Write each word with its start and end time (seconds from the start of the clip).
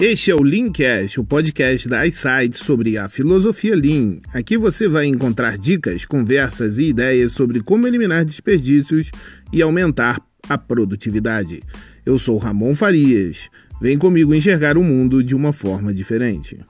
Este 0.00 0.30
é 0.30 0.34
o 0.36 0.44
Leancast, 0.44 1.18
o 1.18 1.24
podcast 1.24 1.88
da 1.88 2.06
iSight 2.06 2.56
sobre 2.56 2.96
a 2.96 3.08
filosofia 3.08 3.74
Lean. 3.74 4.20
Aqui 4.32 4.56
você 4.56 4.86
vai 4.86 5.06
encontrar 5.06 5.58
dicas, 5.58 6.04
conversas 6.04 6.78
e 6.78 6.84
ideias 6.84 7.32
sobre 7.32 7.60
como 7.60 7.84
eliminar 7.84 8.24
desperdícios 8.24 9.10
e 9.52 9.60
aumentar 9.60 10.24
a 10.48 10.56
produtividade. 10.56 11.64
Eu 12.06 12.16
sou 12.16 12.38
Ramon 12.38 12.76
Farias. 12.76 13.50
Vem 13.80 13.98
comigo 13.98 14.32
enxergar 14.32 14.78
o 14.78 14.84
mundo 14.84 15.20
de 15.20 15.34
uma 15.34 15.52
forma 15.52 15.92
diferente. 15.92 16.60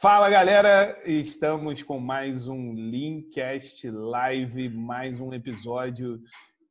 Fala 0.00 0.30
galera, 0.30 0.96
estamos 1.04 1.82
com 1.82 1.98
mais 1.98 2.46
um 2.46 2.72
Leancast 2.72 3.90
Live, 3.90 4.68
mais 4.68 5.20
um 5.20 5.34
episódio 5.34 6.20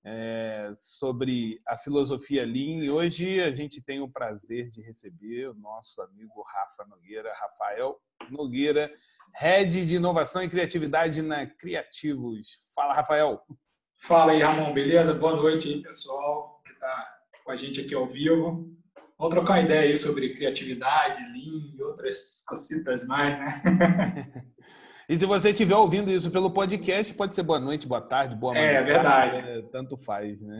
é, 0.06 0.72
sobre 0.76 1.60
a 1.68 1.76
filosofia 1.76 2.46
Lean. 2.46 2.84
E 2.84 2.90
hoje 2.92 3.42
a 3.42 3.54
gente 3.54 3.84
tem 3.84 4.00
o 4.00 4.08
prazer 4.08 4.70
de 4.70 4.82
receber 4.82 5.50
o 5.50 5.56
nosso 5.56 6.00
amigo 6.04 6.44
Rafa 6.44 6.86
Nogueira, 6.86 7.34
Rafael 7.34 8.00
Nogueira, 8.30 8.92
Head 9.34 9.86
de 9.86 9.96
Inovação 9.96 10.44
e 10.44 10.50
Criatividade 10.50 11.22
na 11.24 11.48
Criativos. 11.48 12.50
Fala, 12.76 12.94
Rafael. 12.94 13.42
Fala 14.04 14.32
aí, 14.34 14.42
Ramon, 14.42 14.74
beleza? 14.74 15.14
Boa 15.16 15.36
noite 15.36 15.68
aí, 15.68 15.82
pessoal 15.82 16.62
que 16.64 16.72
está 16.72 17.18
com 17.44 17.52
a 17.52 17.56
gente 17.56 17.82
aqui 17.82 17.96
ao 17.96 18.08
vivo. 18.08 18.72
Vamos 19.18 19.34
trocar 19.34 19.54
uma 19.54 19.62
ideia 19.62 19.82
aí 19.82 19.98
sobre 19.98 20.36
criatividade, 20.36 21.22
Lean 21.32 21.74
e 21.74 21.82
outras 21.82 22.44
cositas 22.48 23.08
mais, 23.08 23.40
né? 23.40 23.62
E 25.08 25.18
se 25.18 25.26
você 25.26 25.52
estiver 25.52 25.76
ouvindo 25.76 26.12
isso 26.12 26.32
pelo 26.32 26.50
podcast, 26.52 27.14
pode 27.14 27.36
ser 27.36 27.44
boa 27.44 27.60
noite, 27.60 27.88
boa 27.88 28.02
tarde, 28.02 28.36
boa 28.36 28.54
manhã. 28.54 28.66
É, 28.66 28.84
verdade. 28.84 29.38
É, 29.38 29.62
tanto 29.72 29.96
faz, 29.96 30.42
né? 30.42 30.60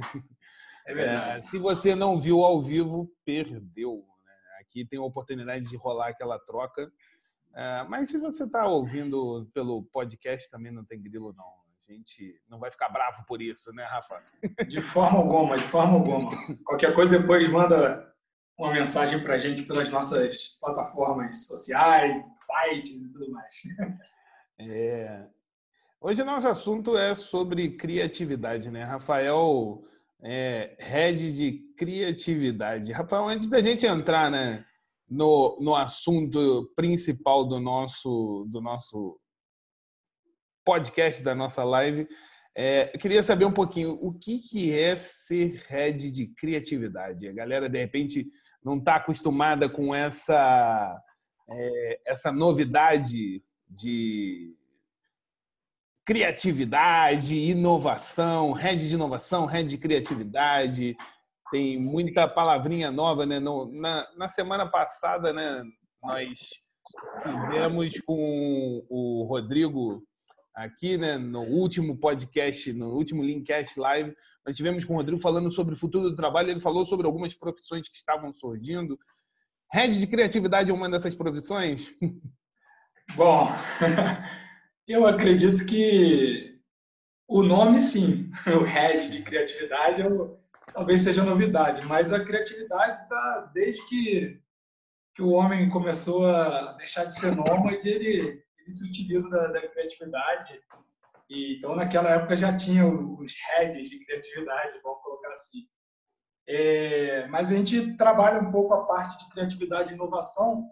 É 0.86 0.94
verdade. 0.94 1.40
É, 1.40 1.42
se 1.42 1.58
você 1.58 1.96
não 1.96 2.20
viu 2.20 2.44
ao 2.44 2.62
vivo, 2.62 3.12
perdeu. 3.26 4.06
Né? 4.24 4.34
Aqui 4.62 4.86
tem 4.86 5.00
a 5.00 5.04
oportunidade 5.04 5.66
de 5.66 5.76
rolar 5.76 6.10
aquela 6.10 6.38
troca. 6.38 6.92
É, 7.56 7.84
mas 7.90 8.10
se 8.10 8.20
você 8.20 8.44
está 8.44 8.68
ouvindo 8.68 9.50
pelo 9.52 9.84
podcast, 9.86 10.50
também 10.52 10.72
não 10.72 10.86
tem 10.86 11.02
grilo, 11.02 11.34
não. 11.36 11.66
A 11.88 11.92
gente 11.92 12.40
não 12.48 12.60
vai 12.60 12.70
ficar 12.70 12.90
bravo 12.90 13.24
por 13.28 13.42
isso, 13.42 13.72
né, 13.72 13.84
Rafa? 13.86 14.22
De 14.68 14.82
forma 14.82 15.20
alguma, 15.20 15.58
de 15.58 15.64
forma 15.66 15.94
alguma. 15.94 16.30
Qualquer 16.66 16.94
coisa 16.94 17.18
depois 17.18 17.50
manda 17.50 18.14
uma 18.58 18.74
mensagem 18.74 19.24
para 19.24 19.36
a 19.36 19.38
gente 19.38 19.64
pelas 19.64 19.90
nossas 19.90 20.58
plataformas 20.60 21.46
sociais, 21.46 22.20
sites 22.46 23.06
e 23.06 23.12
tudo 23.12 23.32
mais. 23.32 23.56
É... 24.60 25.26
Hoje 26.00 26.24
nosso 26.24 26.48
assunto 26.48 26.98
é 26.98 27.16
sobre 27.16 27.78
criatividade, 27.78 28.70
né? 28.70 28.84
Rafael 28.84 29.84
é 30.24 30.76
head 30.80 31.34
de 31.34 31.74
criatividade. 31.78 32.92
Rafael, 32.92 33.28
antes 33.28 33.50
da 33.50 33.62
gente 33.62 33.86
entrar 33.86 34.32
né, 34.32 34.66
no, 35.10 35.58
no 35.60 35.76
assunto 35.76 36.72
principal 36.76 37.46
do 37.46 37.60
nosso, 37.60 38.46
do 38.50 38.62
nosso 38.62 39.20
podcast, 40.64 41.24
da 41.24 41.36
nossa 41.36 41.64
live, 41.64 42.08
é, 42.56 42.96
eu 42.96 43.00
queria 43.00 43.22
saber 43.22 43.46
um 43.46 43.52
pouquinho 43.52 44.00
o 44.02 44.14
que, 44.14 44.40
que 44.40 44.72
é 44.72 44.96
ser 44.96 45.62
head 45.68 46.10
de 46.12 46.28
criatividade. 46.28 47.28
A 47.28 47.34
galera, 47.34 47.68
de 47.68 47.78
repente, 47.78 48.26
não 48.64 48.78
está 48.78 48.96
acostumada 48.96 49.68
com 49.70 49.94
essa, 49.94 50.98
é, 51.50 52.00
essa 52.06 52.32
novidade 52.32 53.44
de 53.68 54.56
criatividade, 56.06 57.36
inovação, 57.36 58.52
rede 58.52 58.88
de 58.88 58.96
inovação, 58.96 59.46
rede 59.46 59.70
de 59.70 59.78
criatividade. 59.78 60.96
Tem 61.52 61.80
muita 61.80 62.28
palavrinha 62.28 62.92
nova, 62.92 63.26
né? 63.26 63.40
No, 63.40 63.66
na, 63.72 64.08
na 64.16 64.30
semana 64.30 64.68
passada, 64.68 65.34
né, 65.34 65.64
nós 66.04 66.40
tivemos 67.24 68.00
com 68.02 68.86
o 68.90 69.24
Rodrigo 69.24 70.04
aqui, 70.54 70.98
né, 70.98 71.18
no 71.18 71.42
último 71.42 71.98
podcast, 71.98 72.72
no 72.72 72.92
último 72.92 73.24
Linkcast 73.24 73.78
Live, 73.78 74.16
nós 74.46 74.56
tivemos 74.56 74.86
com 74.86 74.94
o 74.94 74.98
Rodrigo 74.98 75.20
falando 75.20 75.52
sobre 75.52 75.74
o 75.74 75.78
futuro 75.78 76.10
do 76.10 76.16
trabalho. 76.16 76.52
Ele 76.52 76.62
falou 76.62 76.86
sobre 76.86 77.06
algumas 77.08 77.34
profissões 77.34 77.90
que 77.90 77.98
estavam 77.98 78.32
surgindo. 78.32 78.98
Rede 79.74 80.00
de 80.00 80.08
criatividade 80.08 80.70
é 80.70 80.74
uma 80.74 80.90
dessas 80.90 81.16
profissões? 81.16 81.92
Bom, 83.14 83.48
eu 84.88 85.06
acredito 85.06 85.66
que 85.66 86.60
o 87.28 87.42
nome, 87.44 87.80
sim, 87.80 88.32
o 88.48 88.64
head 88.64 89.10
de 89.10 89.24
criatividade, 89.24 90.02
eu, 90.02 90.40
talvez 90.74 91.02
seja 91.02 91.24
novidade, 91.24 91.86
mas 91.86 92.12
a 92.12 92.24
criatividade 92.24 92.98
está 92.98 93.52
desde 93.54 93.86
que, 93.88 94.42
que 95.16 95.22
o 95.22 95.32
homem 95.32 95.70
começou 95.70 96.28
a 96.28 96.74
deixar 96.74 97.06
de 97.06 97.16
ser 97.16 97.36
nômade, 97.36 97.88
ele, 97.88 98.44
ele 98.60 98.72
se 98.72 98.90
utiliza 98.90 99.30
da, 99.30 99.48
da 99.48 99.68
criatividade. 99.68 100.60
E, 101.30 101.58
então, 101.58 101.76
naquela 101.76 102.10
época 102.10 102.36
já 102.36 102.56
tinha 102.56 102.86
os 102.86 103.34
heads 103.48 103.90
de 103.90 104.06
criatividade, 104.06 104.80
vamos 104.84 105.02
colocar 105.02 105.32
assim. 105.32 105.68
É, 106.48 107.26
mas 107.28 107.52
a 107.52 107.56
gente 107.56 107.98
trabalha 107.98 108.40
um 108.40 108.52
pouco 108.52 108.74
a 108.74 108.86
parte 108.86 109.18
de 109.24 109.32
criatividade 109.32 109.92
e 109.92 109.96
inovação 109.96 110.70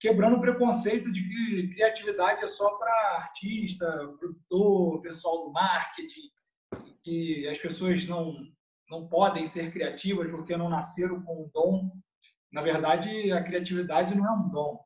quebrando 0.00 0.36
o 0.36 0.40
preconceito 0.40 1.10
de 1.12 1.22
que 1.22 1.68
criatividade 1.74 2.42
é 2.42 2.46
só 2.46 2.76
para 2.76 3.16
artista, 3.16 3.86
produtor, 4.18 5.00
pessoal 5.00 5.46
do 5.46 5.52
marketing, 5.52 6.30
que 7.02 7.48
as 7.48 7.58
pessoas 7.58 8.06
não, 8.06 8.36
não 8.90 9.08
podem 9.08 9.46
ser 9.46 9.72
criativas 9.72 10.30
porque 10.30 10.56
não 10.56 10.68
nasceram 10.68 11.22
com 11.22 11.44
um 11.44 11.50
dom. 11.52 11.90
Na 12.52 12.62
verdade, 12.62 13.32
a 13.32 13.42
criatividade 13.42 14.14
não 14.14 14.26
é 14.26 14.32
um 14.32 14.48
dom. 14.48 14.84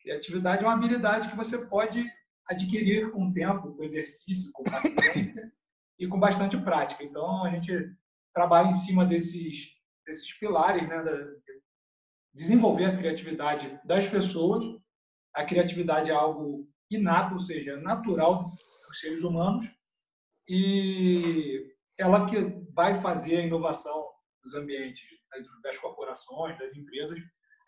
Criatividade 0.00 0.62
é 0.62 0.66
uma 0.66 0.74
habilidade 0.74 1.30
que 1.30 1.36
você 1.36 1.66
pode 1.66 2.04
adquirir 2.48 3.10
com 3.10 3.26
o 3.26 3.32
tempo, 3.32 3.74
com 3.74 3.82
exercício, 3.82 4.52
com 4.52 4.64
paciência 4.64 5.52
e 5.98 6.06
com 6.06 6.20
bastante 6.20 6.56
prática. 6.58 7.02
Então, 7.02 7.44
a 7.44 7.50
gente 7.50 7.72
trabalha 8.34 8.68
em 8.68 8.72
cima 8.72 9.06
desses, 9.06 9.70
desses 10.06 10.30
pilares 10.38 10.86
né, 10.86 11.02
desenvolver 12.34 12.86
a 12.86 12.96
criatividade 12.96 13.80
das 13.84 14.06
pessoas. 14.06 14.64
A 15.34 15.44
criatividade 15.44 16.10
é 16.10 16.14
algo 16.14 16.68
inato, 16.90 17.34
ou 17.34 17.38
seja, 17.38 17.76
natural 17.76 18.50
dos 18.88 18.98
seres 18.98 19.22
humanos, 19.22 19.66
e 20.48 21.72
ela 21.98 22.26
que 22.26 22.36
vai 22.72 22.94
fazer 22.94 23.38
a 23.38 23.46
inovação 23.46 24.10
dos 24.42 24.54
ambientes, 24.54 25.02
das 25.62 25.78
corporações, 25.78 26.58
das 26.58 26.76
empresas. 26.76 27.18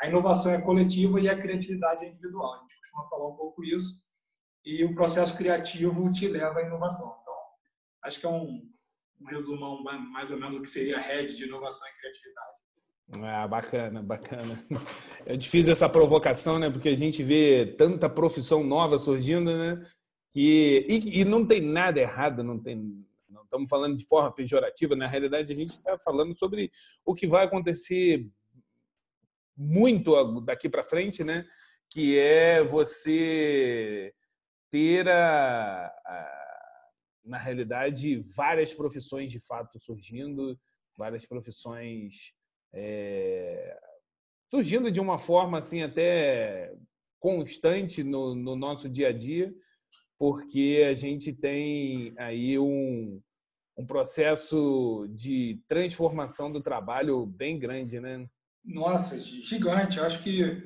A 0.01 0.09
inovação 0.09 0.53
é 0.53 0.61
coletiva 0.61 1.21
e 1.21 1.29
a 1.29 1.41
criatividade 1.41 2.05
é 2.05 2.09
individual. 2.11 2.55
A 2.55 2.59
gente 2.61 2.77
costuma 2.79 3.09
falar 3.09 3.29
um 3.29 3.37
pouco 3.37 3.65
isso, 3.65 3.97
e 4.65 4.85
o 4.85 4.95
processo 4.95 5.37
criativo 5.39 6.13
te 6.13 6.29
leva 6.29 6.59
à 6.59 6.63
inovação. 6.63 7.17
Então, 7.23 7.35
acho 8.05 8.21
que 8.21 8.27
é 8.27 8.29
um, 8.29 8.63
um 9.21 9.27
resumão 9.27 9.83
mais 9.83 10.31
ou 10.31 10.37
menos 10.39 10.57
do 10.57 10.63
que 10.63 10.69
seria 10.69 10.99
a 10.99 11.01
rede 11.01 11.37
de 11.37 11.45
inovação 11.45 11.89
e 11.89 12.01
criatividade. 12.01 12.66
Ah, 13.13 13.47
bacana, 13.47 14.03
bacana. 14.03 14.65
Te 15.39 15.49
fiz 15.49 15.69
essa 15.69 15.89
provocação, 15.89 16.59
né? 16.59 16.69
Porque 16.71 16.89
a 16.89 16.97
gente 16.97 17.23
vê 17.23 17.75
tanta 17.79 18.11
profissão 18.11 18.65
nova 18.65 18.99
surgindo, 18.99 19.57
né? 19.57 19.87
Que, 20.33 20.85
e, 20.89 21.21
e 21.21 21.25
não 21.25 21.47
tem 21.47 21.61
nada 21.61 22.01
errado, 22.01 22.43
não 22.43 22.59
tem. 22.59 23.05
Não 23.29 23.45
estamos 23.45 23.71
falando 23.71 23.97
de 23.97 24.05
forma 24.05 24.33
pejorativa, 24.33 24.97
na 24.97 25.07
realidade 25.07 25.53
a 25.53 25.57
gente 25.57 25.71
está 25.71 25.99
falando 25.99 26.35
sobre 26.35 26.71
o 27.05 27.15
que 27.15 27.27
vai 27.27 27.45
acontecer 27.45 28.29
muito 29.57 30.41
daqui 30.41 30.69
para 30.69 30.83
frente, 30.83 31.23
né? 31.23 31.47
Que 31.89 32.19
é 32.19 32.63
você 32.63 34.13
ter 34.71 35.09
a, 35.09 35.87
a, 35.87 36.89
na 37.25 37.39
realidade 37.39 38.21
várias 38.37 38.75
profissões 38.75 39.31
de 39.31 39.39
fato 39.39 39.79
surgindo, 39.79 40.59
várias 40.99 41.25
profissões 41.25 42.36
é, 42.79 43.79
surgindo 44.51 44.91
de 44.91 45.01
uma 45.01 45.19
forma 45.19 45.59
assim 45.59 45.83
até 45.83 46.75
constante 47.19 48.05
no, 48.05 48.35
no, 48.35 48.55
nosso 48.55 48.87
dia 48.87 49.09
a 49.09 49.13
dia, 49.13 49.53
porque 50.19 50.85
a 50.87 50.93
gente 50.93 51.33
tem 51.33 52.15
aí 52.19 52.59
um, 52.59 53.21
um 53.79 53.87
processo 53.87 55.09
de 55.09 55.59
transformação 55.67 56.53
do 56.53 56.63
trabalho 56.63 57.25
bem 57.25 57.59
grande, 57.59 57.99
né? 57.99 58.27
Nossa, 58.63 59.19
gigante. 59.19 59.97
Eu 59.97 60.05
acho 60.05 60.23
que 60.23 60.63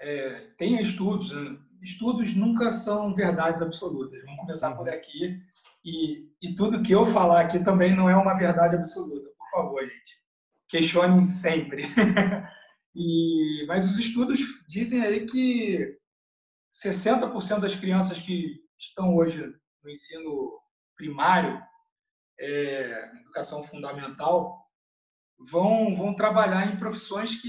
é, 0.00 0.50
tem 0.58 0.80
estudos. 0.80 1.30
Né? 1.30 1.58
Estudos 1.80 2.34
nunca 2.34 2.72
são 2.72 3.14
verdades 3.14 3.62
absolutas. 3.62 4.20
Vamos 4.24 4.40
começar 4.40 4.74
por 4.76 4.88
aqui. 4.88 5.40
E, 5.84 6.28
e 6.42 6.54
tudo 6.56 6.82
que 6.82 6.92
eu 6.92 7.06
falar 7.06 7.42
aqui 7.42 7.62
também 7.62 7.94
não 7.94 8.10
é 8.10 8.16
uma 8.16 8.34
verdade 8.34 8.74
absoluta. 8.74 9.30
Por 9.38 9.50
favor, 9.50 9.82
gente 9.82 10.25
questionem 10.68 11.24
sempre. 11.24 11.84
e, 12.94 13.64
mas 13.66 13.84
os 13.84 13.98
estudos 13.98 14.40
dizem 14.68 15.02
aí 15.02 15.26
que 15.26 15.98
60% 16.72 17.60
das 17.60 17.74
crianças 17.74 18.20
que 18.20 18.56
estão 18.78 19.16
hoje 19.16 19.54
no 19.82 19.90
ensino 19.90 20.60
primário, 20.96 21.62
é, 22.38 23.10
educação 23.20 23.64
fundamental, 23.64 24.66
vão, 25.38 25.96
vão 25.96 26.14
trabalhar 26.14 26.72
em 26.72 26.78
profissões 26.78 27.40
que 27.40 27.48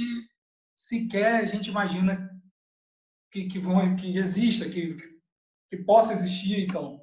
sequer 0.76 1.36
a 1.36 1.46
gente 1.46 1.70
imagina 1.70 2.30
que, 3.32 3.48
que, 3.48 3.60
vão, 3.60 3.96
que 3.96 4.18
exista, 4.18 4.70
que, 4.70 4.98
que 5.70 5.78
possa 5.78 6.14
existir. 6.14 6.60
Então, 6.60 7.02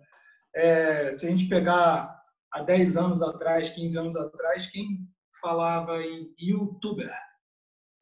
é, 0.54 1.10
se 1.12 1.26
a 1.26 1.30
gente 1.30 1.48
pegar 1.48 2.22
há 2.52 2.62
10 2.62 2.96
anos 2.96 3.22
atrás, 3.22 3.70
15 3.70 3.98
anos 3.98 4.16
atrás, 4.16 4.66
quem 4.66 5.06
falava 5.44 6.02
em 6.02 6.34
youtuber, 6.40 7.12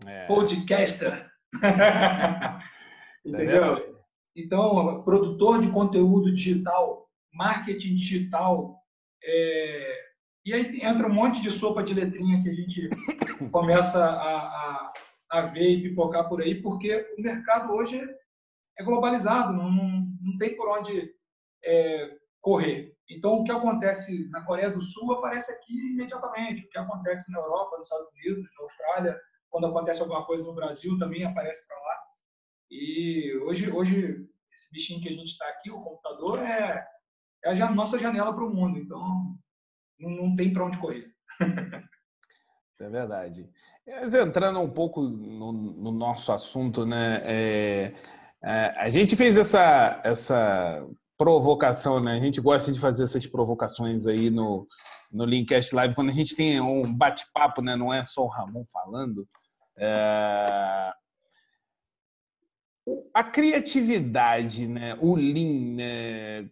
é. 0.06 0.26
podcaster, 0.26 1.28
entendeu? 3.26 4.00
Então, 4.36 5.02
produtor 5.02 5.60
de 5.60 5.68
conteúdo 5.70 6.32
digital, 6.32 7.08
marketing 7.34 7.96
digital, 7.96 8.78
é... 9.24 9.98
e 10.46 10.54
aí 10.54 10.80
entra 10.82 11.08
um 11.08 11.12
monte 11.12 11.42
de 11.42 11.50
sopa 11.50 11.82
de 11.82 11.92
letrinha 11.92 12.40
que 12.44 12.48
a 12.48 12.54
gente 12.54 12.88
começa 13.50 14.04
a, 14.04 14.38
a, 14.38 14.92
a 15.32 15.40
ver 15.42 15.68
e 15.68 15.82
pipocar 15.82 16.28
por 16.28 16.40
aí, 16.40 16.62
porque 16.62 17.12
o 17.18 17.20
mercado 17.20 17.72
hoje 17.72 18.00
é 18.78 18.84
globalizado, 18.84 19.52
não, 19.52 19.70
não, 19.70 20.06
não 20.20 20.38
tem 20.38 20.56
por 20.56 20.68
onde 20.68 21.12
é, 21.64 22.16
correr. 22.40 22.91
Então, 23.16 23.34
o 23.34 23.44
que 23.44 23.52
acontece 23.52 24.28
na 24.30 24.44
Coreia 24.44 24.70
do 24.70 24.80
Sul 24.80 25.12
aparece 25.12 25.52
aqui 25.52 25.92
imediatamente. 25.92 26.64
O 26.64 26.68
que 26.68 26.78
acontece 26.78 27.30
na 27.30 27.38
Europa, 27.38 27.76
nos 27.76 27.86
Estados 27.86 28.08
Unidos, 28.12 28.50
na 28.56 28.64
Austrália, 28.64 29.20
quando 29.50 29.66
acontece 29.66 30.00
alguma 30.00 30.24
coisa 30.24 30.44
no 30.44 30.54
Brasil, 30.54 30.98
também 30.98 31.24
aparece 31.24 31.66
para 31.66 31.76
lá. 31.76 31.98
E 32.70 33.36
hoje, 33.44 33.70
hoje, 33.70 34.26
esse 34.52 34.72
bichinho 34.72 35.00
que 35.00 35.08
a 35.08 35.12
gente 35.12 35.32
está 35.32 35.46
aqui, 35.48 35.70
o 35.70 35.82
computador, 35.82 36.38
é, 36.38 36.86
é 37.44 37.60
a 37.60 37.70
nossa 37.70 37.98
janela 37.98 38.34
para 38.34 38.44
o 38.44 38.54
mundo. 38.54 38.78
Então, 38.78 39.36
não, 40.00 40.10
não 40.10 40.36
tem 40.36 40.52
para 40.52 40.64
onde 40.64 40.78
correr. 40.78 41.06
é 42.80 42.88
verdade. 42.88 43.48
Mas 43.86 44.14
entrando 44.14 44.60
um 44.60 44.70
pouco 44.70 45.02
no, 45.02 45.52
no 45.52 45.92
nosso 45.92 46.32
assunto, 46.32 46.86
né? 46.86 47.20
É, 47.24 47.94
é, 48.44 48.72
a 48.76 48.90
gente 48.90 49.16
fez 49.16 49.36
essa, 49.36 50.00
essa 50.02 50.86
provocação, 51.22 52.00
né? 52.00 52.14
A 52.14 52.20
gente 52.20 52.40
gosta 52.40 52.72
de 52.72 52.80
fazer 52.80 53.04
essas 53.04 53.24
provocações 53.24 54.06
aí 54.08 54.28
no, 54.28 54.66
no 55.12 55.24
Linkcast 55.24 55.72
Live, 55.72 55.94
quando 55.94 56.08
a 56.08 56.12
gente 56.12 56.34
tem 56.34 56.60
um 56.60 56.82
bate-papo, 56.92 57.62
né? 57.62 57.76
Não 57.76 57.94
é 57.94 58.04
só 58.04 58.24
o 58.24 58.28
Ramon 58.28 58.64
falando. 58.72 59.28
É, 59.78 60.92
a 63.14 63.22
criatividade, 63.22 64.66
né? 64.66 64.98
O 65.00 65.14
Lean, 65.14 65.76
né? 65.76 66.50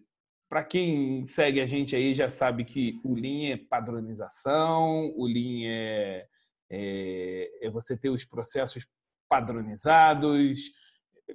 Para 0.49 0.62
quem 0.62 1.25
segue 1.25 1.61
a 1.61 1.66
gente 1.66 1.96
aí 1.96 2.14
já 2.14 2.28
sabe 2.28 2.64
que 2.64 3.00
o 3.05 3.14
Lean 3.14 3.52
é 3.52 3.56
padronização, 3.56 5.12
o 5.16 5.26
Lean 5.26 5.69
é, 5.69 6.26
é, 6.70 7.66
é 7.66 7.70
você 7.70 7.96
ter 7.96 8.11
os 8.11 8.25
processos 8.25 8.87
padronizados. 9.28 10.80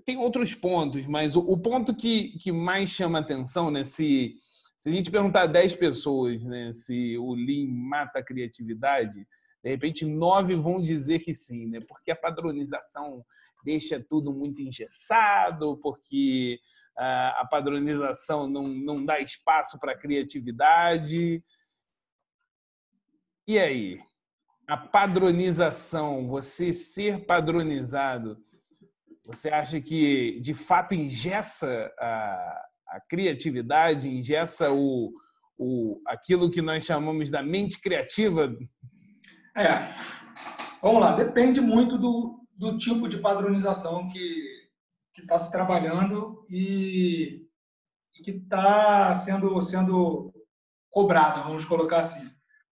Tem 0.03 0.17
outros 0.17 0.53
pontos, 0.53 1.05
mas 1.05 1.35
o, 1.35 1.39
o 1.41 1.57
ponto 1.57 1.95
que, 1.95 2.37
que 2.39 2.51
mais 2.51 2.89
chama 2.89 3.19
atenção, 3.19 3.69
né? 3.71 3.83
Se, 3.83 4.35
se 4.77 4.89
a 4.89 4.91
gente 4.91 5.11
perguntar 5.11 5.43
a 5.43 5.47
10 5.47 5.75
pessoas 5.75 6.43
né, 6.43 6.71
se 6.73 7.17
o 7.17 7.33
Lean 7.33 7.67
mata 7.69 8.19
a 8.19 8.23
criatividade, 8.23 9.25
de 9.63 9.69
repente 9.69 10.05
nove 10.05 10.55
vão 10.55 10.79
dizer 10.79 11.19
que 11.19 11.33
sim, 11.33 11.67
né? 11.67 11.79
Porque 11.87 12.11
a 12.11 12.15
padronização 12.15 13.23
deixa 13.63 13.99
tudo 13.99 14.31
muito 14.31 14.61
engessado, 14.61 15.77
porque 15.81 16.59
ah, 16.97 17.41
a 17.41 17.47
padronização 17.47 18.47
não, 18.47 18.67
não 18.67 19.03
dá 19.03 19.19
espaço 19.19 19.79
para 19.79 19.97
criatividade. 19.97 21.43
E 23.47 23.59
aí? 23.59 23.99
A 24.67 24.77
padronização, 24.77 26.27
você 26.27 26.73
ser 26.73 27.25
padronizado, 27.25 28.43
você 29.25 29.49
acha 29.49 29.81
que 29.81 30.39
de 30.39 30.53
fato 30.53 30.93
engessa 30.93 31.91
a, 31.99 32.65
a 32.89 33.01
criatividade, 33.09 34.07
engessa 34.07 34.71
o, 34.71 35.11
o, 35.57 35.99
aquilo 36.05 36.51
que 36.51 36.61
nós 36.61 36.85
chamamos 36.85 37.31
da 37.31 37.41
mente 37.41 37.81
criativa? 37.81 38.55
É, 39.57 39.79
vamos 40.81 41.01
lá, 41.01 41.15
depende 41.15 41.59
muito 41.59 41.97
do, 41.97 42.45
do 42.55 42.77
tipo 42.77 43.07
de 43.07 43.17
padronização 43.17 44.07
que 44.09 44.65
está 45.17 45.37
se 45.39 45.51
trabalhando 45.51 46.45
e, 46.49 47.47
e 48.17 48.23
que 48.23 48.31
está 48.31 49.13
sendo, 49.13 49.59
sendo 49.61 50.31
cobrada, 50.91 51.41
vamos 51.41 51.65
colocar 51.65 51.99
assim. 51.99 52.29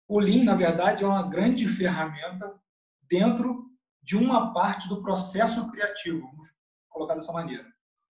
O 0.06 0.18
Lean, 0.18 0.44
na 0.44 0.54
verdade, 0.54 1.02
é 1.02 1.06
uma 1.06 1.28
grande 1.28 1.66
ferramenta 1.66 2.52
dentro 3.08 3.61
de 4.02 4.16
uma 4.16 4.52
parte 4.52 4.88
do 4.88 5.02
processo 5.02 5.70
criativo, 5.70 6.20
vamos 6.20 6.48
colocar 6.88 7.14
dessa 7.14 7.32
maneira. 7.32 7.66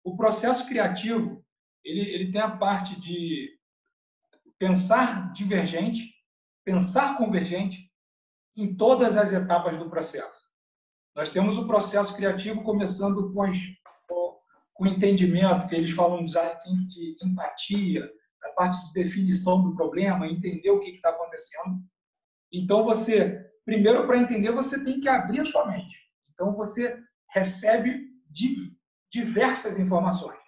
O 0.04 0.16
processo 0.16 0.68
criativo, 0.68 1.44
ele, 1.84 2.02
ele 2.02 2.32
tem 2.32 2.42
a 2.42 2.58
parte 2.58 3.00
de 3.00 3.58
pensar 4.58 5.32
divergente, 5.34 6.14
pensar 6.64 7.18
convergente 7.18 7.90
em 8.56 8.76
todas 8.76 9.18
as 9.18 9.34
etapas 9.34 9.78
do 9.80 9.90
processo. 9.90 10.50
Nós 11.16 11.30
temos 11.30 11.58
o 11.58 11.68
processo 11.68 12.16
criativo 12.16 12.64
começando 12.64 13.34
com, 13.34 13.42
as, 13.42 13.58
com 14.08 14.84
o 14.84 14.88
entendimento, 14.88 15.68
que 15.68 15.76
eles 15.76 15.92
falam 15.92 16.24
de 16.26 17.18
empatia, 17.24 18.10
a 18.44 18.50
parte 18.50 18.86
de 18.88 18.94
definição 18.94 19.64
do 19.64 19.74
problema, 19.74 20.28
entender 20.28 20.70
o 20.70 20.80
que 20.80 20.92
está 20.92 21.10
acontecendo. 21.10 21.80
Então, 22.52 22.84
você, 22.84 23.49
primeiro, 23.70 24.08
para 24.08 24.18
entender, 24.18 24.52
você 24.52 24.84
tem 24.84 25.00
que 25.00 25.08
abrir 25.08 25.42
a 25.42 25.46
sua 25.46 25.68
mente. 25.68 25.96
Então, 26.34 26.54
você 26.54 27.00
recebe 27.30 28.08
diversas 29.12 29.78
informações. 29.78 30.40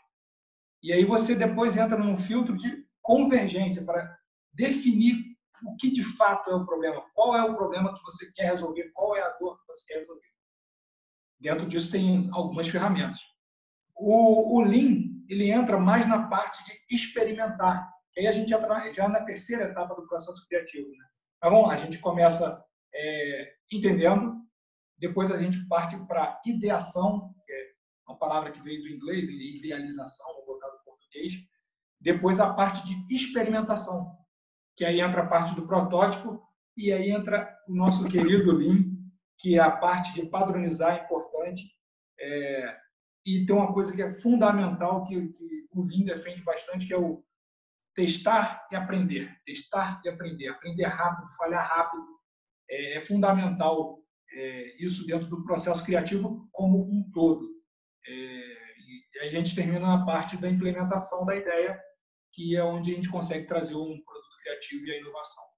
E 0.83 0.91
aí 0.91 1.05
você 1.05 1.35
depois 1.35 1.77
entra 1.77 1.97
num 1.97 2.17
filtro 2.17 2.57
de 2.57 2.83
convergência 3.01 3.85
para 3.85 4.17
definir 4.53 5.15
o 5.63 5.75
que 5.75 5.91
de 5.91 6.03
fato 6.03 6.49
é 6.49 6.55
o 6.55 6.65
problema, 6.65 7.03
qual 7.13 7.35
é 7.35 7.43
o 7.43 7.55
problema 7.55 7.93
que 7.93 8.03
você 8.03 8.31
quer 8.33 8.51
resolver, 8.51 8.89
qual 8.93 9.15
é 9.15 9.21
a 9.21 9.29
dor 9.37 9.59
que 9.59 9.67
você 9.67 9.93
quer 9.93 9.99
resolver. 9.99 10.27
Dentro 11.39 11.67
disso 11.67 11.91
tem 11.91 12.29
algumas 12.33 12.67
ferramentas. 12.67 13.19
O, 13.95 14.57
o 14.57 14.61
Lean, 14.61 15.03
ele 15.29 15.51
entra 15.51 15.79
mais 15.79 16.07
na 16.07 16.27
parte 16.27 16.63
de 16.65 16.95
experimentar. 16.95 17.87
Que 18.11 18.21
aí 18.21 18.27
a 18.27 18.31
gente 18.31 18.51
entra 18.51 18.91
já 18.91 19.07
na 19.07 19.23
terceira 19.23 19.65
etapa 19.65 19.95
do 19.95 20.07
processo 20.07 20.47
criativo. 20.47 20.89
Né? 20.89 21.05
Mas 21.41 21.51
vamos 21.51 21.67
lá, 21.67 21.73
a 21.75 21.77
gente 21.77 21.99
começa 21.99 22.63
é, 22.93 23.53
entendendo, 23.71 24.41
depois 24.97 25.31
a 25.31 25.37
gente 25.37 25.65
parte 25.67 25.97
para 26.05 26.39
ideação, 26.45 27.33
que 27.45 27.51
é 27.51 27.71
uma 28.07 28.17
palavra 28.17 28.51
que 28.51 28.61
veio 28.61 28.81
do 28.81 28.89
inglês, 28.89 29.29
idealização, 29.29 30.33
vou 30.35 30.45
botar 30.45 30.67
no 30.67 30.83
português. 30.83 31.33
Depois 31.99 32.39
a 32.39 32.53
parte 32.53 32.83
de 32.85 33.13
experimentação, 33.13 34.17
que 34.75 34.85
aí 34.85 35.01
entra 35.01 35.23
a 35.23 35.27
parte 35.27 35.55
do 35.55 35.67
protótipo 35.67 36.41
e 36.77 36.91
aí 36.91 37.11
entra 37.11 37.55
o 37.67 37.75
nosso 37.75 38.07
querido 38.07 38.51
Lean, 38.51 38.91
que 39.37 39.55
é 39.55 39.59
a 39.59 39.71
parte 39.71 40.13
de 40.13 40.27
padronizar 40.27 40.97
é 40.97 41.03
importante. 41.03 41.63
É, 42.19 42.77
e 43.25 43.45
tem 43.45 43.55
uma 43.55 43.73
coisa 43.73 43.95
que 43.95 44.01
é 44.01 44.09
fundamental, 44.09 45.03
que, 45.03 45.29
que 45.29 45.67
o 45.71 45.83
Lean 45.83 46.05
defende 46.05 46.41
bastante, 46.43 46.87
que 46.87 46.93
é 46.93 46.97
o 46.97 47.23
testar 47.93 48.67
e 48.71 48.75
aprender. 48.75 49.35
Testar 49.45 50.01
e 50.03 50.09
aprender. 50.09 50.47
Aprender 50.49 50.85
rápido, 50.85 51.35
falhar 51.35 51.67
rápido. 51.67 52.03
É, 52.71 52.97
é 52.97 52.99
fundamental 53.01 53.99
é, 54.33 54.83
isso 54.83 55.05
dentro 55.05 55.27
do 55.27 55.43
processo 55.43 55.85
criativo 55.85 56.49
como 56.51 56.81
um 56.81 57.11
todo. 57.13 57.47
É, 58.07 58.61
e 59.13 59.19
a 59.27 59.29
gente 59.29 59.53
termina 59.53 59.79
na 59.79 60.05
parte 60.05 60.37
da 60.37 60.49
implementação 60.49 61.25
da 61.25 61.35
ideia, 61.35 61.79
que 62.33 62.55
é 62.55 62.63
onde 62.63 62.91
a 62.91 62.95
gente 62.95 63.09
consegue 63.09 63.45
trazer 63.45 63.75
um 63.75 64.01
produto 64.03 64.37
criativo 64.41 64.85
e 64.85 64.91
a 64.91 64.97
inovação. 64.99 65.51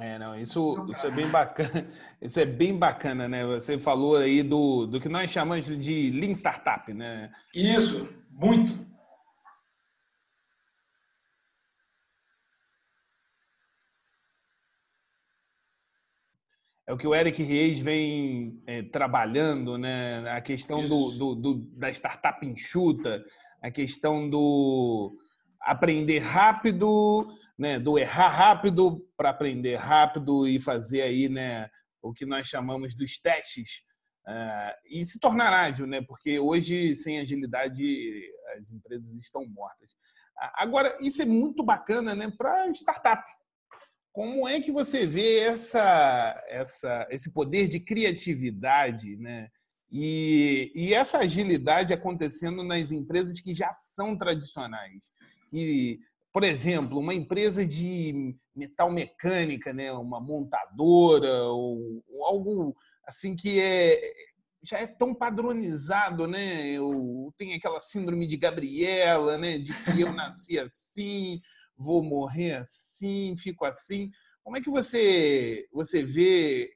É, 0.00 0.18
não, 0.18 0.38
isso, 0.38 0.86
isso 0.90 1.06
é 1.06 1.10
bem 1.10 1.28
bacana. 1.28 1.88
Isso 2.20 2.40
é 2.40 2.46
bem 2.46 2.76
bacana, 2.76 3.28
né? 3.28 3.44
Você 3.44 3.78
falou 3.78 4.16
aí 4.16 4.42
do, 4.42 4.86
do 4.86 4.98
que 4.98 5.10
nós 5.10 5.30
chamamos 5.30 5.66
de 5.66 6.10
Lean 6.10 6.32
Startup, 6.32 6.90
né? 6.92 7.30
Isso, 7.54 8.08
muito. 8.30 8.72
É 16.94 16.96
o 16.96 16.96
que 16.96 17.08
o 17.08 17.14
Eric 17.14 17.42
Reis 17.42 17.80
vem 17.80 18.62
é, 18.68 18.80
trabalhando, 18.84 19.76
né? 19.76 20.30
A 20.30 20.40
questão 20.40 20.88
do, 20.88 21.10
do, 21.10 21.34
do, 21.34 21.54
da 21.76 21.90
startup 21.90 22.46
enxuta, 22.46 23.24
a 23.60 23.68
questão 23.68 24.30
do 24.30 25.18
aprender 25.60 26.20
rápido, 26.20 27.26
né, 27.58 27.80
do 27.80 27.98
errar 27.98 28.28
rápido 28.28 29.04
para 29.16 29.30
aprender 29.30 29.74
rápido 29.74 30.46
e 30.46 30.60
fazer 30.60 31.02
aí, 31.02 31.28
né, 31.28 31.68
o 32.00 32.12
que 32.12 32.24
nós 32.24 32.46
chamamos 32.46 32.94
dos 32.94 33.18
testes 33.18 33.82
uh, 34.28 34.72
e 34.88 35.04
se 35.04 35.18
tornar 35.18 35.52
ágil, 35.52 35.88
né, 35.88 36.00
porque 36.00 36.38
hoje 36.38 36.94
sem 36.94 37.18
agilidade 37.18 38.30
as 38.56 38.70
empresas 38.70 39.14
estão 39.14 39.44
mortas. 39.46 39.96
Agora 40.56 40.96
isso 41.00 41.22
é 41.22 41.24
muito 41.24 41.64
bacana, 41.64 42.14
né, 42.14 42.30
para 42.30 42.68
startup, 42.68 43.24
como 44.14 44.46
é 44.46 44.60
que 44.60 44.70
você 44.70 45.08
vê 45.08 45.40
essa, 45.40 46.40
essa, 46.48 47.04
esse 47.10 47.34
poder 47.34 47.66
de 47.66 47.80
criatividade, 47.80 49.16
né? 49.16 49.50
E, 49.90 50.70
e, 50.72 50.94
essa 50.94 51.18
agilidade 51.18 51.92
acontecendo 51.92 52.62
nas 52.62 52.92
empresas 52.92 53.40
que 53.40 53.52
já 53.52 53.72
são 53.72 54.16
tradicionais. 54.16 55.10
E, 55.52 55.98
por 56.32 56.44
exemplo, 56.44 57.00
uma 57.00 57.12
empresa 57.12 57.66
de 57.66 58.36
metal 58.54 58.88
mecânica, 58.90 59.72
né, 59.72 59.92
uma 59.92 60.20
montadora 60.20 61.44
ou, 61.44 62.02
ou 62.08 62.24
algo 62.24 62.76
assim 63.04 63.34
que 63.34 63.60
é 63.60 64.00
já 64.62 64.78
é 64.78 64.86
tão 64.86 65.12
padronizado, 65.14 66.26
né? 66.26 66.70
Eu 66.70 67.34
tenho 67.36 67.54
aquela 67.56 67.80
síndrome 67.80 68.26
de 68.26 68.36
Gabriela, 68.36 69.36
né? 69.36 69.58
De 69.58 69.74
que 69.84 70.00
eu 70.00 70.10
nasci 70.14 70.58
assim, 70.58 71.40
vou 71.76 72.02
morrer 72.02 72.56
assim, 72.56 73.36
fico 73.36 73.64
assim. 73.64 74.10
Como 74.42 74.56
é 74.56 74.60
que 74.60 74.70
você 74.70 75.66
você 75.72 76.02
vê 76.02 76.72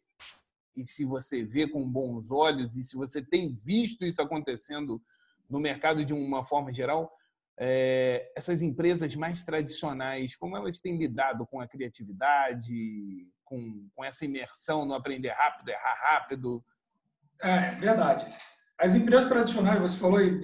e 0.76 0.86
se 0.86 1.04
você 1.04 1.42
vê 1.42 1.68
com 1.68 1.90
bons 1.90 2.30
olhos 2.30 2.76
e 2.76 2.82
se 2.82 2.96
você 2.96 3.20
tem 3.20 3.52
visto 3.52 4.04
isso 4.04 4.22
acontecendo 4.22 5.02
no 5.50 5.58
mercado 5.58 6.04
de 6.04 6.14
uma 6.14 6.44
forma 6.44 6.72
geral, 6.72 7.10
é, 7.58 8.30
essas 8.36 8.62
empresas 8.62 9.14
mais 9.16 9.44
tradicionais, 9.44 10.36
como 10.36 10.56
elas 10.56 10.80
têm 10.80 10.96
lidado 10.96 11.44
com 11.46 11.60
a 11.60 11.66
criatividade, 11.66 13.26
com, 13.44 13.88
com 13.94 14.04
essa 14.04 14.24
imersão 14.24 14.84
no 14.84 14.94
aprender 14.94 15.30
rápido, 15.30 15.68
errar 15.70 15.98
rápido? 16.00 16.64
É, 17.42 17.74
verdade. 17.76 18.32
As 18.78 18.94
empresas 18.94 19.28
tradicionais, 19.28 19.80
você 19.80 19.98
falou 19.98 20.20
em 20.20 20.40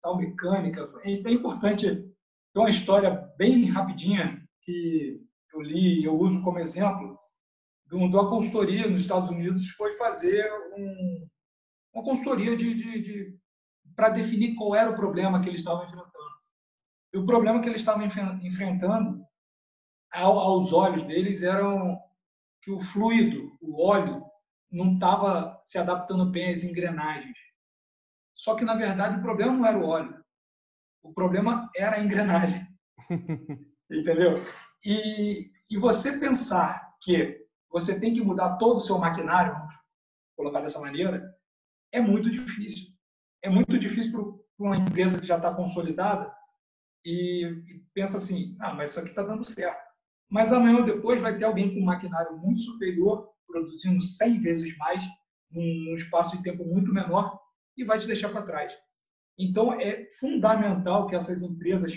tal 0.00 0.16
mecânica, 0.16 0.86
é 1.04 1.30
importante, 1.30 2.10
tem 2.56 2.62
uma 2.62 2.70
história 2.70 3.10
bem 3.36 3.66
rapidinha 3.66 4.42
que 4.62 5.20
eu 5.52 5.60
li 5.60 6.00
e 6.00 6.04
eu 6.06 6.16
uso 6.16 6.42
como 6.42 6.58
exemplo, 6.58 7.18
de 7.84 7.94
uma 7.94 8.30
consultoria 8.30 8.88
nos 8.88 9.02
Estados 9.02 9.28
Unidos 9.28 9.68
foi 9.72 9.92
fazer 9.98 10.50
um, 10.74 11.28
uma 11.92 12.02
consultoria 12.02 12.56
de, 12.56 12.72
de, 12.72 13.02
de 13.02 13.38
para 13.94 14.08
definir 14.08 14.54
qual 14.54 14.74
era 14.74 14.90
o 14.90 14.96
problema 14.96 15.42
que 15.42 15.50
eles 15.50 15.60
estavam 15.60 15.84
enfrentando. 15.84 16.14
E 17.12 17.18
o 17.18 17.26
problema 17.26 17.60
que 17.60 17.68
eles 17.68 17.82
estavam 17.82 18.06
enfrentando, 18.42 19.22
ao, 20.10 20.38
aos 20.38 20.72
olhos 20.72 21.02
deles, 21.02 21.42
era 21.42 21.62
que 22.62 22.70
o 22.70 22.80
fluido, 22.80 23.52
o 23.60 23.84
óleo, 23.86 24.24
não 24.72 24.94
estava 24.94 25.60
se 25.62 25.76
adaptando 25.76 26.30
bem 26.30 26.52
às 26.52 26.62
engrenagens. 26.62 27.36
Só 28.34 28.54
que, 28.54 28.64
na 28.64 28.76
verdade, 28.76 29.18
o 29.18 29.22
problema 29.22 29.52
não 29.52 29.66
era 29.66 29.78
o 29.78 29.86
óleo. 29.86 30.25
O 31.06 31.14
problema 31.14 31.70
era 31.76 31.96
a 31.96 32.04
engrenagem. 32.04 32.66
Entendeu? 33.90 34.34
E, 34.84 35.50
e 35.70 35.78
você 35.78 36.18
pensar 36.18 36.94
que 37.00 37.46
você 37.70 38.00
tem 38.00 38.12
que 38.12 38.20
mudar 38.20 38.56
todo 38.56 38.78
o 38.78 38.80
seu 38.80 38.98
maquinário, 38.98 39.52
vamos 39.52 39.74
colocar 40.36 40.60
dessa 40.60 40.80
maneira, 40.80 41.32
é 41.92 42.00
muito 42.00 42.28
difícil. 42.28 42.88
É 43.42 43.48
muito 43.48 43.78
difícil 43.78 44.12
para 44.56 44.66
uma 44.66 44.76
empresa 44.76 45.20
que 45.20 45.26
já 45.26 45.36
está 45.36 45.54
consolidada 45.54 46.34
e, 47.04 47.44
e, 47.44 47.84
pensa 47.94 48.16
assim, 48.18 48.56
ah, 48.58 48.74
mas 48.74 48.90
isso 48.90 49.00
aqui 49.00 49.10
está 49.10 49.22
dando 49.22 49.44
certo. 49.44 49.86
Mas 50.28 50.52
amanhã 50.52 50.78
ou 50.78 50.84
depois 50.84 51.22
vai 51.22 51.38
ter 51.38 51.44
alguém 51.44 51.72
com 51.72 51.80
um 51.80 51.84
maquinário 51.84 52.36
muito 52.36 52.60
superior, 52.60 53.30
produzindo 53.46 54.02
100 54.02 54.40
vezes 54.40 54.76
mais, 54.76 55.04
num 55.48 55.94
espaço 55.94 56.36
de 56.36 56.42
tempo 56.42 56.64
muito 56.64 56.92
menor, 56.92 57.38
e 57.76 57.84
vai 57.84 58.00
te 58.00 58.08
deixar 58.08 58.30
para 58.30 58.42
trás. 58.42 58.76
Então, 59.38 59.72
é 59.80 60.08
fundamental 60.18 61.06
que 61.06 61.14
essas 61.14 61.42
empresas, 61.42 61.92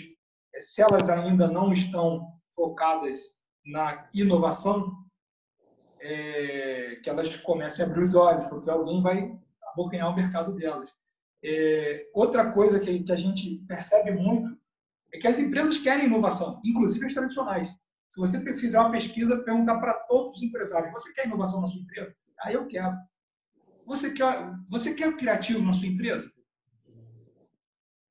se 0.58 0.82
elas 0.82 1.08
ainda 1.08 1.48
não 1.48 1.72
estão 1.72 2.28
focadas 2.54 3.20
na 3.64 4.08
inovação, 4.12 4.94
é, 6.00 6.98
que 7.02 7.08
elas 7.08 7.34
comecem 7.36 7.84
a 7.84 7.88
abrir 7.88 8.02
os 8.02 8.14
olhos, 8.14 8.46
porque 8.46 8.70
alguém 8.70 9.02
vai 9.02 9.38
abocanhar 9.72 10.10
o 10.10 10.16
mercado 10.16 10.54
delas. 10.54 10.90
É, 11.42 12.08
outra 12.12 12.52
coisa 12.52 12.78
que, 12.78 13.02
que 13.02 13.12
a 13.12 13.16
gente 13.16 13.56
percebe 13.66 14.10
muito 14.12 14.58
é 15.12 15.18
que 15.18 15.26
as 15.26 15.38
empresas 15.38 15.78
querem 15.78 16.06
inovação, 16.06 16.60
inclusive 16.64 17.06
as 17.06 17.14
tradicionais. 17.14 17.70
Se 18.10 18.18
você 18.18 18.54
fizer 18.54 18.78
uma 18.78 18.90
pesquisa, 18.90 19.42
perguntar 19.44 19.78
para 19.78 19.94
todos 19.94 20.34
os 20.34 20.42
empresários: 20.42 20.92
você 20.92 21.12
quer 21.14 21.26
inovação 21.26 21.60
na 21.60 21.68
sua 21.68 21.80
empresa? 21.80 22.14
Ah, 22.40 22.52
eu 22.52 22.66
quero. 22.66 22.96
Você 23.86 24.12
quer, 24.12 24.52
você 24.68 24.94
quer 24.94 25.16
criativo 25.16 25.62
na 25.62 25.72
sua 25.72 25.86
empresa? 25.86 26.30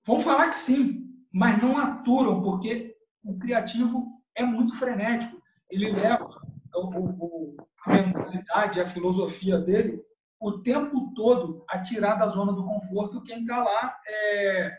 Vão 0.10 0.20
falar 0.20 0.50
que 0.50 0.56
sim, 0.56 1.08
mas 1.32 1.62
não 1.62 1.78
aturam, 1.78 2.42
porque 2.42 2.96
o 3.24 3.38
criativo 3.38 4.08
é 4.34 4.44
muito 4.44 4.76
frenético. 4.76 5.40
Ele 5.70 5.92
leva 5.92 6.28
o, 6.74 6.88
o, 6.88 7.58
a 7.86 7.94
mentalidade, 7.94 8.82
a 8.82 8.88
filosofia 8.88 9.60
dele, 9.60 10.02
o 10.40 10.64
tempo 10.64 11.14
todo 11.14 11.64
a 11.70 11.80
tirar 11.80 12.16
da 12.16 12.28
zona 12.28 12.54
do 12.54 12.66
conforto 12.66 13.22
quem 13.22 13.42
está 13.42 13.64
lá 13.64 13.96
é, 14.08 14.76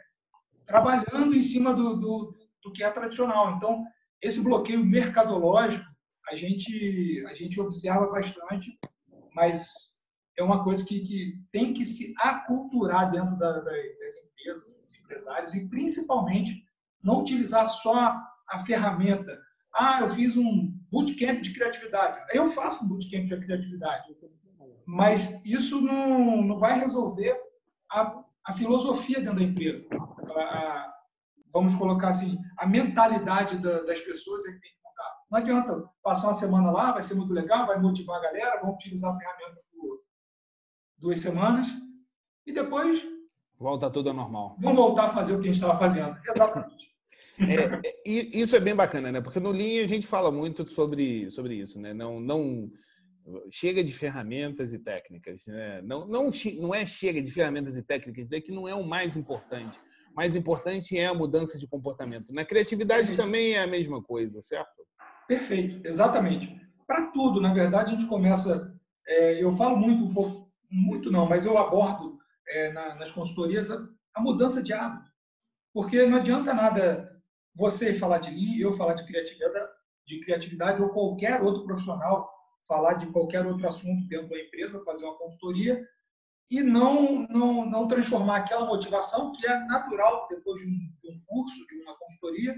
trabalhando 0.66 1.32
em 1.32 1.40
cima 1.40 1.72
do, 1.72 1.94
do, 1.94 2.28
do 2.64 2.72
que 2.72 2.82
é 2.82 2.90
tradicional. 2.90 3.54
Então, 3.54 3.84
esse 4.20 4.42
bloqueio 4.42 4.84
mercadológico 4.84 5.87
a 6.28 6.34
gente 6.34 7.25
a 7.28 7.34
gente 7.34 7.60
observa 7.60 8.10
bastante, 8.10 8.76
mas 9.32 9.70
é 10.37 10.42
uma 10.42 10.64
coisa 10.64 10.84
que, 10.84 10.99
que 11.02 11.40
tem 11.52 11.72
que 11.72 11.84
se 11.84 12.14
aculturar 12.18 13.12
dentro 13.12 13.38
da, 13.38 13.52
da, 13.52 13.60
das 13.60 14.16
empresas, 14.25 14.79
empresários 15.11 15.55
e 15.55 15.69
principalmente 15.69 16.64
não 17.02 17.21
utilizar 17.21 17.69
só 17.69 18.17
a 18.49 18.59
ferramenta. 18.61 19.37
Ah, 19.75 20.00
eu 20.00 20.11
fiz 20.11 20.37
um 20.37 20.73
bootcamp 20.90 21.40
de 21.40 21.52
criatividade. 21.52 22.21
Eu 22.33 22.47
faço 22.47 22.85
um 22.85 22.88
bootcamp 22.88 23.26
de 23.26 23.40
criatividade, 23.40 24.17
mas 24.87 25.45
isso 25.45 25.81
não, 25.81 26.43
não 26.43 26.59
vai 26.59 26.79
resolver 26.79 27.37
a, 27.90 28.23
a 28.45 28.52
filosofia 28.52 29.21
dentro 29.21 29.37
da 29.37 29.45
empresa. 29.45 29.87
A, 30.37 30.40
a, 30.40 30.95
vamos 31.52 31.75
colocar 31.76 32.09
assim, 32.09 32.38
a 32.57 32.67
mentalidade 32.67 33.59
da, 33.59 33.83
das 33.83 34.00
pessoas 34.00 34.47
é 34.47 34.52
que 34.52 34.61
tem 34.61 34.71
que 34.71 34.79
mudar. 34.85 35.17
Não 35.31 35.38
adianta 35.38 35.90
passar 36.02 36.29
uma 36.29 36.35
semana 36.35 36.71
lá, 36.71 36.93
vai 36.93 37.02
ser 37.02 37.14
muito 37.14 37.33
legal, 37.33 37.67
vai 37.67 37.81
motivar 37.81 38.19
a 38.19 38.23
galera, 38.23 38.61
vão 38.61 38.75
utilizar 38.75 39.14
a 39.14 39.19
ferramenta 39.19 39.61
por 39.73 40.00
duas 40.99 41.21
semanas 41.21 41.69
e 42.47 42.52
depois 42.52 43.00
volta 43.61 43.90
tudo 43.90 44.09
ao 44.09 44.17
normal. 44.17 44.57
Vão 44.59 44.75
voltar 44.75 45.05
a 45.05 45.11
fazer 45.11 45.35
o 45.35 45.37
que 45.37 45.49
a 45.49 45.52
gente 45.52 45.62
estava 45.62 45.79
fazendo. 45.79 46.17
Exatamente. 46.26 46.90
É, 47.38 47.88
é 47.88 48.02
isso 48.07 48.57
é 48.57 48.61
bem 48.61 48.75
bacana, 48.75 49.12
né? 49.12 49.21
Porque 49.21 49.38
no 49.38 49.50
Lean 49.50 49.85
a 49.85 49.88
gente 49.88 50.07
fala 50.07 50.33
muito 50.33 50.69
sobre, 50.69 51.31
sobre 51.31 51.55
isso, 51.55 51.81
né? 51.81 51.93
Não, 51.93 52.19
não 52.19 52.71
chega 53.50 53.85
de 53.85 53.93
ferramentas 53.93 54.73
e 54.73 54.79
técnicas, 54.79 55.47
né? 55.47 55.81
Não, 55.83 56.07
não, 56.07 56.31
não 56.59 56.75
é 56.75 56.85
chega 56.85 57.23
de 57.23 57.31
ferramentas 57.31 57.76
e 57.76 57.83
técnicas, 57.83 58.33
é 58.33 58.40
que 58.40 58.50
não 58.50 58.67
é 58.67 58.75
o 58.75 58.85
mais 58.85 59.17
importante. 59.17 59.79
O 60.12 60.17
mais 60.17 60.35
importante 60.35 60.99
é 60.99 61.07
a 61.07 61.14
mudança 61.14 61.59
de 61.59 61.69
comportamento. 61.69 62.33
Na 62.33 62.45
criatividade 62.45 63.14
também 63.14 63.52
é 63.52 63.62
a 63.62 63.67
mesma 63.67 64.02
coisa, 64.02 64.43
certo? 64.43 64.85
Perfeito, 65.29 65.87
exatamente. 65.87 66.61
Para 66.87 67.07
tudo, 67.12 67.40
na 67.40 67.55
verdade, 67.55 67.93
a 67.93 67.97
gente 67.97 68.09
começa. 68.09 68.75
É, 69.07 69.43
eu 69.43 69.52
falo 69.52 69.76
muito, 69.76 70.05
um 70.05 70.12
pouco, 70.12 70.50
muito 70.71 71.11
não, 71.11 71.26
mas 71.26 71.47
eu 71.47 71.57
abordo 71.57 72.10
é, 72.50 72.73
na, 72.73 72.95
nas 72.97 73.11
consultorias 73.12 73.71
a, 73.71 73.88
a 74.14 74.21
mudança 74.21 74.62
de 74.62 74.73
hábito. 74.73 75.11
Porque 75.73 76.07
não 76.07 76.19
adianta 76.19 76.52
nada 76.52 77.11
você 77.54 77.95
falar 77.95 78.19
de 78.19 78.30
Lean, 78.30 78.59
eu 78.59 78.73
falar 78.73 78.95
de 78.95 79.07
criatividade, 79.07 79.71
de 80.07 80.21
criatividade 80.21 80.83
ou 80.83 80.90
qualquer 80.90 81.40
outro 81.42 81.64
profissional 81.64 82.30
falar 82.66 82.95
de 82.95 83.07
qualquer 83.07 83.45
outro 83.47 83.66
assunto 83.66 84.07
dentro 84.07 84.28
da 84.28 84.40
empresa, 84.40 84.85
fazer 84.85 85.04
uma 85.04 85.19
consultoria 85.19 85.85
e 86.49 86.62
não, 86.62 87.26
não, 87.28 87.64
não 87.69 87.88
transformar 87.88 88.38
aquela 88.38 88.66
motivação 88.66 89.33
que 89.33 89.47
é 89.47 89.59
natural 89.66 90.26
depois 90.28 90.61
de 90.61 90.69
um, 90.69 90.78
de 91.02 91.11
um 91.11 91.21
curso, 91.26 91.66
de 91.66 91.76
uma 91.76 91.97
consultoria, 91.97 92.57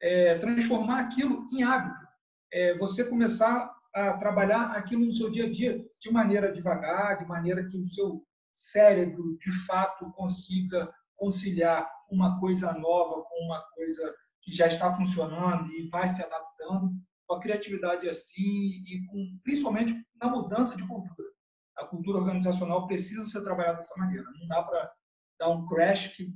é, 0.00 0.36
transformar 0.38 1.00
aquilo 1.00 1.48
em 1.52 1.62
hábito. 1.62 2.06
É, 2.52 2.76
você 2.76 3.04
começar 3.04 3.74
a 3.94 4.14
trabalhar 4.14 4.72
aquilo 4.72 5.04
no 5.04 5.14
seu 5.14 5.30
dia 5.30 5.46
a 5.46 5.50
dia 5.50 5.82
de 6.00 6.10
maneira 6.10 6.52
devagar, 6.52 7.18
de 7.18 7.26
maneira 7.26 7.66
que 7.66 7.78
o 7.78 7.86
seu 7.86 8.22
cérebro, 8.52 9.36
de 9.38 9.52
fato, 9.66 10.10
consiga 10.12 10.92
conciliar 11.16 11.88
uma 12.10 12.38
coisa 12.40 12.72
nova 12.74 13.22
com 13.22 13.44
uma 13.44 13.62
coisa 13.74 14.14
que 14.42 14.52
já 14.52 14.66
está 14.66 14.92
funcionando 14.92 15.70
e 15.72 15.88
vai 15.88 16.08
se 16.08 16.22
adaptando 16.22 16.90
com 17.26 17.34
a 17.34 17.40
criatividade 17.40 18.08
assim 18.08 18.42
e 18.42 19.06
com, 19.08 19.38
principalmente 19.44 19.94
na 20.20 20.28
mudança 20.28 20.76
de 20.76 20.86
cultura. 20.86 21.28
A 21.76 21.86
cultura 21.86 22.18
organizacional 22.18 22.86
precisa 22.86 23.24
ser 23.24 23.42
trabalhada 23.44 23.76
dessa 23.76 23.98
maneira. 23.98 24.24
Não 24.38 24.46
dá 24.48 24.62
para 24.62 24.92
dar 25.38 25.48
um 25.50 25.66
crash 25.66 26.08
que 26.08 26.34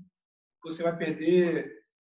você 0.62 0.82
vai 0.82 0.96
perder 0.96 1.70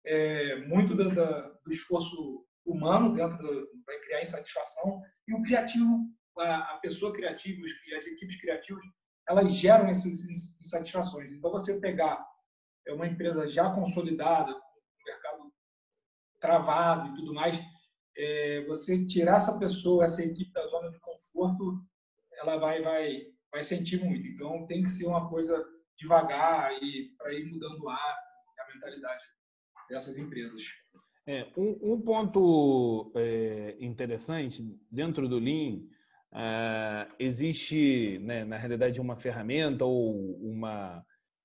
é, 0.05 0.65
muito 0.67 0.95
do, 0.95 1.09
do, 1.09 1.71
esforço 1.71 2.45
humano 2.65 3.13
dentro 3.13 3.37
vai 3.85 3.99
criar 3.99 4.21
insatisfação 4.21 5.01
e 5.27 5.33
o 5.33 5.41
criativo, 5.41 6.07
a, 6.37 6.75
a 6.75 6.77
pessoa 6.79 7.13
criativa 7.13 7.61
e 7.87 7.95
as 7.95 8.07
equipes 8.07 8.39
criativas, 8.39 8.83
elas 9.31 9.55
geram 9.55 9.87
essas 9.87 10.21
insatisfações. 10.59 11.31
Então 11.31 11.51
você 11.51 11.79
pegar 11.79 12.25
é 12.87 12.93
uma 12.93 13.07
empresa 13.07 13.47
já 13.47 13.69
consolidada, 13.73 14.53
travado 16.39 17.09
e 17.09 17.15
tudo 17.15 17.33
mais, 17.33 17.57
é, 18.17 18.65
você 18.65 19.05
tirar 19.05 19.37
essa 19.37 19.57
pessoa, 19.59 20.03
essa 20.03 20.23
equipe 20.23 20.51
da 20.51 20.65
zona 20.67 20.89
de 20.89 20.99
conforto, 20.99 21.81
ela 22.33 22.57
vai, 22.57 22.81
vai, 22.81 23.21
vai 23.51 23.61
sentir 23.61 24.03
muito. 24.03 24.27
Então, 24.27 24.65
tem 24.65 24.83
que 24.83 24.89
ser 24.89 25.05
uma 25.05 25.29
coisa 25.29 25.63
devagar 25.97 26.71
para 27.17 27.33
ir 27.33 27.45
mudando 27.45 27.83
o 27.83 27.89
ar, 27.89 28.17
a 28.59 28.73
mentalidade 28.73 29.23
dessas 29.87 30.17
empresas. 30.17 30.63
É, 31.27 31.47
um, 31.55 31.93
um 31.93 32.01
ponto 32.01 33.13
é, 33.15 33.77
interessante 33.79 34.63
dentro 34.89 35.29
do 35.29 35.37
Lean 35.37 35.83
é, 36.33 37.07
existe, 37.19 38.19
né, 38.19 38.43
na 38.45 38.57
realidade, 38.57 39.01
uma 39.01 39.15
ferramenta 39.15 39.85
ou 39.85 40.37
uma 40.41 41.03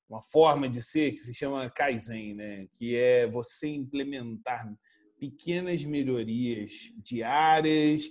uma 0.08 0.22
forma 0.22 0.68
de 0.68 0.82
ser 0.82 1.12
que 1.12 1.18
se 1.18 1.34
chama 1.34 1.70
Kaizen, 1.70 2.34
né? 2.34 2.66
que 2.74 2.96
é 2.96 3.26
você 3.26 3.68
implementar 3.68 4.66
pequenas 5.18 5.84
melhorias 5.84 6.92
diárias, 7.02 8.04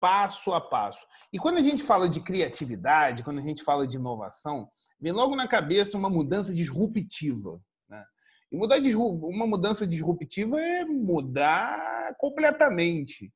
passo 0.00 0.52
a 0.52 0.60
passo. 0.60 1.04
E 1.32 1.38
quando 1.38 1.58
a 1.58 1.62
gente 1.62 1.82
fala 1.82 2.08
de 2.08 2.20
criatividade, 2.20 3.22
quando 3.22 3.38
a 3.40 3.42
gente 3.42 3.62
fala 3.62 3.86
de 3.86 3.96
inovação, 3.96 4.68
vem 5.00 5.12
logo 5.12 5.34
na 5.34 5.48
cabeça 5.48 5.98
uma 5.98 6.10
mudança 6.10 6.54
disruptiva. 6.54 7.60
Né? 7.88 8.04
E 8.50 8.56
mudar 8.56 8.78
uma 8.96 9.46
mudança 9.46 9.86
disruptiva 9.86 10.60
é 10.60 10.84
mudar 10.84 12.14
completamente. 12.18 13.32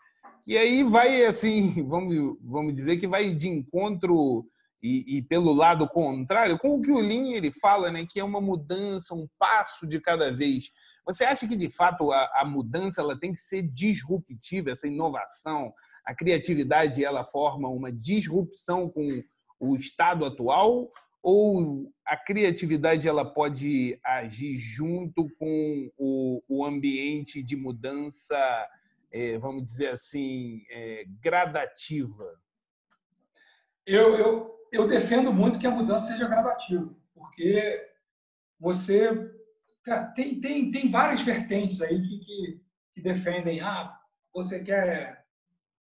E 0.47 0.57
aí 0.57 0.85
vai 0.85 1.25
assim, 1.25 1.83
vamos, 1.89 2.39
vamos 2.43 2.75
dizer 2.75 2.99
que 2.99 3.07
vai 3.07 3.35
de 3.35 3.49
encontro 3.49 4.47
e, 4.83 5.17
e, 5.17 5.23
pelo 5.23 5.53
lado 5.53 5.89
contrário, 5.89 6.59
com 6.59 6.77
o 6.77 6.83
que 6.83 6.93
o 6.93 6.99
Lean 6.99 7.33
ele 7.33 7.51
fala, 7.51 7.91
né, 7.91 8.07
que 8.09 8.21
é 8.21 8.25
uma 8.25 8.41
mudança, 8.41 9.15
um 9.15 9.27
passo 9.39 9.87
de 9.87 10.01
cada 10.01 10.31
vez. 10.31 10.71
Você 11.05 11.25
acha 11.25 11.49
que 11.49 11.57
de 11.57 11.69
fato 11.69 12.13
a, 12.13 12.31
a 12.41 12.45
mudança 12.45 13.01
ela 13.01 13.19
tem 13.19 13.33
que 13.33 13.41
ser 13.41 13.63
disruptiva, 13.63 14.71
essa 14.71 14.87
inovação, 14.87 15.73
a 16.05 16.15
criatividade 16.15 17.05
ela 17.05 17.25
forma 17.25 17.69
uma 17.69 17.91
disrupção 17.91 18.89
com 18.89 19.23
o 19.59 19.75
estado 19.75 20.25
atual 20.25 20.93
ou 21.23 21.91
a 22.07 22.17
criatividade 22.17 23.09
ela 23.09 23.25
pode 23.25 23.99
agir 24.05 24.57
junto 24.57 25.29
com 25.39 25.91
o, 25.99 26.41
o 26.49 26.65
ambiente 26.65 27.43
de 27.43 27.57
mudança, 27.57 28.37
é, 29.17 29.39
vamos 29.39 29.65
dizer 29.65 29.89
assim, 29.89 30.63
é, 30.71 31.05
gradativa? 31.23 32.39
Eu, 33.87 34.15
eu, 34.15 34.69
eu 34.71 34.87
defendo 34.87 35.33
muito 35.33 35.59
que 35.59 35.67
a 35.67 35.71
mudança 35.71 36.13
seja 36.13 36.29
gradativa, 36.29 36.95
porque 37.15 37.89
você 38.61 39.33
tem, 40.15 40.39
tem, 40.39 40.71
tem 40.71 40.91
várias 40.91 41.23
vertentes 41.23 41.81
aí 41.81 42.03
que, 42.03 42.19
que, 42.19 42.61
que 42.95 43.01
defendem, 43.01 43.63
ah, 43.63 43.99
você 44.35 44.63
quer 44.63 45.25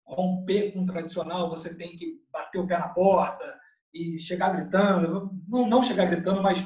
romper 0.05 0.71
com 0.71 0.83
o 0.83 0.85
tradicional, 0.85 1.49
você 1.49 1.75
tem 1.75 1.97
que 1.97 2.23
bater 2.31 2.59
o 2.59 2.67
pé 2.67 2.77
na 2.77 2.87
porta 2.87 3.59
e 3.93 4.17
chegar 4.17 4.51
gritando, 4.51 5.29
não, 5.45 5.67
não 5.67 5.83
chegar 5.83 6.05
gritando, 6.05 6.41
mas 6.41 6.65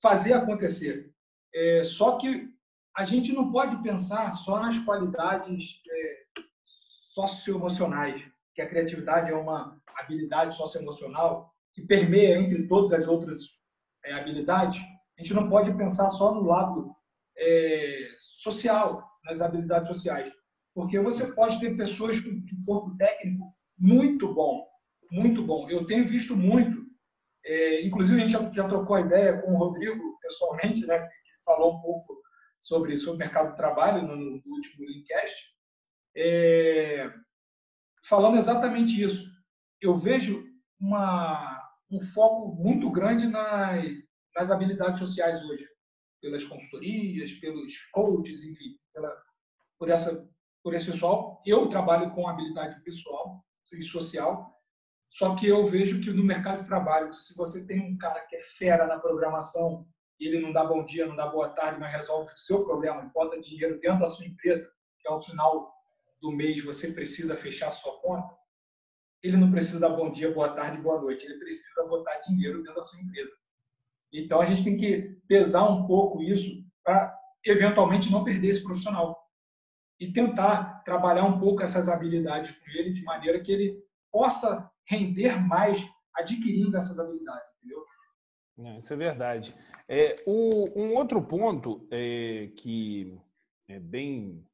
fazer 0.00 0.32
acontecer. 0.32 1.12
É, 1.54 1.84
só 1.84 2.16
que 2.16 2.51
a 2.96 3.04
gente 3.04 3.32
não 3.32 3.50
pode 3.50 3.82
pensar 3.82 4.30
só 4.32 4.60
nas 4.60 4.78
qualidades 4.78 5.80
é, 5.90 6.40
socioemocionais, 7.12 8.22
que 8.54 8.60
a 8.60 8.68
criatividade 8.68 9.30
é 9.30 9.34
uma 9.34 9.80
habilidade 9.96 10.54
socioemocional 10.56 11.52
que 11.72 11.82
permeia 11.82 12.38
entre 12.38 12.66
todas 12.68 12.92
as 12.92 13.08
outras 13.08 13.38
é, 14.04 14.12
habilidades, 14.12 14.80
a 15.18 15.22
gente 15.22 15.34
não 15.34 15.48
pode 15.48 15.72
pensar 15.76 16.08
só 16.10 16.34
no 16.34 16.42
lado 16.42 16.94
é, 17.36 18.08
social, 18.18 19.02
nas 19.24 19.40
habilidades 19.40 19.88
sociais. 19.88 20.32
Porque 20.74 20.98
você 20.98 21.32
pode 21.34 21.60
ter 21.60 21.76
pessoas 21.76 22.20
com 22.20 22.30
um 22.30 22.64
corpo 22.66 22.96
técnico 22.96 23.54
muito 23.78 24.32
bom, 24.32 24.66
muito 25.10 25.42
bom. 25.44 25.68
Eu 25.68 25.86
tenho 25.86 26.06
visto 26.06 26.36
muito, 26.36 26.86
é, 27.44 27.86
inclusive 27.86 28.22
a 28.22 28.26
gente 28.26 28.32
já, 28.32 28.50
já, 28.50 28.68
trocou 28.68 28.96
a 28.96 29.00
ideia 29.00 29.40
com 29.40 29.54
o 29.54 29.58
Rodrigo 29.58 30.18
pessoalmente, 30.20 30.86
né, 30.86 30.98
que 30.98 31.44
falou 31.44 31.76
um 31.76 31.82
pouco 31.82 32.21
sobre, 32.62 32.96
sobre 32.96 33.16
o 33.16 33.18
mercado 33.18 33.50
de 33.50 33.56
trabalho 33.56 34.06
no, 34.06 34.16
no 34.16 34.42
último 34.46 34.86
Linkcast, 34.86 35.52
é, 36.16 37.12
falando 38.04 38.36
exatamente 38.36 39.02
isso. 39.02 39.28
Eu 39.80 39.96
vejo 39.96 40.46
uma, 40.80 41.60
um 41.90 42.00
foco 42.00 42.54
muito 42.54 42.88
grande 42.90 43.26
nas, 43.26 43.84
nas 44.34 44.50
habilidades 44.50 45.00
sociais 45.00 45.42
hoje, 45.44 45.66
pelas 46.20 46.44
consultorias, 46.44 47.32
pelos 47.34 47.74
coaches, 47.92 48.44
enfim, 48.44 48.78
pela, 48.94 49.12
por, 49.76 49.90
essa, 49.90 50.30
por 50.62 50.72
esse 50.72 50.88
pessoal. 50.90 51.42
Eu 51.44 51.66
trabalho 51.68 52.14
com 52.14 52.28
habilidade 52.28 52.80
pessoal 52.84 53.44
e 53.72 53.82
social, 53.82 54.54
só 55.10 55.34
que 55.34 55.48
eu 55.48 55.64
vejo 55.66 56.00
que 56.00 56.10
no 56.10 56.22
mercado 56.22 56.60
de 56.60 56.68
trabalho, 56.68 57.12
se 57.12 57.34
você 57.36 57.66
tem 57.66 57.80
um 57.80 57.98
cara 57.98 58.24
que 58.26 58.36
é 58.36 58.40
fera 58.40 58.86
na 58.86 59.00
programação, 59.00 59.86
ele 60.26 60.40
não 60.40 60.52
dá 60.52 60.64
bom 60.64 60.84
dia, 60.84 61.06
não 61.06 61.16
dá 61.16 61.26
boa 61.26 61.48
tarde, 61.50 61.80
mas 61.80 61.92
resolve 61.92 62.32
o 62.32 62.36
seu 62.36 62.64
problema, 62.64 63.10
bota 63.14 63.40
dinheiro 63.40 63.78
dentro 63.80 64.00
da 64.00 64.06
sua 64.06 64.26
empresa, 64.26 64.70
que 65.00 65.08
ao 65.08 65.20
final 65.20 65.72
do 66.20 66.30
mês 66.30 66.62
você 66.62 66.92
precisa 66.92 67.36
fechar 67.36 67.70
sua 67.70 68.00
conta, 68.00 68.34
ele 69.22 69.36
não 69.36 69.50
precisa 69.50 69.78
dar 69.78 69.90
bom 69.90 70.10
dia, 70.10 70.32
boa 70.32 70.52
tarde, 70.52 70.82
boa 70.82 71.00
noite. 71.00 71.24
Ele 71.24 71.38
precisa 71.38 71.86
botar 71.86 72.18
dinheiro 72.20 72.58
dentro 72.58 72.74
da 72.74 72.82
sua 72.82 73.00
empresa. 73.00 73.32
Então 74.12 74.40
a 74.40 74.44
gente 74.44 74.64
tem 74.64 74.76
que 74.76 75.16
pesar 75.28 75.68
um 75.68 75.86
pouco 75.86 76.20
isso 76.20 76.62
para 76.84 77.16
eventualmente 77.44 78.10
não 78.10 78.24
perder 78.24 78.48
esse 78.48 78.62
profissional 78.62 79.16
e 79.98 80.12
tentar 80.12 80.82
trabalhar 80.84 81.24
um 81.24 81.38
pouco 81.38 81.62
essas 81.62 81.88
habilidades 81.88 82.50
com 82.50 82.70
ele 82.70 82.92
de 82.92 83.02
maneira 83.04 83.40
que 83.40 83.52
ele 83.52 83.82
possa 84.10 84.70
render 84.88 85.40
mais 85.40 85.80
adquirindo 86.16 86.76
essas 86.76 86.98
habilidades, 86.98 87.48
isso 88.78 88.92
é 88.92 88.96
verdade. 88.96 89.54
É, 89.88 90.16
o, 90.26 90.80
um 90.80 90.94
outro 90.96 91.22
ponto 91.22 91.86
é, 91.90 92.50
que 92.56 93.18
é 93.68 93.78
bem 93.78 94.44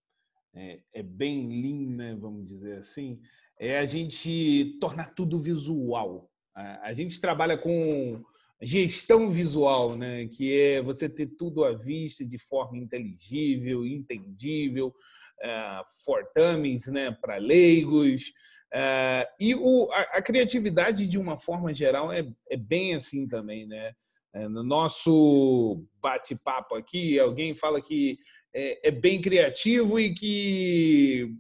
é, 0.54 0.80
é 0.92 1.02
bem 1.02 1.48
lean, 1.60 1.96
né, 1.96 2.16
vamos 2.18 2.46
dizer 2.46 2.78
assim, 2.78 3.20
é 3.58 3.78
a 3.78 3.84
gente 3.84 4.76
tornar 4.80 5.14
tudo 5.14 5.38
visual. 5.38 6.30
A 6.54 6.92
gente 6.92 7.20
trabalha 7.20 7.56
com 7.56 8.20
gestão 8.60 9.30
visual, 9.30 9.96
né? 9.96 10.26
que 10.26 10.60
é 10.60 10.82
você 10.82 11.08
ter 11.08 11.26
tudo 11.26 11.64
à 11.64 11.72
vista 11.72 12.26
de 12.26 12.38
forma 12.38 12.76
inteligível, 12.76 13.86
entendível, 13.86 14.88
uh, 14.88 15.84
for 16.04 16.24
dummies, 16.34 16.88
né? 16.88 17.12
para 17.12 17.36
leigos. 17.36 18.32
Uh, 18.74 19.24
e 19.40 19.54
o, 19.54 19.88
a, 19.90 20.00
a, 20.18 20.22
criatividade, 20.22 21.06
de 21.06 21.18
uma 21.18 21.38
forma 21.38 21.72
geral, 21.72 22.12
é, 22.12 22.26
é 22.50 22.56
bem 22.56 22.94
assim 22.94 23.26
também. 23.26 23.66
Né? 23.66 23.92
É, 24.34 24.48
no 24.48 24.62
nosso 24.62 25.84
bate-papo 26.02 26.74
aqui, 26.74 27.18
alguém 27.18 27.54
fala 27.54 27.80
que 27.80 28.18
é, 28.54 28.88
é 28.88 28.90
bem 28.90 29.20
criativo 29.20 29.98
e 29.98 30.12
que 30.12 31.34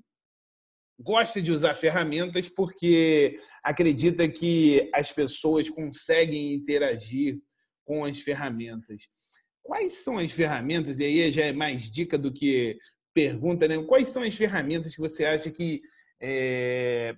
gosta 0.98 1.40
de 1.40 1.52
usar 1.52 1.74
ferramentas 1.74 2.48
porque 2.48 3.38
acredita 3.62 4.28
que 4.28 4.90
as 4.94 5.12
pessoas 5.12 5.68
conseguem 5.68 6.54
interagir 6.54 7.38
com 7.84 8.04
as 8.04 8.20
ferramentas. 8.20 9.02
Quais 9.62 10.02
são 10.02 10.18
as 10.18 10.32
ferramentas? 10.32 10.98
E 10.98 11.04
aí 11.04 11.30
já 11.30 11.44
é 11.44 11.52
mais 11.52 11.90
dica 11.90 12.16
do 12.16 12.32
que 12.32 12.78
pergunta, 13.14 13.68
né? 13.68 13.82
Quais 13.84 14.08
são 14.08 14.22
as 14.22 14.34
ferramentas 14.34 14.94
que 14.94 15.00
você 15.00 15.24
acha 15.24 15.50
que 15.50 15.82
é, 16.20 17.16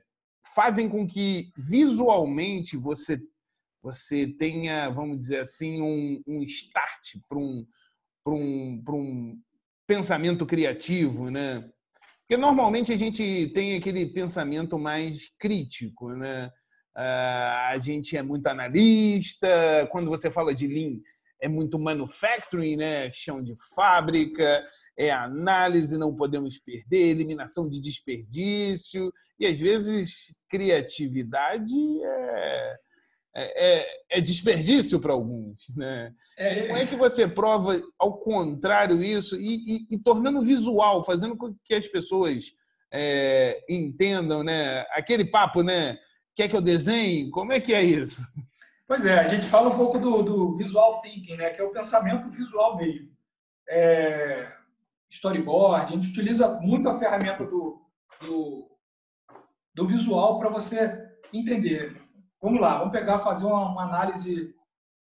fazem 0.55 0.89
com 0.89 1.07
que 1.07 1.53
visualmente 1.57 2.77
você 2.77 3.21
você 3.83 4.27
tenha, 4.27 4.91
vamos 4.91 5.17
dizer 5.17 5.39
assim, 5.39 5.81
um, 5.81 6.23
um 6.27 6.43
start 6.43 7.17
para 7.27 7.39
um, 7.39 7.67
um, 8.27 8.83
um 8.87 9.41
pensamento 9.87 10.45
criativo, 10.45 11.31
né? 11.31 11.67
Porque 12.21 12.37
normalmente 12.41 12.93
a 12.93 12.97
gente 12.97 13.51
tem 13.55 13.77
aquele 13.77 14.07
pensamento 14.07 14.79
mais 14.79 15.35
crítico, 15.39 16.11
né? 16.11 16.51
Ah, 16.95 17.71
a 17.73 17.79
gente 17.79 18.17
é 18.17 18.23
muito 18.23 18.47
analista, 18.47 19.49
quando 19.91 20.11
você 20.11 20.31
fala 20.31 20.55
de 20.55 20.67
Lean, 20.67 20.99
é 21.41 21.49
muito 21.49 21.79
manufacturing, 21.79 22.77
né? 22.77 23.11
chão 23.11 23.43
de 23.43 23.55
fábrica, 23.75 24.63
é 24.99 25.11
análise, 25.11 25.97
não 25.97 26.15
podemos 26.15 26.59
perder, 26.59 27.09
eliminação 27.09 27.69
de 27.69 27.81
desperdício, 27.81 29.13
e 29.39 29.47
às 29.47 29.59
vezes 29.59 30.37
criatividade 30.49 31.75
é 32.03 32.77
é, 33.35 33.81
é, 33.81 33.87
é 34.11 34.21
desperdício 34.21 34.99
para 34.99 35.13
alguns. 35.13 35.69
Né? 35.77 36.13
É, 36.37 36.67
Como 36.67 36.79
é 36.79 36.87
que 36.87 36.97
você 36.97 37.29
prova 37.29 37.81
ao 37.99 38.19
contrário 38.19 39.03
isso 39.03 39.41
e, 39.41 39.77
e, 39.77 39.95
e 39.95 39.99
tornando 39.99 40.43
visual, 40.43 41.05
fazendo 41.05 41.37
com 41.37 41.55
que 41.65 41.75
as 41.75 41.87
pessoas 41.87 42.53
é, 42.93 43.63
entendam, 43.69 44.43
né? 44.43 44.81
Aquele 44.91 45.25
papo, 45.25 45.63
né? 45.63 45.97
Quer 46.35 46.49
que 46.49 46.57
eu 46.57 46.61
desenhe? 46.61 47.31
Como 47.31 47.53
é 47.53 47.61
que 47.61 47.73
é 47.73 47.83
isso? 47.83 48.21
Pois 48.91 49.07
é, 49.07 49.21
a 49.21 49.25
gente 49.25 49.49
fala 49.49 49.73
um 49.73 49.77
pouco 49.77 50.01
do, 50.01 50.21
do 50.21 50.57
visual 50.57 51.01
thinking, 51.01 51.37
né? 51.37 51.51
Que 51.51 51.61
é 51.61 51.65
o 51.65 51.71
pensamento 51.71 52.29
visual 52.29 52.77
mesmo. 52.77 53.09
É, 53.69 54.53
storyboard, 55.09 55.85
a 55.85 55.97
gente 55.97 56.09
utiliza 56.09 56.59
muito 56.61 56.89
a 56.89 56.99
ferramenta 56.99 57.45
do, 57.45 57.81
do, 58.21 58.69
do 59.73 59.87
visual 59.87 60.41
para 60.41 60.49
você 60.49 61.09
entender. 61.33 62.03
Vamos 62.43 62.61
lá, 62.61 62.79
vamos 62.79 62.91
pegar, 62.91 63.21
fazer 63.21 63.47
uma, 63.47 63.71
uma, 63.71 63.85
análise 63.85 64.53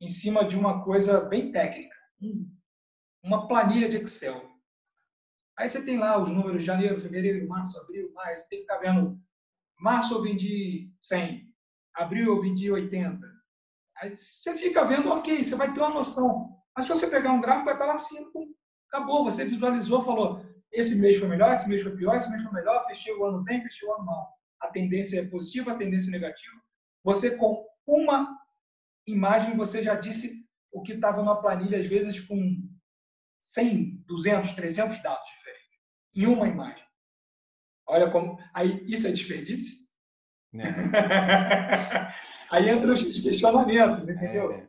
em 0.01 0.09
cima 0.09 0.44
de 0.44 0.57
uma 0.57 0.83
coisa 0.83 1.20
bem 1.20 1.53
técnica. 1.53 1.94
Uma 3.22 3.46
planilha 3.46 3.88
de 3.88 3.99
Excel. 3.99 4.51
Aí 5.57 5.68
você 5.68 5.85
tem 5.85 5.96
lá 5.96 6.20
os 6.20 6.29
números 6.29 6.59
de 6.59 6.66
janeiro, 6.66 7.01
fevereiro, 7.01 7.46
março, 7.46 7.81
abril, 7.81 8.12
maio. 8.14 8.37
Você 8.37 8.49
tem 8.49 8.59
que 8.59 8.64
ficar 8.64 8.79
vendo. 8.79 9.16
Março 9.79 10.12
eu 10.12 10.22
vendi 10.22 10.90
100. 11.01 11.55
Abril 11.94 12.35
eu 12.35 12.42
vendi 12.42 12.68
80. 12.68 13.36
Aí 14.01 14.15
você 14.15 14.55
fica 14.57 14.85
vendo, 14.85 15.11
ok, 15.11 15.43
você 15.43 15.55
vai 15.55 15.73
ter 15.73 15.81
uma 15.81 15.91
noção. 15.91 16.57
Mas 16.77 16.87
se 16.87 16.93
você 16.93 17.07
pegar 17.07 17.33
um 17.33 17.41
gráfico, 17.41 17.65
vai 17.65 17.75
estar 17.75 17.87
lá 17.87 17.99
5. 17.99 18.55
Acabou, 18.89 19.25
você 19.25 19.45
visualizou, 19.45 20.05
falou, 20.05 20.45
esse 20.73 20.97
mês 20.97 21.19
foi 21.19 21.29
melhor, 21.29 21.55
esse 21.55 21.69
mês 21.69 21.83
foi 21.83 21.97
pior, 21.97 22.17
esse 22.17 22.31
mês 22.31 22.43
foi 22.43 22.53
melhor, 22.53 22.85
fechei 22.87 23.15
o 23.15 23.25
ano 23.25 23.43
bem, 23.43 23.63
fechei 23.63 23.89
o 23.89 23.95
ano 23.95 24.05
mal. 24.05 24.29
A 24.61 24.69
tendência 24.69 25.21
é 25.21 25.27
positiva, 25.27 25.73
a 25.73 25.77
tendência 25.77 26.09
é 26.11 26.13
negativa. 26.13 26.55
Você, 27.05 27.37
com 27.37 27.67
uma 27.87 28.37
imagem, 29.07 29.57
você 29.57 29.83
já 29.83 29.95
disse 29.95 30.45
o 30.73 30.83
que 30.83 30.93
estava 30.93 31.23
na 31.23 31.37
planilha, 31.37 31.81
às 31.81 31.87
vezes 31.87 32.21
com 32.21 32.63
100, 33.39 34.05
200, 34.07 34.53
300 34.53 35.03
dados 35.03 35.27
diferentes, 35.37 35.79
em 36.15 36.27
uma 36.27 36.49
imagem. 36.49 36.85
Olha 37.87 38.11
como. 38.11 38.39
Aí, 38.53 38.85
isso 38.87 39.07
é 39.07 39.13
desperdício? 39.13 39.86
É. 40.61 42.12
Aí 42.51 42.71
entram 42.71 42.95
os 42.95 43.03
questionamentos, 43.03 44.09
entendeu? 44.09 44.53
É. 44.53 44.66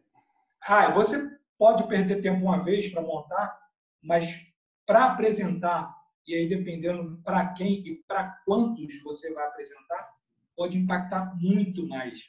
Ah, 0.62 0.92
você 0.92 1.38
pode 1.58 1.88
perder 1.88 2.22
tempo 2.22 2.44
uma 2.44 2.64
vez 2.64 2.90
para 2.90 3.02
montar, 3.02 3.58
mas 4.02 4.26
para 4.86 5.06
apresentar, 5.06 5.96
e 6.26 6.36
aí 6.36 6.48
dependendo 6.48 7.22
para 7.24 7.54
quem 7.54 7.86
e 7.88 7.96
para 8.08 8.30
quantos 8.46 9.02
você 9.02 9.34
vai 9.34 9.48
apresentar, 9.48 10.10
pode 10.56 10.78
impactar 10.78 11.36
muito 11.36 11.88
mais. 11.88 12.20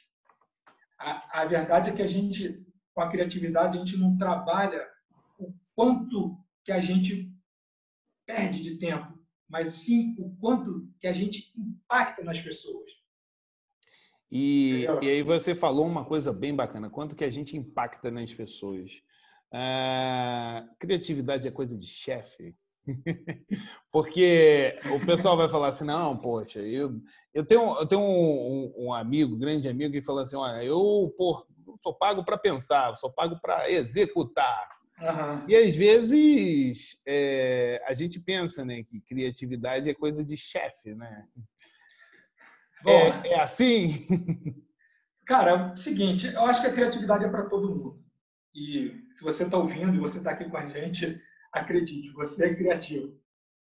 A, 0.97 1.41
a 1.41 1.45
verdade 1.45 1.89
é 1.89 1.93
que 1.93 2.01
a 2.01 2.07
gente, 2.07 2.65
com 2.93 3.01
a 3.01 3.09
criatividade, 3.09 3.77
a 3.77 3.79
gente 3.79 3.97
não 3.97 4.17
trabalha 4.17 4.85
o 5.37 5.53
quanto 5.75 6.37
que 6.63 6.71
a 6.71 6.79
gente 6.79 7.33
perde 8.25 8.61
de 8.61 8.77
tempo, 8.77 9.17
mas 9.47 9.69
sim 9.69 10.15
o 10.19 10.35
quanto 10.37 10.87
que 10.99 11.07
a 11.07 11.13
gente 11.13 11.51
impacta 11.57 12.23
nas 12.23 12.39
pessoas. 12.39 12.98
E, 14.31 14.85
e 15.01 15.09
aí 15.09 15.23
você 15.23 15.55
falou 15.55 15.87
uma 15.87 16.05
coisa 16.05 16.31
bem 16.31 16.55
bacana, 16.55 16.89
quanto 16.89 17.15
que 17.15 17.23
a 17.23 17.31
gente 17.31 17.57
impacta 17.57 18.11
nas 18.11 18.33
pessoas. 18.33 19.01
Ah, 19.51 20.67
criatividade 20.79 21.47
é 21.47 21.51
coisa 21.51 21.75
de 21.75 21.87
chefe. 21.87 22.55
Porque 23.91 24.79
o 24.95 25.05
pessoal 25.05 25.35
vai 25.35 25.49
falar 25.49 25.69
assim, 25.69 25.85
não, 25.85 26.17
poxa, 26.17 26.59
eu, 26.59 27.01
eu 27.33 27.45
tenho, 27.45 27.77
eu 27.77 27.85
tenho 27.85 28.01
um, 28.01 28.05
um, 28.05 28.85
um 28.85 28.93
amigo, 28.93 29.37
grande 29.37 29.67
amigo, 29.67 29.93
que 29.93 30.01
fala 30.01 30.23
assim, 30.23 30.35
olha, 30.35 30.63
eu 30.63 31.13
pô, 31.17 31.45
sou 31.81 31.93
pago 31.93 32.23
para 32.23 32.37
pensar, 32.37 32.95
sou 32.95 33.11
pago 33.11 33.39
para 33.41 33.69
executar. 33.71 34.67
Uhum. 35.01 35.45
E 35.47 35.55
às 35.55 35.75
vezes 35.75 37.01
é, 37.07 37.81
a 37.87 37.93
gente 37.93 38.19
pensa 38.19 38.65
né, 38.65 38.83
que 38.83 38.99
criatividade 39.01 39.89
é 39.89 39.93
coisa 39.93 40.23
de 40.23 40.35
chefe, 40.35 40.93
né? 40.93 41.25
Bom, 42.83 42.91
é, 42.91 43.29
é 43.29 43.39
assim? 43.39 44.07
Cara, 45.25 45.51
é 45.51 45.73
o 45.73 45.77
seguinte, 45.77 46.27
eu 46.27 46.45
acho 46.45 46.61
que 46.61 46.67
a 46.67 46.73
criatividade 46.73 47.25
é 47.25 47.29
para 47.29 47.49
todo 47.49 47.69
mundo. 47.69 48.03
E 48.55 49.05
se 49.11 49.23
você 49.23 49.43
está 49.43 49.57
ouvindo 49.57 49.95
e 49.95 49.99
você 49.99 50.17
está 50.17 50.31
aqui 50.31 50.49
com 50.49 50.57
a 50.57 50.65
gente, 50.65 51.21
acredite, 51.53 52.11
você 52.13 52.47
é 52.47 52.55
criativo. 52.55 53.15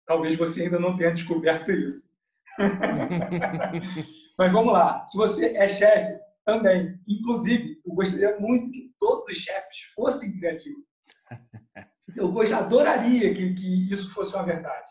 Talvez 0.07 0.37
você 0.37 0.63
ainda 0.63 0.81
não 0.81 0.97
tenha 0.97 1.13
descoberto 1.13 1.71
isso. 1.71 2.09
Mas 4.39 4.53
vamos 4.53 4.73
lá. 4.73 5.07
Se 5.07 5.19
você 5.19 5.57
é 5.57 5.69
chefe, 5.69 6.19
também. 6.49 6.99
Inclusive, 7.07 7.79
eu 7.85 7.93
gostaria 7.93 8.41
muito 8.41 8.71
que 8.71 8.91
todos 8.99 9.29
os 9.29 9.37
chefes 9.37 9.81
fossem 9.95 10.39
criativos. 10.39 10.83
Eu 12.17 12.35
adoraria 12.57 13.35
que, 13.35 13.53
que 13.53 13.93
isso 13.93 14.13
fosse 14.15 14.35
uma 14.35 14.45
verdade. 14.45 14.89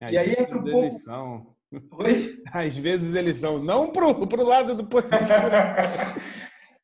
Às 0.00 0.12
e 0.12 0.18
aí 0.18 0.32
entra 0.32 0.58
um 0.58 0.64
pouco. 0.64 1.00
São... 1.00 1.55
Oi? 1.92 2.42
Às 2.52 2.76
vezes 2.76 3.14
eles 3.14 3.38
são, 3.38 3.58
não 3.58 3.90
para 3.90 4.06
o 4.06 4.44
lado 4.44 4.74
do 4.74 4.86
positivo. 4.86 5.26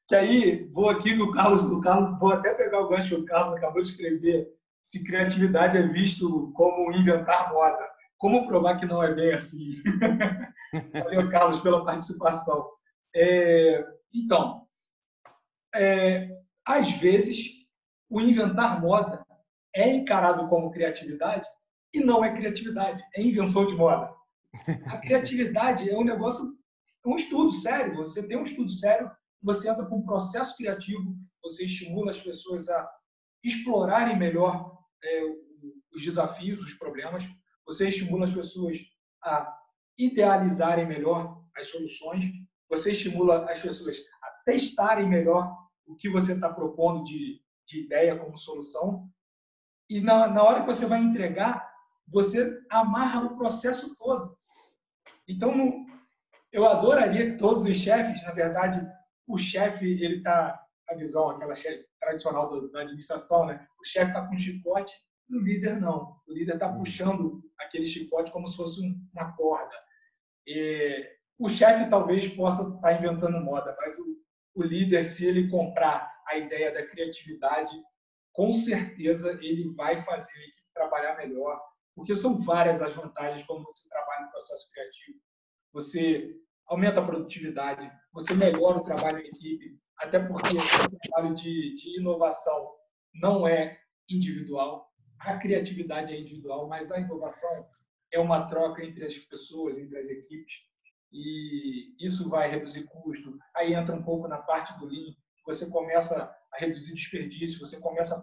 Que 0.09 0.17
aí, 0.17 0.69
vou 0.73 0.91
aqui 0.91 1.15
no 1.15 1.33
Carlos, 1.33 1.65
o 1.65 1.81
Carlos, 1.81 2.19
vou 2.19 2.33
até 2.33 2.53
pegar 2.53 2.81
o 2.81 2.89
gancho 2.89 3.15
que 3.15 3.23
o 3.23 3.25
Carlos 3.25 3.55
acabou 3.55 3.81
de 3.81 3.89
escrever, 3.89 4.47
se 4.87 5.03
criatividade 5.05 5.79
é 5.79 5.87
visto 5.89 6.53
como 6.55 6.93
inventar 6.93 7.51
moda. 7.51 7.89
Como 8.19 8.47
provar 8.47 8.79
que 8.79 8.85
não 8.85 9.03
é 9.03 9.15
bem 9.15 9.33
assim? 9.33 9.71
Valeu, 10.93 11.31
Carlos, 11.31 11.61
pela 11.61 11.85
participação. 11.85 12.69
É, 13.17 13.83
então, 14.13 14.67
é, 15.75 16.29
às 16.67 16.93
vezes, 16.93 17.49
o 18.11 18.21
inventar 18.21 18.83
moda 18.83 19.25
é 19.75 19.89
encarado 19.89 20.47
como 20.49 20.71
criatividade 20.71 21.49
e 21.95 22.01
não 22.01 22.23
é 22.23 22.35
criatividade, 22.35 23.03
é 23.17 23.23
invenção 23.23 23.67
de 23.67 23.75
moda. 23.75 24.13
A 24.87 24.99
criatividade 24.99 25.89
é 25.89 25.97
um 25.97 26.05
negócio, 26.05 26.45
é 27.05 27.09
um 27.09 27.17
estudo 27.17 27.51
sério. 27.51 27.97
Você 27.97 28.27
tem 28.27 28.37
um 28.37 28.45
estudo 28.45 28.71
sério 28.71 29.11
você 29.43 29.69
entra 29.69 29.85
com 29.85 29.97
um 29.97 30.05
processo 30.05 30.57
criativo, 30.57 31.17
você 31.43 31.65
estimula 31.65 32.13
as 32.13 32.21
pessoas 32.21 32.69
a 32.69 32.89
explorarem 33.43 34.17
melhor 34.17 34.79
é, 35.03 35.23
os 35.93 36.03
desafios, 36.03 36.63
os 36.63 36.75
problemas, 36.75 37.25
você 37.67 37.89
estimula 37.89 38.25
as 38.25 38.33
pessoas 38.33 38.79
a 39.25 39.59
idealizarem 39.99 40.87
melhor 40.87 41.43
as 41.57 41.69
soluções, 41.69 42.25
você 42.69 42.93
estimula 42.93 43.51
as 43.51 43.61
pessoas 43.61 43.99
a 44.23 44.31
testarem 44.45 45.09
melhor 45.09 45.55
o 45.85 45.97
que 45.97 46.09
você 46.09 46.33
está 46.33 46.53
propondo 46.53 47.05
de, 47.05 47.43
de 47.67 47.85
ideia 47.85 48.17
como 48.17 48.39
solução, 48.39 49.11
e 49.91 50.01
na, 50.01 50.29
na 50.29 50.43
hora 50.43 50.61
que 50.61 50.67
você 50.67 50.87
vai 50.87 51.01
entregar, 51.01 51.69
você 52.09 52.61
amarra 52.71 53.25
o 53.25 53.37
processo 53.37 53.97
todo. 53.97 54.39
Então, 55.29 55.87
eu 56.53 56.67
adoraria 56.67 57.33
que 57.33 57.39
todos 57.39 57.65
os 57.65 57.77
chefes, 57.77 58.23
na 58.25 58.33
verdade, 58.33 58.87
o 59.27 59.39
chefe, 59.39 59.87
ele 60.03 60.23
tá 60.23 60.63
a 60.89 60.95
visão 60.95 61.31
aquela 61.31 61.55
tradicional 62.01 62.51
do, 62.51 62.71
da 62.71 62.83
administração, 62.83 63.47
né? 63.47 63.67
O 63.81 63.85
chefe 63.87 64.09
está 64.09 64.27
com 64.27 64.35
um 64.35 64.39
chicote, 64.39 64.93
o 65.31 65.39
líder 65.39 65.81
não. 65.81 66.17
O 66.27 66.33
líder 66.33 66.55
está 66.55 66.71
uhum. 66.71 66.79
puxando 66.79 67.43
aquele 67.59 67.87
chicote 67.87 68.31
como 68.31 68.47
se 68.47 68.57
fosse 68.57 68.81
uma 69.15 69.33
corda. 69.37 69.75
E 70.47 71.09
o 71.39 71.49
chefe 71.49 71.89
talvez 71.89 72.29
possa 72.29 72.63
estar 72.63 72.81
tá 72.81 72.93
inventando 72.93 73.41
moda, 73.41 73.75
mas 73.81 73.99
o, 73.99 74.17
o 74.55 74.63
líder, 74.63 75.05
se 75.05 75.27
ele 75.27 75.49
comprar 75.49 76.13
a 76.27 76.37
ideia 76.37 76.73
da 76.73 76.87
criatividade, 76.87 77.73
com 78.33 78.53
certeza 78.53 79.33
ele 79.43 79.73
vai 79.75 80.03
fazer 80.03 80.39
a 80.39 80.43
equipe 80.43 80.69
trabalhar 80.75 81.17
melhor, 81.17 81.61
porque 81.95 82.15
são 82.15 82.43
várias 82.43 82.81
as 82.81 82.95
vantagens 82.95 83.47
quando 83.47 83.65
você 83.65 83.89
trabalha 83.89 84.27
no 84.27 84.31
processo 84.31 84.73
criativo. 84.73 85.19
Você 85.73 86.35
aumenta 86.67 87.01
a 87.01 87.07
produtividade, 87.07 87.91
você 88.13 88.35
melhora 88.35 88.79
o 88.79 88.85
trabalho 88.85 89.19
em 89.19 89.29
equipe, 89.29 89.79
até 89.99 90.19
porque 90.19 90.49
o 90.49 90.99
trabalho 91.01 91.35
de, 91.35 91.75
de 91.75 92.01
inovação 92.01 92.75
não 93.15 93.47
é 93.47 93.79
individual, 94.09 94.91
a 95.21 95.37
criatividade 95.39 96.13
é 96.13 96.19
individual, 96.19 96.69
mas 96.69 96.91
a 96.91 96.99
inovação 96.99 97.67
é 98.13 98.19
uma 98.19 98.49
troca 98.49 98.85
entre 98.85 99.05
as 99.05 99.17
pessoas, 99.17 99.79
entre 99.79 99.99
as 99.99 100.09
equipes, 100.09 100.55
e 101.13 101.95
isso 102.05 102.29
vai 102.29 102.51
reduzir 102.51 102.85
custo. 102.85 103.39
Aí 103.55 103.75
entra 103.75 103.95
um 103.95 104.03
pouco 104.03 104.27
na 104.29 104.39
parte 104.39 104.77
do 104.79 104.87
Lean, 104.87 105.15
você 105.47 105.71
começa 105.71 106.35
a 106.53 106.59
reduzir 106.59 106.95
desperdício, 106.95 107.61
você 107.61 107.81
começa 107.81 108.17
a 108.17 108.23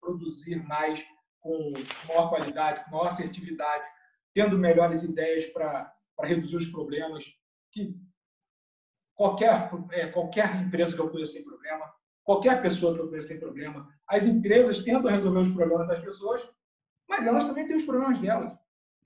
produzir, 0.00 0.56
mais 0.66 1.04
com 1.48 1.72
maior 2.06 2.28
qualidade, 2.28 2.84
com 2.84 2.90
maior 2.90 3.06
assertividade, 3.06 3.86
tendo 4.34 4.58
melhores 4.58 5.02
ideias 5.02 5.46
para 5.46 5.90
reduzir 6.22 6.56
os 6.56 6.66
problemas 6.66 7.24
que 7.72 7.96
qualquer, 9.14 9.70
é, 9.92 10.08
qualquer 10.08 10.54
empresa 10.56 10.94
que 10.94 11.00
eu 11.00 11.10
conheço 11.10 11.32
tem 11.32 11.44
problema, 11.44 11.90
qualquer 12.22 12.60
pessoa 12.60 12.94
que 12.94 13.00
eu 13.00 13.08
conheço 13.08 13.28
tem 13.28 13.40
problema. 13.40 13.88
As 14.06 14.26
empresas 14.26 14.82
tentam 14.84 15.10
resolver 15.10 15.40
os 15.40 15.48
problemas 15.48 15.88
das 15.88 16.02
pessoas, 16.02 16.42
mas 17.08 17.26
elas 17.26 17.46
também 17.46 17.66
têm 17.66 17.76
os 17.76 17.84
problemas 17.84 18.18
delas. 18.18 18.52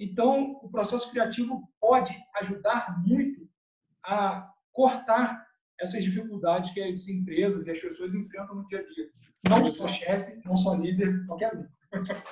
Então, 0.01 0.59
o 0.63 0.69
processo 0.69 1.13
criativo 1.13 1.63
pode 1.81 2.13
ajudar 2.41 3.01
muito 3.07 3.49
a 4.05 4.53
cortar 4.73 5.47
essas 5.81 6.03
dificuldades 6.03 6.73
que 6.73 6.83
as 6.83 7.07
empresas 7.07 7.69
e 7.69 7.71
as 7.71 7.81
pessoas 7.81 8.15
enfrentam 8.15 8.57
no 8.57 8.67
dia 8.67 8.81
a 8.81 8.83
dia. 8.83 9.09
Não 9.49 9.65
só 9.65 9.87
chefe, 9.87 10.41
não 10.45 10.57
só 10.57 10.75
líder, 10.75 11.25
qualquer 11.27 11.55
um. 11.55 11.69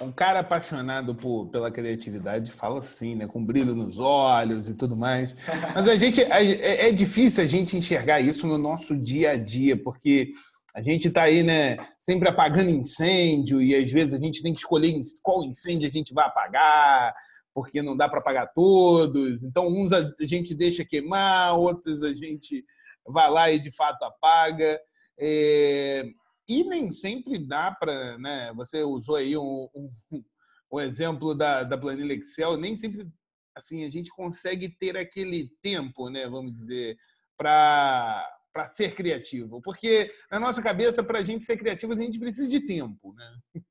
Um 0.00 0.10
cara 0.10 0.40
apaixonado 0.40 1.14
por, 1.14 1.48
pela 1.48 1.70
criatividade 1.70 2.50
fala 2.50 2.80
assim, 2.80 3.14
né? 3.14 3.26
Com 3.26 3.44
brilho 3.44 3.74
nos 3.74 3.98
olhos 3.98 4.68
e 4.68 4.74
tudo 4.74 4.96
mais. 4.96 5.34
Mas 5.74 5.88
a 5.88 5.96
gente 5.96 6.22
é, 6.22 6.88
é 6.88 6.92
difícil 6.92 7.44
a 7.44 7.46
gente 7.46 7.76
enxergar 7.76 8.20
isso 8.20 8.46
no 8.46 8.56
nosso 8.56 8.96
dia 8.96 9.32
a 9.32 9.36
dia, 9.36 9.76
porque 9.76 10.30
a 10.74 10.80
gente 10.80 11.08
está 11.08 11.24
aí, 11.24 11.42
né? 11.42 11.76
Sempre 11.98 12.28
apagando 12.28 12.70
incêndio 12.70 13.60
e 13.60 13.74
às 13.74 13.90
vezes 13.90 14.14
a 14.14 14.18
gente 14.18 14.42
tem 14.42 14.54
que 14.54 14.60
escolher 14.60 14.98
qual 15.22 15.44
incêndio 15.44 15.86
a 15.86 15.90
gente 15.90 16.14
vai 16.14 16.26
apagar, 16.26 17.14
porque 17.52 17.82
não 17.82 17.96
dá 17.96 18.08
para 18.08 18.22
pagar 18.22 18.46
todos. 18.46 19.42
Então, 19.42 19.66
uns 19.66 19.92
a 19.92 20.10
gente 20.20 20.54
deixa 20.54 20.84
queimar, 20.84 21.58
outros 21.58 22.02
a 22.02 22.14
gente 22.14 22.64
vai 23.06 23.30
lá 23.30 23.50
e 23.50 23.58
de 23.58 23.70
fato 23.70 24.02
apaga. 24.04 24.80
É, 25.18 26.04
e 26.50 26.64
nem 26.64 26.90
sempre 26.90 27.38
dá 27.38 27.70
para. 27.70 28.18
Né, 28.18 28.52
você 28.56 28.82
usou 28.82 29.14
aí 29.14 29.36
um, 29.36 29.68
um, 29.72 30.24
um 30.72 30.80
exemplo 30.80 31.32
da, 31.32 31.62
da 31.62 31.78
planilha 31.78 32.12
Excel, 32.12 32.56
nem 32.56 32.74
sempre 32.74 33.08
assim 33.56 33.84
a 33.84 33.90
gente 33.90 34.10
consegue 34.10 34.68
ter 34.68 34.96
aquele 34.96 35.50
tempo, 35.62 36.08
né, 36.10 36.28
vamos 36.28 36.52
dizer, 36.52 36.96
para 37.38 38.26
para 38.52 38.64
ser 38.64 38.96
criativo, 38.96 39.62
porque 39.62 40.10
na 40.28 40.40
nossa 40.40 40.60
cabeça 40.60 41.04
para 41.04 41.20
a 41.20 41.22
gente 41.22 41.44
ser 41.44 41.56
criativo 41.56 41.92
a 41.92 41.96
gente 41.96 42.18
precisa 42.18 42.48
de 42.48 42.66
tempo, 42.66 43.14
né? 43.14 43.62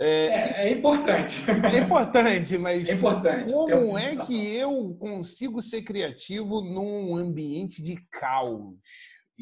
É, 0.00 0.26
é, 0.26 0.68
é, 0.68 0.72
importante. 0.72 1.44
É 1.48 1.78
importante, 1.78 2.56
mas 2.56 2.88
é 2.88 2.94
importante. 2.94 3.52
como 3.52 3.98
é 3.98 4.16
que 4.16 4.56
eu 4.56 4.96
consigo 4.98 5.60
ser 5.60 5.82
criativo 5.82 6.62
num 6.62 7.14
ambiente 7.14 7.82
de 7.82 7.96
caos? 8.10 8.74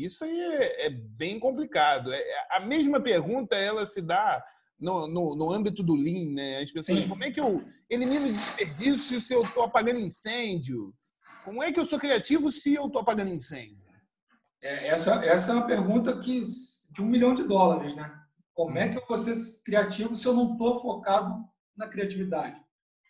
Isso 0.05 0.25
aí 0.25 0.41
é, 0.41 0.87
é 0.87 0.91
bem 0.91 1.39
complicado. 1.39 2.13
É, 2.13 2.23
a 2.51 2.61
mesma 2.61 3.01
pergunta 3.01 3.57
ela 3.57 3.85
se 3.87 4.01
dá 4.01 4.43
no, 4.79 5.07
no, 5.07 5.35
no 5.35 5.53
âmbito 5.53 5.83
do 5.83 5.95
Lean, 5.95 6.33
né? 6.33 6.61
As 6.61 6.71
pessoas, 6.73 7.05
Sim. 7.05 7.09
como 7.09 7.23
é 7.23 7.31
que 7.31 7.41
eu 7.41 7.63
elimino 7.89 8.33
desperdício 8.33 9.21
se 9.21 9.35
eu 9.35 9.43
estou 9.43 9.63
apagando 9.63 10.01
incêndio? 10.01 10.95
Como 11.45 11.63
é 11.63 11.71
que 11.71 11.79
eu 11.79 11.85
sou 11.85 11.99
criativo 11.99 12.51
se 12.51 12.75
eu 12.75 12.87
estou 12.87 13.03
apagando 13.03 13.33
incêndio? 13.33 13.79
É, 14.63 14.89
essa, 14.89 15.25
essa 15.25 15.53
é 15.53 15.55
uma 15.55 15.67
pergunta 15.67 16.19
que 16.19 16.41
de 16.91 17.03
um 17.03 17.07
milhão 17.07 17.35
de 17.35 17.45
dólares, 17.45 17.95
né? 17.95 18.13
Como 18.55 18.77
é 18.77 18.89
que 18.89 18.99
eu 18.99 19.07
vou 19.07 19.17
ser 19.17 19.35
criativo 19.65 20.15
se 20.15 20.27
eu 20.27 20.35
não 20.35 20.53
estou 20.53 20.81
focado 20.81 21.45
na 21.77 21.89
criatividade? 21.89 22.61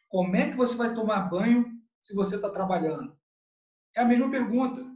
Como 0.09 0.37
é 0.37 0.51
que 0.51 0.57
você 0.57 0.77
vai 0.77 0.95
tomar 0.95 1.31
banho 1.31 1.67
se 2.01 2.15
você 2.15 2.37
está 2.37 2.51
trabalhando? 2.51 3.17
É 3.97 4.03
a 4.03 4.05
mesma 4.05 4.31
pergunta. 4.31 4.90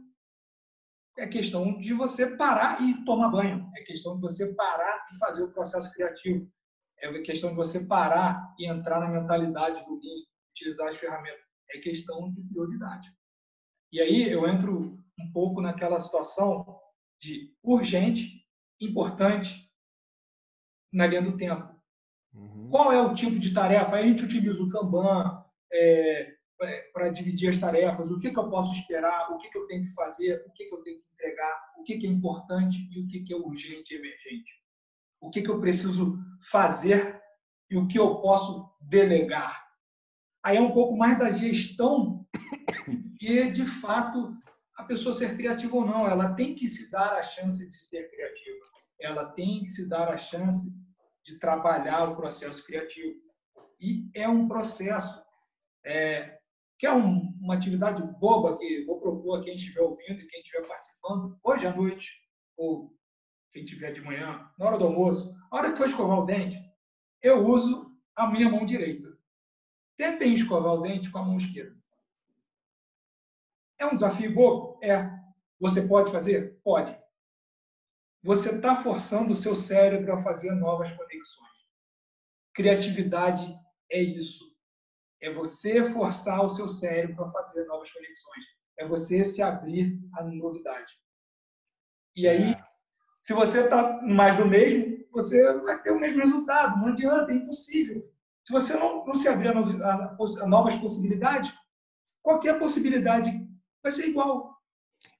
É 1.17 1.27
questão 1.27 1.79
de 1.79 1.93
você 1.93 2.35
parar 2.35 2.81
e 2.81 3.05
tomar 3.05 3.29
banho. 3.29 3.69
É 3.75 3.83
questão 3.83 4.15
de 4.15 4.21
você 4.21 4.53
parar 4.55 5.05
e 5.13 5.17
fazer 5.17 5.43
o 5.43 5.51
processo 5.51 5.91
criativo. 5.93 6.49
É 6.99 7.21
questão 7.21 7.51
de 7.51 7.55
você 7.55 7.85
parar 7.85 8.53
e 8.59 8.69
entrar 8.69 8.99
na 8.99 9.07
mentalidade 9.07 9.83
do 9.85 9.95
Lean, 9.95 10.23
utilizar 10.51 10.89
as 10.89 10.97
ferramentas. 10.97 11.41
É 11.71 11.79
questão 11.79 12.31
de 12.33 12.41
prioridade. 12.43 13.09
E 13.91 14.01
aí 14.01 14.29
eu 14.29 14.47
entro 14.47 14.99
um 15.19 15.31
pouco 15.31 15.61
naquela 15.61 15.99
situação 15.99 16.79
de 17.21 17.53
urgente, 17.63 18.45
importante 18.81 19.69
na 20.91 21.07
linha 21.07 21.21
do 21.21 21.37
tempo. 21.37 21.73
Uhum. 22.33 22.69
Qual 22.69 22.91
é 22.91 23.01
o 23.01 23.13
tipo 23.13 23.39
de 23.39 23.53
tarefa? 23.53 23.95
Aí 23.95 24.03
a 24.03 24.07
gente 24.07 24.23
utiliza 24.23 24.61
o 24.61 24.69
Kanban 24.69 25.43
é, 25.71 26.34
para 26.93 27.09
dividir 27.09 27.49
as 27.49 27.57
tarefas, 27.57 28.09
o 28.11 28.19
que, 28.19 28.31
que 28.31 28.39
eu 28.39 28.49
posso 28.49 28.73
esperar, 28.73 29.31
o 29.31 29.37
que, 29.37 29.49
que 29.49 29.57
eu 29.57 29.67
tenho 29.67 29.83
que 29.83 29.93
fazer, 29.93 30.43
o 30.47 30.51
que, 30.53 30.65
que 30.65 30.73
eu 30.73 30.81
tenho 30.83 30.99
que 30.99 31.07
entregar, 31.13 31.61
o 31.77 31.83
que, 31.83 31.97
que 31.97 32.07
é 32.07 32.09
importante 32.09 32.87
e 32.91 32.99
o 33.01 33.07
que, 33.07 33.21
que 33.21 33.33
é 33.33 33.37
urgente 33.37 33.93
e 33.93 33.97
emergente. 33.97 34.51
O 35.19 35.29
que, 35.29 35.41
que 35.41 35.49
eu 35.49 35.59
preciso 35.59 36.17
fazer 36.49 37.21
e 37.69 37.77
o 37.77 37.87
que 37.87 37.99
eu 37.99 38.21
posso 38.21 38.71
delegar. 38.81 39.65
Aí 40.43 40.57
é 40.57 40.61
um 40.61 40.71
pouco 40.71 40.95
mais 40.95 41.17
da 41.17 41.31
gestão 41.31 42.25
que, 43.19 43.49
de 43.49 43.65
fato, 43.65 44.35
a 44.77 44.83
pessoa 44.83 45.13
ser 45.13 45.35
criativa 45.35 45.75
ou 45.75 45.85
não. 45.85 46.07
Ela 46.07 46.33
tem 46.35 46.53
que 46.53 46.67
se 46.67 46.91
dar 46.91 47.17
a 47.17 47.23
chance 47.23 47.69
de 47.69 47.83
ser 47.83 48.09
criativa. 48.11 48.65
Ela 48.99 49.25
tem 49.31 49.63
que 49.63 49.69
se 49.69 49.89
dar 49.89 50.09
a 50.09 50.17
chance 50.17 50.71
de 51.23 51.39
trabalhar 51.39 52.09
o 52.09 52.15
processo 52.15 52.63
criativo. 52.65 53.15
E 53.79 54.09
é 54.13 54.29
um 54.29 54.47
processo 54.47 55.25
é, 55.85 56.37
que 56.85 56.89
é 56.89 56.93
um, 56.93 57.33
uma 57.41 57.55
atividade 57.55 57.99
boba 58.19 58.55
que 58.59 58.83
vou 58.85 58.99
propor 58.99 59.39
a 59.39 59.43
quem 59.43 59.55
estiver 59.55 59.81
ouvindo 59.81 60.21
e 60.21 60.27
quem 60.27 60.39
estiver 60.39 60.67
participando 60.67 61.35
hoje 61.43 61.65
à 61.65 61.75
noite, 61.75 62.11
ou 62.55 62.95
quem 63.51 63.63
estiver 63.63 63.91
de 63.91 64.01
manhã, 64.01 64.47
na 64.59 64.67
hora 64.67 64.77
do 64.77 64.85
almoço, 64.85 65.35
a 65.49 65.55
hora 65.57 65.71
que 65.71 65.79
for 65.79 65.87
escovar 65.87 66.19
o 66.19 66.25
dente, 66.25 66.63
eu 67.23 67.43
uso 67.43 67.91
a 68.15 68.27
minha 68.27 68.47
mão 68.47 68.67
direita. 68.67 69.17
Tentem 69.97 70.35
escovar 70.35 70.73
o 70.73 70.81
dente 70.83 71.09
com 71.09 71.17
a 71.17 71.25
mão 71.25 71.37
esquerda. 71.37 71.75
É 73.79 73.87
um 73.87 73.95
desafio 73.95 74.35
bobo? 74.35 74.79
É. 74.83 75.09
Você 75.59 75.87
pode 75.87 76.11
fazer? 76.11 76.61
Pode 76.63 76.95
você 78.21 78.55
está 78.55 78.75
forçando 78.75 79.29
o 79.29 79.35
seu 79.35 79.53
cérebro 79.53 80.11
a 80.11 80.23
fazer 80.23 80.49
novas 80.53 80.91
conexões. 80.93 81.51
Criatividade 82.55 83.47
é 83.91 84.01
isso. 84.01 84.54
É 85.25 85.33
você 85.33 85.89
forçar 85.89 86.45
o 86.45 86.49
seu 86.49 86.69
cérebro 86.69 87.25
a 87.25 87.31
fazer 87.31 87.65
novas 87.65 87.91
conexões. 87.91 88.45
É 88.77 88.87
você 88.87 89.25
se 89.25 89.41
abrir 89.41 89.99
à 90.13 90.23
novidade. 90.23 90.93
E 92.15 92.27
aí, 92.27 92.51
é. 92.51 92.63
se 93.23 93.33
você 93.33 93.63
está 93.63 94.03
mais 94.03 94.37
do 94.37 94.45
mesmo, 94.45 95.03
você 95.11 95.51
vai 95.61 95.81
ter 95.81 95.89
o 95.89 95.99
mesmo 95.99 96.19
resultado. 96.19 96.79
Não 96.79 96.89
adianta, 96.89 97.31
é 97.31 97.35
impossível. 97.35 98.07
Se 98.45 98.53
você 98.53 98.77
não, 98.77 99.03
não 99.03 99.15
se 99.15 99.27
abrir 99.27 99.47
a, 99.47 99.59
a, 99.59 100.17
a 100.43 100.47
novas 100.47 100.75
possibilidades, 100.75 101.51
qualquer 102.21 102.59
possibilidade 102.59 103.31
vai 103.81 103.91
ser 103.91 104.07
igual. 104.09 104.54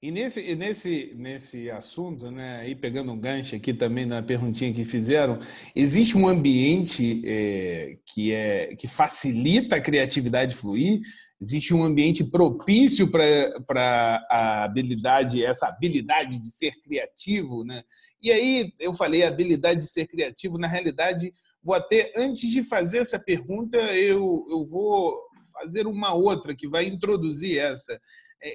E 0.02 0.10
nesse, 0.10 0.54
nesse, 0.54 1.12
nesse 1.16 1.70
assunto, 1.70 2.30
né, 2.30 2.60
aí 2.60 2.74
pegando 2.74 3.10
um 3.12 3.18
gancho 3.18 3.56
aqui 3.56 3.72
também 3.72 4.06
na 4.06 4.22
perguntinha 4.22 4.72
que 4.72 4.84
fizeram, 4.84 5.38
existe 5.74 6.16
um 6.16 6.28
ambiente 6.28 7.22
é, 7.24 7.96
que, 8.06 8.32
é, 8.32 8.76
que 8.76 8.86
facilita 8.86 9.76
a 9.76 9.80
criatividade 9.80 10.54
fluir? 10.54 11.00
Existe 11.40 11.74
um 11.74 11.82
ambiente 11.82 12.24
propício 12.24 13.10
para 13.10 14.26
a 14.30 14.64
habilidade, 14.64 15.44
essa 15.44 15.66
habilidade 15.66 16.38
de 16.38 16.50
ser 16.50 16.72
criativo, 16.82 17.64
né? 17.64 17.82
E 18.22 18.30
aí 18.30 18.72
eu 18.78 18.92
falei 18.92 19.22
habilidade 19.22 19.80
de 19.80 19.90
ser 19.90 20.06
criativo, 20.06 20.58
na 20.58 20.66
realidade, 20.66 21.32
vou 21.62 21.74
até, 21.74 22.12
antes 22.16 22.50
de 22.50 22.62
fazer 22.62 22.98
essa 22.98 23.18
pergunta, 23.18 23.76
eu, 23.94 24.44
eu 24.48 24.64
vou 24.64 25.14
fazer 25.52 25.86
uma 25.86 26.14
outra 26.14 26.54
que 26.54 26.68
vai 26.68 26.86
introduzir 26.86 27.58
essa 27.58 28.00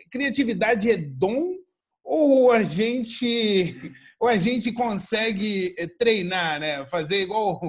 criatividade 0.09 0.89
é 0.89 0.97
dom 0.97 1.55
ou 2.03 2.51
a 2.51 2.63
gente 2.63 3.93
ou 4.19 4.27
a 4.27 4.37
gente 4.37 4.71
consegue 4.71 5.73
é, 5.77 5.87
treinar, 5.87 6.59
né? 6.59 6.85
Fazer 6.85 7.21
igual 7.21 7.59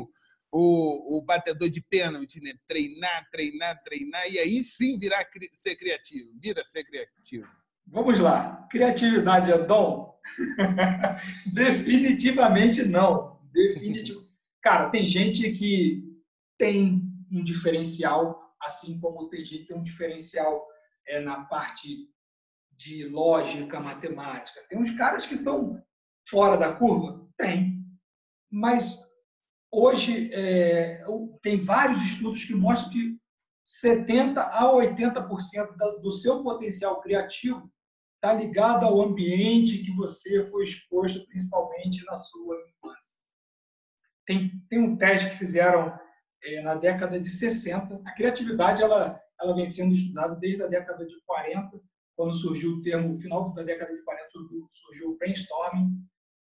o, 0.52 1.16
o 1.16 1.22
batedor 1.22 1.70
de 1.70 1.80
pênalti, 1.80 2.42
né? 2.42 2.52
Treinar, 2.66 3.26
treinar, 3.30 3.82
treinar 3.82 4.30
e 4.30 4.38
aí 4.38 4.62
sim 4.62 4.98
virar 4.98 5.26
ser 5.54 5.76
criativo, 5.76 6.30
vira 6.38 6.62
ser 6.62 6.84
criativo. 6.84 7.48
Vamos 7.86 8.18
lá. 8.18 8.66
Criatividade 8.70 9.50
é 9.50 9.58
dom? 9.58 10.14
Definitivamente 11.52 12.84
não. 12.84 13.40
Definitivo. 13.52 14.26
Cara, 14.62 14.90
tem 14.90 15.06
gente 15.06 15.50
que 15.52 16.04
tem 16.58 17.02
um 17.30 17.42
diferencial, 17.42 18.54
assim 18.60 19.00
como 19.00 19.28
tem 19.28 19.44
gente 19.44 19.62
que 19.62 19.68
tem 19.68 19.76
um 19.76 19.82
diferencial 19.82 20.66
é, 21.06 21.20
na 21.20 21.44
parte 21.44 22.08
de 22.72 23.06
lógica, 23.08 23.80
matemática. 23.80 24.64
Tem 24.68 24.78
uns 24.78 24.90
caras 24.96 25.26
que 25.26 25.36
são 25.36 25.82
fora 26.28 26.56
da 26.56 26.72
curva? 26.74 27.28
Tem. 27.36 27.84
Mas 28.50 28.98
hoje 29.70 30.30
é, 30.32 31.04
tem 31.42 31.58
vários 31.58 32.00
estudos 32.02 32.44
que 32.44 32.54
mostram 32.54 32.90
que 32.90 33.20
70% 33.84 34.38
a 34.38 34.64
80% 34.64 36.00
do 36.00 36.10
seu 36.10 36.42
potencial 36.42 37.00
criativo 37.00 37.70
está 38.16 38.32
ligado 38.32 38.84
ao 38.84 39.00
ambiente 39.00 39.78
que 39.78 39.92
você 39.92 40.44
foi 40.50 40.64
exposto, 40.64 41.26
principalmente 41.26 42.04
na 42.04 42.16
sua 42.16 42.56
infância. 42.68 43.20
Tem, 44.26 44.50
tem 44.68 44.78
um 44.78 44.96
teste 44.96 45.30
que 45.30 45.38
fizeram 45.38 45.98
é, 46.44 46.62
na 46.62 46.74
década 46.74 47.18
de 47.18 47.28
60. 47.28 48.00
A 48.04 48.14
criatividade 48.14 48.82
ela, 48.82 49.20
ela 49.42 49.54
vem 49.54 49.66
sendo 49.66 49.94
estudada 49.94 50.36
desde 50.36 50.62
a 50.62 50.66
década 50.66 51.04
de 51.04 51.20
40 51.26 51.80
quando 52.16 52.34
surgiu 52.34 52.72
o 52.72 52.82
termo, 52.82 53.18
final 53.20 53.52
da 53.52 53.62
década 53.62 53.94
de 53.94 54.02
40, 54.02 54.28
surgiu 54.68 55.10
o 55.10 55.16
brainstorming, 55.16 56.06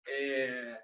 é, 0.08 0.82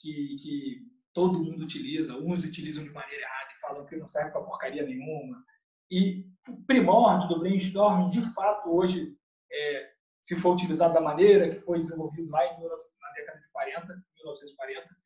que, 0.00 0.36
que, 0.42 0.94
todo 1.12 1.44
mundo 1.44 1.62
utiliza, 1.62 2.16
uns 2.16 2.44
utilizam 2.44 2.82
de 2.82 2.90
maneira 2.90 3.22
errada 3.22 3.50
e 3.56 3.60
falam 3.60 3.86
que 3.86 3.96
não 3.96 4.06
serve 4.06 4.32
para 4.32 4.42
porcaria 4.42 4.84
nenhuma. 4.84 5.44
E 5.88 6.26
o 6.48 6.64
primórdio 6.66 7.28
do 7.28 7.38
brainstorming, 7.38 8.10
de 8.10 8.22
fato, 8.34 8.68
hoje, 8.68 9.16
é, 9.52 9.90
se 10.22 10.34
for 10.34 10.54
utilizado 10.54 10.94
da 10.94 11.00
maneira 11.00 11.54
que 11.54 11.60
foi 11.60 11.78
desenvolvido 11.78 12.28
lá 12.30 12.44
em, 12.44 12.60
na 12.60 13.12
década 13.14 13.38
de 13.38 13.48
40, 13.52 13.86
1940, 13.86 14.96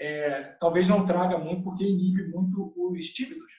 é, 0.00 0.42
talvez 0.58 0.88
não 0.88 1.06
traga 1.06 1.38
muito, 1.38 1.62
porque 1.62 1.84
inibe 1.84 2.26
muito 2.28 2.74
os 2.76 3.06
tímidos. 3.12 3.52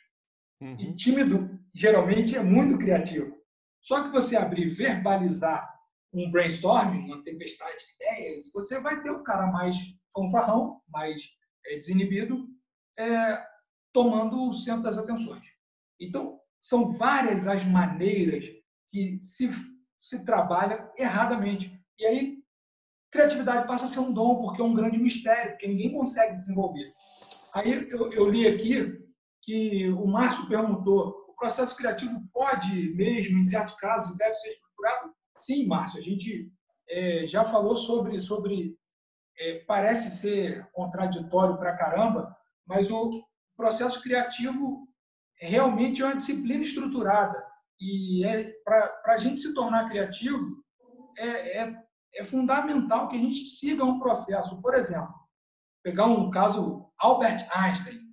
Uhum. 0.66 0.76
E 0.80 0.96
tímido, 0.96 1.60
geralmente, 1.74 2.36
é 2.36 2.42
muito 2.42 2.78
criativo. 2.80 3.38
Só 3.82 4.04
que 4.04 4.10
você 4.10 4.36
abrir, 4.36 4.68
verbalizar 4.70 5.72
um 6.12 6.32
brainstorming, 6.32 7.06
uma 7.06 7.24
tempestade 7.24 7.76
de 7.76 8.04
ideias, 8.04 8.52
você 8.52 8.80
vai 8.80 9.02
ter 9.04 9.12
o 9.12 9.22
cara 9.22 9.46
mais 9.48 9.78
fanfarrão, 10.12 10.82
mais 10.90 11.22
é, 11.68 11.76
desinibido, 11.76 12.48
é, 12.98 13.44
tomando 13.94 14.48
o 14.48 14.54
centro 14.54 14.84
das 14.84 14.98
atenções. 14.98 15.44
Então, 16.00 16.40
são 16.60 16.94
várias 16.94 17.48
as 17.48 17.64
maneiras 17.66 18.46
que 18.90 19.20
se, 19.20 19.52
se 20.02 20.26
trabalha 20.26 20.90
erradamente. 20.98 21.80
E 22.00 22.06
aí, 22.08 22.38
criatividade 23.12 23.68
passa 23.68 23.86
a 23.86 23.88
ser 23.88 24.00
um 24.00 24.14
dom, 24.14 24.40
porque 24.40 24.62
é 24.62 24.66
um 24.66 24.74
grande 24.74 24.98
mistério, 24.98 25.52
porque 25.52 25.68
ninguém 25.68 25.94
consegue 25.94 26.38
desenvolver. 26.38 26.92
Aí 27.54 27.72
eu, 27.90 28.12
eu 28.12 28.30
li 28.30 28.48
aqui 28.48 29.05
que 29.46 29.90
o 29.90 30.08
Márcio 30.08 30.48
perguntou: 30.48 31.26
o 31.28 31.34
processo 31.36 31.78
criativo 31.78 32.22
pode 32.34 32.94
mesmo, 32.96 33.38
em 33.38 33.44
certos 33.44 33.76
casos, 33.76 34.18
deve 34.18 34.34
ser 34.34 34.50
estruturado? 34.50 35.14
Sim, 35.36 35.68
Márcio, 35.68 36.00
a 36.00 36.04
gente 36.04 36.52
é, 36.90 37.26
já 37.28 37.44
falou 37.44 37.76
sobre, 37.76 38.18
sobre 38.20 38.78
é, 39.38 39.64
parece 39.68 40.10
ser 40.10 40.68
contraditório 40.72 41.58
para 41.58 41.78
caramba, 41.78 42.36
mas 42.66 42.90
o 42.90 43.24
processo 43.56 44.02
criativo 44.02 44.88
realmente 45.40 46.02
é 46.02 46.06
uma 46.06 46.16
disciplina 46.16 46.64
estruturada. 46.64 47.46
E 47.80 48.26
é, 48.26 48.52
para 48.64 49.02
a 49.06 49.18
gente 49.18 49.42
se 49.42 49.54
tornar 49.54 49.90
criativo, 49.90 50.64
é, 51.18 51.62
é, 51.62 51.84
é, 52.16 52.24
fundamental 52.24 53.08
que 53.08 53.16
a 53.16 53.20
gente 53.20 53.46
siga 53.46 53.84
um 53.84 54.00
processo. 54.00 54.62
Por 54.62 54.76
exemplo, 54.76 55.14
pegar 55.84 56.06
um 56.06 56.30
caso 56.32 56.90
Albert 57.00 57.46
Einstein. 57.54 58.05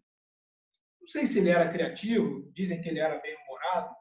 Sei 1.12 1.26
se 1.26 1.40
ele 1.40 1.50
era 1.50 1.70
criativo, 1.70 2.50
dizem 2.54 2.80
que 2.80 2.88
ele 2.88 2.98
era 2.98 3.20
bem 3.20 3.36
humorado, 3.44 3.94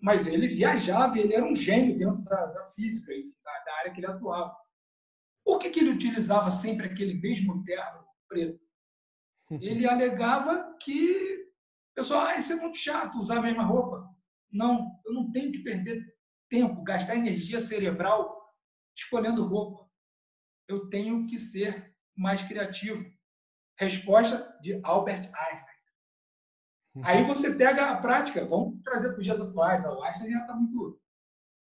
mas 0.00 0.26
ele 0.26 0.48
viajava, 0.48 1.16
ele 1.16 1.32
era 1.32 1.44
um 1.44 1.54
gênio 1.54 1.96
dentro 1.96 2.24
da, 2.24 2.44
da 2.44 2.70
física, 2.72 3.12
da, 3.44 3.64
da, 3.64 3.78
área 3.78 3.92
que 3.92 4.00
ele 4.00 4.08
atuava. 4.08 4.52
Por 5.44 5.60
que, 5.60 5.70
que 5.70 5.78
ele 5.78 5.90
utilizava 5.90 6.50
sempre 6.50 6.86
aquele 6.86 7.14
mesmo 7.14 7.62
terno 7.62 8.04
preto? 8.28 8.58
Ele 9.60 9.86
alegava 9.88 10.76
que, 10.82 11.46
pessoal, 11.94 12.26
ah, 12.26 12.36
isso 12.36 12.52
é 12.54 12.56
muito 12.56 12.78
chato 12.78 13.16
usar 13.16 13.38
a 13.38 13.42
mesma 13.42 13.62
roupa. 13.62 14.04
Não, 14.50 14.90
eu 15.06 15.14
não 15.14 15.30
tenho 15.30 15.52
que 15.52 15.60
perder 15.60 16.04
tempo, 16.50 16.82
gastar 16.82 17.14
energia 17.14 17.60
cerebral 17.60 18.44
escolhendo 18.96 19.46
roupa. 19.46 19.88
Eu 20.66 20.88
tenho 20.88 21.28
que 21.28 21.38
ser 21.38 21.94
mais 22.16 22.42
criativo. 22.42 23.08
Resposta 23.78 24.58
de 24.60 24.80
Albert 24.82 25.30
Einstein. 25.32 25.75
Aí 27.02 27.22
uhum. 27.22 27.28
você 27.28 27.54
pega 27.54 27.90
a 27.90 27.96
prática, 27.96 28.46
vamos 28.46 28.82
trazer 28.82 29.10
para 29.10 29.18
os 29.18 29.24
dias 29.24 29.40
atuais. 29.40 29.84
O 29.84 30.02
Einstein 30.02 30.30
já 30.30 30.40
está 30.40 30.54
muito. 30.54 31.00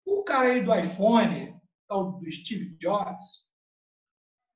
O 0.05 0.25
cara 0.25 0.49
aí 0.49 0.63
do 0.63 0.75
iPhone, 0.75 1.55
tal 1.89 2.19
do 2.19 2.31
Steve 2.31 2.77
Jobs. 2.77 3.47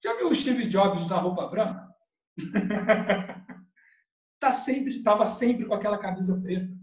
Já 0.02 0.16
viu 0.16 0.29
o 0.29 0.35
Steve 0.35 0.66
Jobs 0.68 1.07
da 1.07 1.18
roupa 1.18 1.46
branca? 1.46 1.88
tá 4.40 4.50
sempre, 4.50 4.98
estava 4.98 5.24
sempre 5.24 5.66
com 5.66 5.74
aquela 5.74 5.98
camisa 5.98 6.40
preta. 6.40 6.74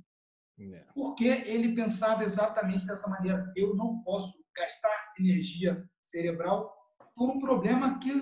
É. 0.60 0.86
Porque 0.93 1.26
ele 1.26 1.76
pensava 1.76 2.24
exatamente 2.24 2.86
dessa 2.86 3.10
maneira. 3.10 3.52
Eu 3.56 3.76
não 3.76 4.02
posso 4.04 4.34
gastar 4.56 5.13
energia 5.19 5.84
cerebral 6.02 6.74
por 7.15 7.30
um 7.30 7.39
problema 7.39 8.00
que 8.00 8.13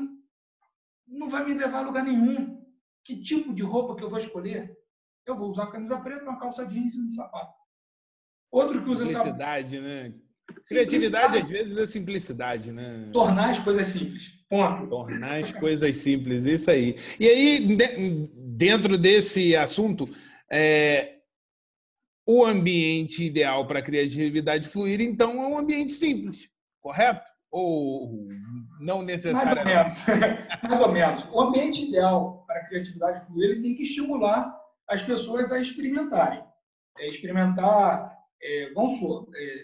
não 1.08 1.28
vai 1.28 1.46
me 1.46 1.54
levar 1.54 1.80
a 1.80 1.88
lugar 1.88 2.04
nenhum. 2.04 2.62
Que 3.04 3.22
tipo 3.22 3.54
de 3.54 3.64
roupa 3.64 3.96
que 3.96 4.04
eu 4.04 4.10
vou 4.10 4.20
escolher? 4.20 4.81
Eu 5.26 5.38
vou 5.38 5.50
usar 5.50 5.68
camisa 5.68 6.00
preta, 6.00 6.24
uma 6.24 6.40
calça 6.40 6.66
jeans 6.68 6.96
e 6.96 7.02
um 7.02 7.12
sapato. 7.12 7.54
Outro 8.52 8.84
que 8.84 8.90
usa 8.90 9.06
simplicidade, 9.06 9.78
essa... 9.78 9.86
né? 9.86 10.14
Criatividade 10.68 11.38
às 11.38 11.50
vezes 11.50 11.78
é 11.78 11.86
simplicidade, 11.86 12.72
né? 12.72 13.10
Tornar 13.14 13.52
as 13.52 13.60
coisas 13.60 13.88
simples. 13.88 14.30
Ponto. 14.50 14.88
Tornar 14.88 15.40
as 15.40 15.52
coisas 15.52 15.96
simples, 15.96 16.46
isso 16.46 16.70
aí. 16.70 16.98
E 17.18 17.28
aí, 17.28 17.78
dentro 18.36 18.98
desse 18.98 19.56
assunto, 19.56 20.10
é, 20.52 21.20
o 22.28 22.46
ambiente 22.46 23.24
ideal 23.24 23.66
para 23.66 23.80
a 23.80 23.82
criatividade 23.82 24.68
fluir, 24.68 25.00
então, 25.00 25.42
é 25.42 25.48
um 25.48 25.58
ambiente 25.58 25.94
simples, 25.94 26.50
correto? 26.82 27.30
Ou 27.50 28.28
não 28.80 29.02
necessariamente? 29.02 29.66
Mais 29.66 30.08
ou 30.08 30.16
menos. 30.18 30.62
Mais 30.64 30.82
ou 30.82 30.92
menos. 30.92 31.26
O 31.32 31.42
ambiente 31.42 31.86
ideal 31.88 32.44
para 32.46 32.60
a 32.60 32.66
criatividade 32.66 33.26
fluir 33.26 33.52
ele 33.52 33.62
tem 33.62 33.76
que 33.76 33.84
estimular 33.84 34.61
as 34.92 35.02
pessoas 35.02 35.52
a 35.54 35.60
experimentarem. 35.60 36.44
É, 37.00 37.08
experimentar, 37.08 38.14
é, 38.44 38.72
vamos 38.74 39.00
supor, 39.00 39.30
é, 39.34 39.64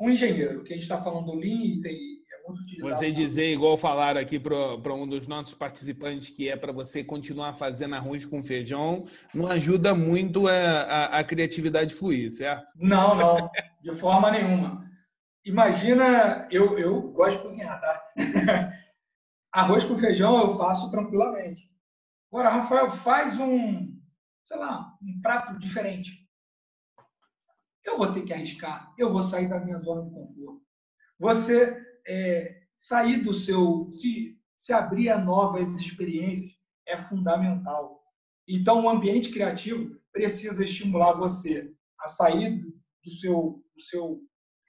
um 0.00 0.08
engenheiro, 0.08 0.64
que 0.64 0.72
a 0.72 0.76
gente 0.76 0.84
está 0.84 1.00
falando 1.00 1.26
do 1.26 1.34
Lean, 1.34 1.82
tem, 1.82 2.22
é 2.32 2.48
muito 2.48 2.62
utilizado. 2.62 2.98
Você 2.98 3.12
dizer, 3.12 3.52
igual 3.52 3.76
falaram 3.76 4.18
aqui 4.18 4.40
para 4.40 4.94
um 4.94 5.06
dos 5.06 5.26
nossos 5.26 5.54
participantes, 5.54 6.30
que 6.30 6.48
é 6.48 6.56
para 6.56 6.72
você 6.72 7.04
continuar 7.04 7.52
fazendo 7.52 7.94
arroz 7.94 8.24
com 8.24 8.42
feijão, 8.42 9.04
não 9.34 9.46
ajuda 9.46 9.94
muito 9.94 10.48
a, 10.48 10.52
a, 10.52 11.18
a 11.18 11.24
criatividade 11.24 11.94
fluir, 11.94 12.30
certo? 12.30 12.72
Não, 12.76 13.14
não, 13.14 13.50
de 13.82 13.92
forma 13.92 14.30
nenhuma. 14.30 14.88
Imagina, 15.44 16.48
eu, 16.50 16.78
eu 16.78 17.02
gosto 17.12 17.36
de 17.36 17.42
cozinhar, 17.42 17.78
tá? 17.78 18.02
arroz 19.52 19.84
com 19.84 19.96
feijão 19.96 20.38
eu 20.38 20.56
faço 20.56 20.90
tranquilamente. 20.90 21.68
Agora, 22.32 22.48
Rafael, 22.48 22.90
faz 22.90 23.38
um, 23.38 23.89
sei 24.50 24.58
lá, 24.58 24.98
um 25.00 25.20
prato 25.22 25.56
diferente. 25.60 26.28
Eu 27.84 27.96
vou 27.96 28.12
ter 28.12 28.22
que 28.22 28.32
arriscar, 28.32 28.92
eu 28.98 29.12
vou 29.12 29.22
sair 29.22 29.48
da 29.48 29.60
minha 29.60 29.78
zona 29.78 30.02
de 30.02 30.10
conforto. 30.10 30.60
Você 31.20 31.80
é, 32.04 32.62
sair 32.74 33.22
do 33.22 33.32
seu, 33.32 33.88
se, 33.92 34.36
se 34.58 34.72
abrir 34.72 35.08
a 35.08 35.18
novas 35.18 35.80
experiências 35.80 36.50
é 36.88 36.98
fundamental. 36.98 38.02
Então, 38.48 38.84
o 38.84 38.88
ambiente 38.88 39.30
criativo 39.30 39.96
precisa 40.12 40.64
estimular 40.64 41.12
você 41.12 41.72
a 42.00 42.08
sair 42.08 42.60
do 43.04 43.10
seu, 43.20 43.64
do 43.76 43.82
seu 43.82 44.20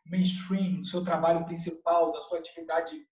mainstream, 0.05 0.81
do 0.81 0.85
seu 0.85 1.03
trabalho 1.03 1.43
principal, 1.45 2.11
da 2.11 2.21
sua 2.21 2.37
atividade 2.37 3.03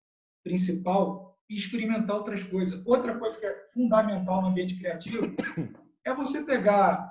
principal 0.43 1.35
e 1.49 1.55
experimentar 1.55 2.15
outras 2.15 2.43
coisas. 2.43 2.85
Outra 2.85 3.17
coisa 3.17 3.39
que 3.39 3.45
é 3.47 3.69
fundamental 3.73 4.43
no 4.43 4.49
ambiente 4.49 4.77
criativo 4.77 5.35
é 6.09 6.15
você 6.15 6.43
pegar 6.43 7.09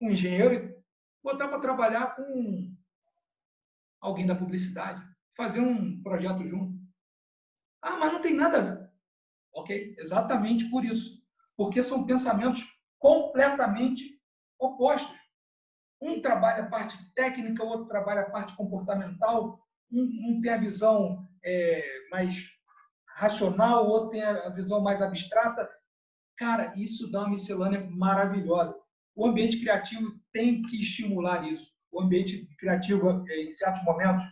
um 0.00 0.10
engenheiro 0.10 0.54
e 0.54 0.82
botar 1.22 1.48
para 1.48 1.60
trabalhar 1.60 2.16
com 2.16 2.74
alguém 4.00 4.26
da 4.26 4.34
publicidade, 4.34 5.02
fazer 5.36 5.60
um 5.60 6.02
projeto 6.02 6.44
junto. 6.44 6.76
Ah, 7.80 7.96
mas 7.96 8.12
não 8.12 8.20
tem 8.20 8.34
nada 8.34 8.58
a 8.58 8.60
ver. 8.60 8.90
Ok, 9.54 9.94
exatamente 9.98 10.68
por 10.70 10.84
isso. 10.84 11.22
Porque 11.56 11.82
são 11.82 12.06
pensamentos 12.06 12.64
completamente 12.98 14.20
opostos. 14.58 15.16
Um 16.00 16.20
trabalha 16.20 16.64
a 16.64 16.68
parte 16.68 16.96
técnica, 17.14 17.62
o 17.62 17.68
outro 17.68 17.86
trabalha 17.86 18.22
a 18.22 18.30
parte 18.30 18.56
comportamental, 18.56 19.60
um, 19.90 20.02
um 20.24 20.40
tem 20.40 20.52
a 20.52 20.56
visão 20.56 21.28
é, 21.44 21.84
mais 22.10 22.48
racional, 23.06 23.86
o 23.86 23.90
outro 23.90 24.10
tem 24.10 24.22
a 24.22 24.48
visão 24.48 24.80
mais 24.80 25.00
abstrata. 25.00 25.68
Cara, 26.36 26.72
isso 26.76 27.10
dá 27.10 27.20
uma 27.20 27.30
miscelânea 27.30 27.88
maravilhosa. 27.90 28.74
O 29.14 29.26
ambiente 29.26 29.60
criativo 29.60 30.12
tem 30.32 30.62
que 30.62 30.80
estimular 30.80 31.46
isso. 31.50 31.70
O 31.90 32.00
ambiente 32.00 32.48
criativo, 32.58 33.24
é, 33.28 33.42
em 33.42 33.50
certos 33.50 33.84
momentos, 33.84 34.24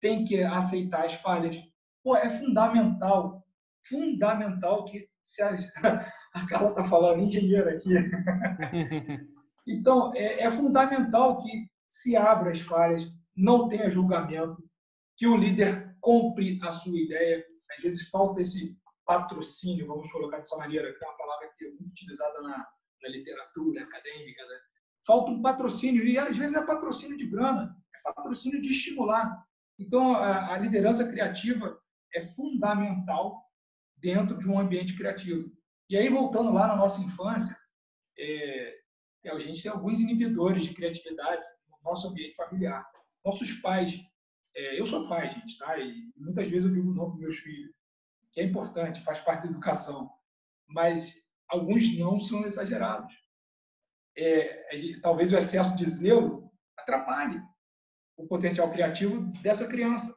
tem 0.00 0.24
que 0.24 0.42
aceitar 0.42 1.04
as 1.04 1.14
falhas. 1.14 1.56
Pô, 2.02 2.16
é 2.16 2.28
fundamental, 2.28 3.44
fundamental 3.88 4.84
que 4.86 5.08
se 5.22 5.42
a, 5.42 5.56
a 6.34 6.46
Carla 6.48 6.70
está 6.70 6.84
falando 6.84 7.22
engenheiro 7.22 7.68
aqui. 7.68 7.90
então, 9.66 10.12
é, 10.14 10.42
é 10.42 10.50
fundamental 10.50 11.38
que 11.38 11.68
se 11.88 12.16
abra 12.16 12.50
as 12.50 12.60
falhas, 12.60 13.12
não 13.36 13.68
tenha 13.68 13.90
julgamento, 13.90 14.62
que 15.16 15.26
o 15.26 15.36
líder 15.36 15.96
compre 16.00 16.58
a 16.62 16.70
sua 16.70 16.98
ideia. 16.98 17.44
Às 17.76 17.82
vezes 17.82 18.08
falta 18.10 18.40
esse 18.40 18.76
patrocínio, 19.06 19.86
vamos 19.86 20.10
colocar 20.10 20.38
dessa 20.38 20.56
maneira, 20.56 20.92
que 20.92 21.04
é 21.04 21.08
uma 21.08 21.16
palavra 21.16 21.48
que 21.56 21.64
é 21.64 21.68
muito 21.68 21.86
utilizada 21.86 22.42
na, 22.42 22.68
na 23.02 23.08
literatura 23.08 23.84
acadêmica. 23.84 24.44
Né? 24.44 24.58
Falta 25.06 25.30
um 25.30 25.40
patrocínio, 25.40 26.04
e 26.04 26.18
às 26.18 26.36
vezes 26.36 26.56
é 26.56 26.66
patrocínio 26.66 27.16
de 27.16 27.26
grana, 27.26 27.74
é 27.94 28.12
patrocínio 28.12 28.60
de 28.60 28.68
estimular. 28.68 29.42
Então, 29.78 30.14
a, 30.14 30.54
a 30.54 30.58
liderança 30.58 31.08
criativa 31.08 31.80
é 32.12 32.20
fundamental 32.20 33.44
dentro 33.96 34.36
de 34.36 34.50
um 34.50 34.58
ambiente 34.58 34.96
criativo. 34.96 35.50
E 35.88 35.96
aí, 35.96 36.08
voltando 36.08 36.52
lá 36.52 36.66
na 36.66 36.76
nossa 36.76 37.00
infância, 37.00 37.56
é, 38.18 38.76
a 39.26 39.38
gente 39.38 39.62
tem 39.62 39.70
alguns 39.70 40.00
inibidores 40.00 40.64
de 40.64 40.74
criatividade 40.74 41.44
no 41.68 41.78
nosso 41.90 42.08
ambiente 42.08 42.34
familiar. 42.34 42.84
Nossos 43.24 43.52
pais, 43.54 44.00
é, 44.56 44.80
eu 44.80 44.86
sou 44.86 45.08
pai, 45.08 45.30
gente, 45.30 45.58
tá? 45.58 45.78
E 45.78 46.12
muitas 46.16 46.48
vezes 46.48 46.68
eu 46.68 46.74
digo 46.74 46.94
não 46.94 47.10
para 47.10 47.20
meus 47.20 47.38
filhos, 47.38 47.75
que 48.36 48.42
é 48.42 48.44
importante, 48.44 49.02
faz 49.02 49.18
parte 49.20 49.44
da 49.44 49.48
educação, 49.48 50.10
mas 50.68 51.14
alguns 51.48 51.98
não 51.98 52.20
são 52.20 52.44
exagerados. 52.44 53.10
É, 54.14 54.98
talvez 55.00 55.32
o 55.32 55.38
excesso 55.38 55.74
de 55.74 55.88
zelo 55.88 56.52
atrapalhe 56.76 57.42
o 58.14 58.26
potencial 58.26 58.70
criativo 58.70 59.32
dessa 59.40 59.66
criança. 59.66 60.14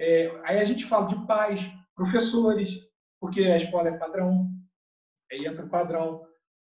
É, 0.00 0.28
aí 0.42 0.58
a 0.58 0.64
gente 0.64 0.86
fala 0.86 1.06
de 1.06 1.26
pais, 1.26 1.70
professores, 1.94 2.70
porque 3.20 3.42
a 3.42 3.56
escola 3.56 3.90
é 3.90 3.98
padrão, 3.98 4.48
aí 5.30 5.44
entra 5.44 5.66
o 5.66 5.70
padrão. 5.70 6.26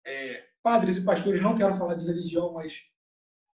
É, 0.06 0.42
padres 0.62 0.96
e 0.96 1.04
pastores, 1.04 1.42
não 1.42 1.56
quero 1.56 1.74
falar 1.74 1.96
de 1.96 2.06
religião, 2.06 2.54
mas 2.54 2.80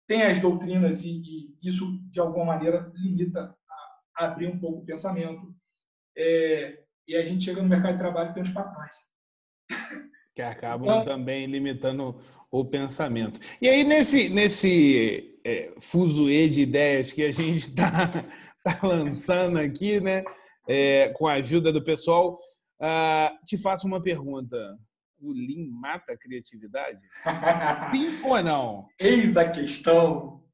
tem 0.09 0.22
as 0.22 0.38
doutrinas 0.38 1.03
e, 1.03 1.20
e, 1.20 1.59
isso, 1.62 2.01
de 2.09 2.20
alguma 2.20 2.47
maneira, 2.47 2.90
limita 2.94 3.55
a, 4.16 4.24
abrir 4.24 4.47
um 4.47 4.59
pouco 4.59 4.80
o 4.80 4.86
pensamento. 4.86 5.55
É, 6.16 6.86
e 7.07 7.17
a 7.17 7.23
gente 7.23 7.45
chega 7.45 7.63
no 7.63 7.69
mercado 7.69 7.93
de 7.93 7.99
trabalho 7.99 8.31
e 8.31 8.33
tem 8.33 8.43
os 8.43 8.51
patrões. 8.51 8.95
Que 10.35 10.43
acabam 10.43 10.89
então, 10.89 11.05
também 11.05 11.47
limitando 11.47 12.21
o 12.51 12.65
pensamento. 12.65 13.41
E 13.61 13.69
aí, 13.69 13.85
nesse, 13.85 14.29
nesse 14.29 15.39
é, 15.45 15.73
fuzuê 15.81 16.49
de 16.49 16.63
ideias 16.63 17.13
que 17.13 17.23
a 17.23 17.31
gente 17.31 17.69
está 17.69 17.91
tá 18.63 18.81
lançando 18.83 19.59
aqui, 19.59 20.01
né, 20.01 20.25
é, 20.69 21.11
com 21.11 21.27
a 21.27 21.35
ajuda 21.35 21.73
do 21.73 21.83
pessoal, 21.83 22.39
uh, 22.81 23.47
te 23.47 23.57
faço 23.57 23.87
uma 23.87 24.03
pergunta. 24.03 24.77
O 25.19 25.33
Lean 25.33 25.71
mata 25.71 26.13
a 26.13 26.19
criatividade? 26.19 27.01
Sim 27.91 28.21
ou 28.25 28.43
não? 28.43 28.87
Eis 28.99 29.37
a 29.37 29.49
questão. 29.49 30.45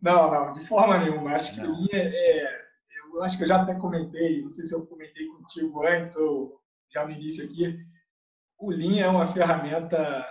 Não, 0.00 0.30
não, 0.30 0.52
de 0.52 0.66
forma 0.66 0.98
nenhuma. 0.98 1.34
Acho 1.34 1.54
que 1.54 1.60
o 1.60 1.72
Lean 1.72 1.88
é, 1.92 2.42
é, 2.42 2.60
Eu 3.14 3.22
acho 3.22 3.36
que 3.38 3.44
eu 3.44 3.48
já 3.48 3.62
até 3.62 3.74
comentei, 3.74 4.42
não 4.42 4.50
sei 4.50 4.64
se 4.66 4.74
eu 4.74 4.86
comentei 4.86 5.26
contigo 5.48 5.86
antes 5.86 6.14
ou 6.16 6.60
já 6.92 7.04
no 7.04 7.12
início 7.12 7.44
aqui. 7.44 7.78
O 8.58 8.70
Lean 8.70 9.00
é 9.00 9.08
uma 9.08 9.26
ferramenta 9.26 10.26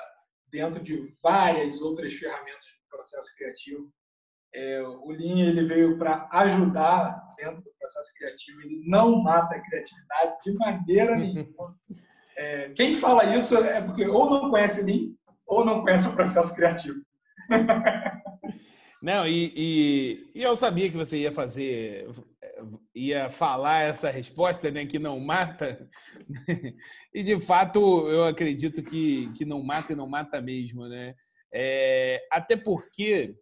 dentro 0.52 0.84
de 0.84 1.14
várias 1.22 1.82
outras 1.82 2.14
ferramentas 2.14 2.64
do 2.64 2.90
processo 2.90 3.36
criativo. 3.36 3.92
É, 4.54 4.82
o 4.82 5.10
Lean 5.12 5.40
ele 5.40 5.66
veio 5.66 5.98
para 5.98 6.30
ajudar 6.32 7.26
dentro 7.38 7.62
do 7.62 7.72
processo 7.78 8.14
criativo, 8.18 8.62
ele 8.62 8.82
não 8.88 9.22
mata 9.22 9.56
a 9.56 9.62
criatividade 9.62 10.38
de 10.44 10.54
maneira 10.54 11.16
nenhuma. 11.18 11.76
É, 12.38 12.70
quem 12.70 12.96
fala 12.96 13.36
isso 13.36 13.58
é 13.58 13.82
porque 13.82 14.06
ou 14.08 14.30
não 14.30 14.50
conhece 14.50 14.84
Lean 14.84 15.14
ou 15.46 15.66
não 15.66 15.82
conhece 15.82 16.08
o 16.08 16.16
processo 16.16 16.56
criativo. 16.56 16.98
Não, 19.00 19.28
e, 19.28 19.54
e, 19.56 20.32
e, 20.34 20.44
eu 20.44 20.58
sabia 20.58 20.90
que 20.90 20.98
você 20.98 21.20
ia 21.20 21.32
fazer, 21.32 22.08
ia 22.96 23.30
falar 23.30 23.84
essa 23.84 24.10
resposta, 24.10 24.70
né, 24.72 24.86
que 24.86 25.00
não 25.00 25.20
mata. 25.20 25.90
E 27.14 27.24
de 27.24 27.40
fato, 27.40 27.80
eu 28.10 28.26
acredito 28.26 28.84
que, 28.84 29.32
que 29.34 29.44
não 29.44 29.64
mata 29.64 29.94
e 29.94 29.96
não 29.96 30.08
mata 30.08 30.40
mesmo, 30.40 30.88
né? 30.88 31.16
É, 31.52 32.22
até 32.32 32.56
porque 32.56 33.36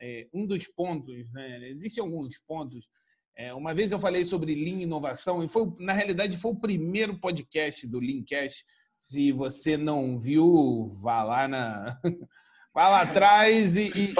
é, 0.00 0.28
um 0.34 0.46
dos 0.46 0.66
pontos, 0.68 1.32
né, 1.32 1.70
existem 1.70 2.02
alguns 2.02 2.38
pontos. 2.46 2.88
É, 3.34 3.54
uma 3.54 3.72
vez 3.72 3.90
eu 3.90 3.98
falei 3.98 4.24
sobre 4.24 4.54
Lean 4.54 4.82
Inovação 4.82 5.42
e 5.42 5.48
foi, 5.48 5.72
na 5.78 5.94
realidade, 5.94 6.36
foi 6.36 6.50
o 6.50 6.60
primeiro 6.60 7.18
podcast 7.18 7.86
do 7.86 8.00
Leancast. 8.00 8.64
Se 8.94 9.32
você 9.32 9.78
não 9.78 10.18
viu, 10.18 10.86
vá 11.00 11.22
lá 11.22 11.48
na 11.48 11.98
Vá 12.74 12.88
lá 12.88 13.02
atrás 13.02 13.76
e, 13.76 13.92
e, 13.94 14.12
e 14.12 14.14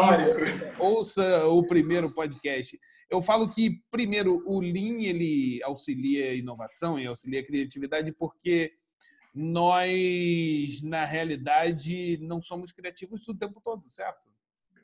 ouça 0.78 1.46
o 1.46 1.66
primeiro 1.66 2.12
podcast. 2.12 2.78
Eu 3.12 3.20
falo 3.20 3.46
que, 3.46 3.84
primeiro, 3.90 4.42
o 4.46 4.58
Lean 4.58 5.02
ele 5.02 5.62
auxilia 5.64 6.30
a 6.30 6.34
inovação 6.34 6.98
e 6.98 7.06
auxilia 7.06 7.40
a 7.40 7.46
criatividade 7.46 8.10
porque 8.10 8.72
nós, 9.34 10.80
na 10.82 11.04
realidade, 11.04 12.16
não 12.22 12.40
somos 12.40 12.72
criativos 12.72 13.28
o 13.28 13.34
tempo 13.34 13.60
todo, 13.62 13.90
certo? 13.90 14.32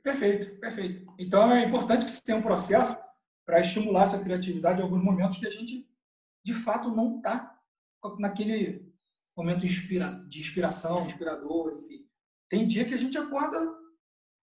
Perfeito, 0.03 0.61
perfeito. 0.61 1.11
Então, 1.19 1.51
é 1.51 1.65
importante 1.65 2.05
que 2.05 2.11
você 2.11 2.23
tenha 2.23 2.37
um 2.37 2.43
processo 2.43 3.03
para 3.47 3.63
estimular 3.63 4.03
essa 4.03 4.23
criatividade 4.23 4.79
em 4.79 4.83
alguns 4.83 5.03
momentos 5.03 5.39
que 5.39 5.47
a 5.47 5.51
gente, 5.51 5.89
de 6.45 6.53
fato, 6.53 6.95
não 6.95 7.17
está 7.17 7.59
naquele 8.19 8.93
momento 9.35 9.67
de 9.67 10.41
inspiração, 10.41 11.07
inspirador, 11.07 11.81
enfim. 11.83 12.07
Tem 12.51 12.67
dia 12.67 12.85
que 12.85 12.93
a 12.93 12.99
gente 12.99 13.17
acorda, 13.17 13.59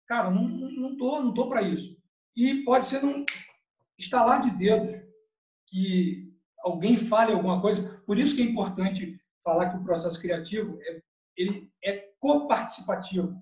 cara, 0.06 0.30
não, 0.30 0.48
não 0.48 0.96
tô, 0.96 1.20
não 1.24 1.34
tô 1.34 1.50
para 1.50 1.64
isso. 1.64 2.00
E 2.36 2.64
pode 2.64 2.86
ser 2.86 3.02
num 3.02 3.26
estalar 3.98 4.42
de 4.42 4.52
dedos 4.52 4.96
que 5.68 6.34
alguém 6.60 6.98
fale 6.98 7.34
alguma 7.34 7.62
coisa. 7.62 8.02
Por 8.06 8.18
isso 8.18 8.36
que 8.36 8.42
é 8.42 8.46
importante 8.46 9.20
falar 9.44 9.70
que 9.70 9.78
o 9.78 9.84
processo 9.84 10.22
criativo 10.22 10.80
é, 10.82 11.02
ele 11.36 11.72
é 11.84 12.12
coparticipativo. 12.20 13.36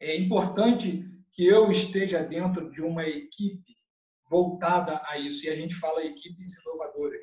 É 0.00 0.16
importante 0.16 1.08
que 1.30 1.46
eu 1.46 1.70
esteja 1.70 2.22
dentro 2.22 2.70
de 2.70 2.82
uma 2.82 3.04
equipe 3.04 3.76
voltada 4.28 5.00
a 5.04 5.18
isso. 5.18 5.46
E 5.46 5.48
a 5.48 5.56
gente 5.56 5.74
fala 5.76 6.04
equipes 6.04 6.58
inovadoras, 6.60 7.20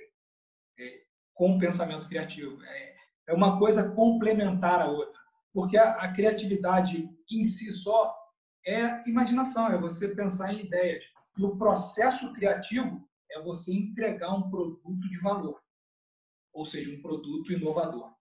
é, 0.79 1.03
com 1.33 1.59
pensamento 1.59 2.07
criativo. 2.07 2.61
É, 2.63 2.95
é 3.27 3.33
uma 3.33 3.59
coisa 3.59 3.91
complementar 3.91 4.81
a 4.81 4.87
outra 4.89 5.19
porque 5.53 5.77
a, 5.77 5.93
a 5.93 6.13
criatividade 6.13 7.09
em 7.29 7.43
si 7.43 7.71
só 7.71 8.15
é 8.65 9.07
imaginação, 9.09 9.67
é 9.67 9.77
você 9.77 10.15
pensar 10.15 10.53
em 10.53 10.61
ideias. 10.61 11.03
E 11.37 11.43
o 11.43 11.57
processo 11.57 12.33
criativo 12.33 13.07
é 13.31 13.41
você 13.41 13.73
entregar 13.73 14.33
um 14.35 14.49
produto 14.49 15.09
de 15.09 15.19
valor, 15.19 15.61
ou 16.53 16.65
seja, 16.65 16.91
um 16.91 17.01
produto 17.01 17.53
inovador. 17.53 18.11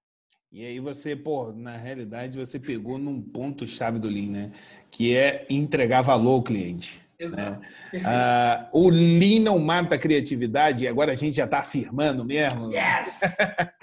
E 0.51 0.65
aí 0.65 0.81
você, 0.81 1.15
pô, 1.15 1.53
na 1.53 1.77
realidade 1.77 2.39
você 2.39 2.59
pegou 2.59 2.97
num 2.99 3.21
ponto 3.21 3.67
chave 3.67 3.99
do 3.99 4.09
Lean, 4.09 4.31
né? 4.31 4.53
Que 4.91 5.15
é 5.15 5.47
entregar 5.51 6.01
valor 6.01 6.33
ao 6.33 6.43
cliente. 6.43 7.03
Exato. 7.19 7.61
Né? 7.61 8.03
Ah, 8.05 8.71
o 8.73 8.89
Lean 8.89 9.41
não 9.41 9.59
mata 9.59 9.97
a 9.97 9.99
criatividade, 9.99 10.85
e 10.85 10.89
agora 10.89 11.13
a 11.13 11.17
gente 11.17 11.37
já 11.37 11.45
está 11.45 11.59
afirmando 11.59 12.25
mesmo. 12.25 12.73
Yes! 12.73 13.21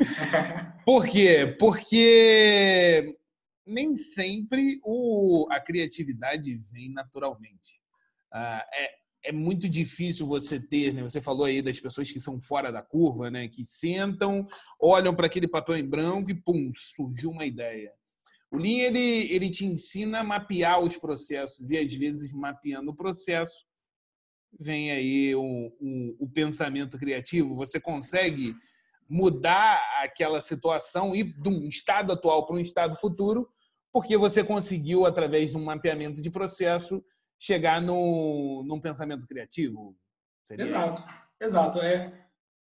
Por 0.86 1.06
quê? 1.06 1.56
Porque 1.60 3.16
nem 3.66 3.96
sempre 3.96 4.80
o, 4.84 5.48
a 5.52 5.60
criatividade 5.60 6.56
vem 6.72 6.92
naturalmente. 6.92 7.80
Ah, 8.32 8.66
é, 8.74 8.92
é 9.26 9.32
muito 9.32 9.68
difícil 9.68 10.28
você 10.28 10.60
ter, 10.60 10.94
né? 10.94 11.04
Você 11.04 11.22
falou 11.22 11.46
aí 11.46 11.62
das 11.62 11.80
pessoas 11.80 12.12
que 12.12 12.20
são 12.20 12.40
fora 12.40 12.72
da 12.72 12.82
curva, 12.82 13.30
né? 13.30 13.48
Que 13.48 13.66
sentam, 13.66 14.46
olham 14.80 15.16
para 15.16 15.28
aquele 15.28 15.48
papel 15.48 15.78
em 15.78 15.88
branco 15.88 16.32
e 16.32 16.36
pum, 16.36 16.72
surgiu 16.76 17.32
uma 17.32 17.46
ideia. 17.46 17.92
O 18.52 18.58
Lean 18.58 18.84
ele, 18.84 19.34
ele 19.34 19.50
te 19.50 19.66
ensina 19.66 20.20
a 20.20 20.24
mapear 20.24 20.80
os 20.80 20.96
processos 20.96 21.70
e 21.70 21.78
às 21.78 21.94
vezes 21.94 22.32
mapeando 22.32 22.92
o 22.92 22.96
processo 22.96 23.66
vem 24.60 24.92
aí 24.92 25.36
o, 25.36 25.42
o, 25.80 26.26
o 26.26 26.30
pensamento 26.30 26.98
criativo. 26.98 27.56
Você 27.56 27.80
consegue 27.80 28.56
mudar 29.10 29.82
aquela 30.02 30.40
situação 30.42 31.16
e 31.16 31.24
de 31.24 31.50
um 31.50 31.68
estado 31.68 32.14
atual 32.14 32.46
para 32.46 32.56
um 32.56 32.60
estado 32.60 32.96
futuro 32.96 33.50
porque 33.96 34.18
você 34.18 34.44
conseguiu, 34.44 35.06
através 35.06 35.52
de 35.52 35.58
um 35.58 35.64
mapeamento 35.64 36.22
de 36.22 36.30
processo, 36.30 37.02
chegar 37.40 37.82
no, 37.82 38.64
num 38.66 38.80
pensamento 38.80 39.28
criativo. 39.28 39.96
Seria? 40.44 40.66
Exato, 40.66 41.04
exato. 41.40 41.80
É, 41.82 42.28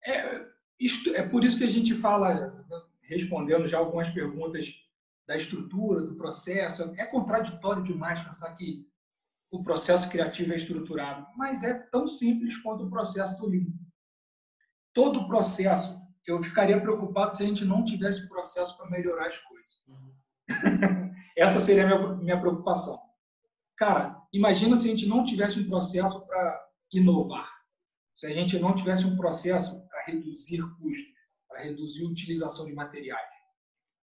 é, 0.07 0.47
isto, 0.79 1.15
é 1.15 1.27
por 1.27 1.45
isso 1.45 1.59
que 1.59 1.65
a 1.65 1.71
gente 1.71 1.95
fala, 1.95 2.65
respondendo 3.03 3.67
já 3.67 3.79
algumas 3.79 4.11
perguntas 4.11 4.75
da 5.27 5.37
estrutura, 5.37 6.03
do 6.03 6.17
processo. 6.17 6.93
É 6.97 7.05
contraditório 7.07 7.83
demais 7.83 8.23
pensar 8.23 8.55
que 8.57 8.87
o 9.51 9.63
processo 9.63 10.11
criativo 10.11 10.53
é 10.53 10.57
estruturado, 10.57 11.27
mas 11.37 11.63
é 11.63 11.75
tão 11.75 12.07
simples 12.07 12.57
quanto 12.59 12.85
o 12.85 12.91
processo 12.91 13.39
do 13.39 13.47
Lean. 13.47 13.73
Todo 14.95 15.27
processo, 15.27 16.01
eu 16.27 16.43
ficaria 16.43 16.81
preocupado 16.81 17.37
se 17.37 17.43
a 17.43 17.47
gente 17.47 17.65
não 17.65 17.85
tivesse 17.85 18.29
processo 18.29 18.77
para 18.77 18.91
melhorar 18.91 19.29
as 19.29 19.39
coisas. 19.39 19.83
Uhum. 19.87 20.15
Essa 21.37 21.61
seria 21.61 21.85
a 21.85 21.87
minha, 21.87 22.15
minha 22.17 22.41
preocupação. 22.41 22.99
Cara, 23.77 24.22
imagina 24.33 24.77
se 24.77 24.89
a 24.89 24.91
gente 24.91 25.07
não 25.07 25.25
tivesse 25.25 25.61
um 25.61 25.69
processo 25.69 26.27
para 26.27 26.69
inovar, 26.93 27.51
se 28.15 28.27
a 28.27 28.31
gente 28.31 28.59
não 28.59 28.75
tivesse 28.75 29.05
um 29.05 29.17
processo 29.17 29.87
para 29.89 30.05
reduzir 30.07 30.63
custos, 30.77 31.13
para 31.49 31.63
reduzir 31.63 32.05
a 32.05 32.09
utilização 32.09 32.67
de 32.67 32.73
materiais. 32.73 33.31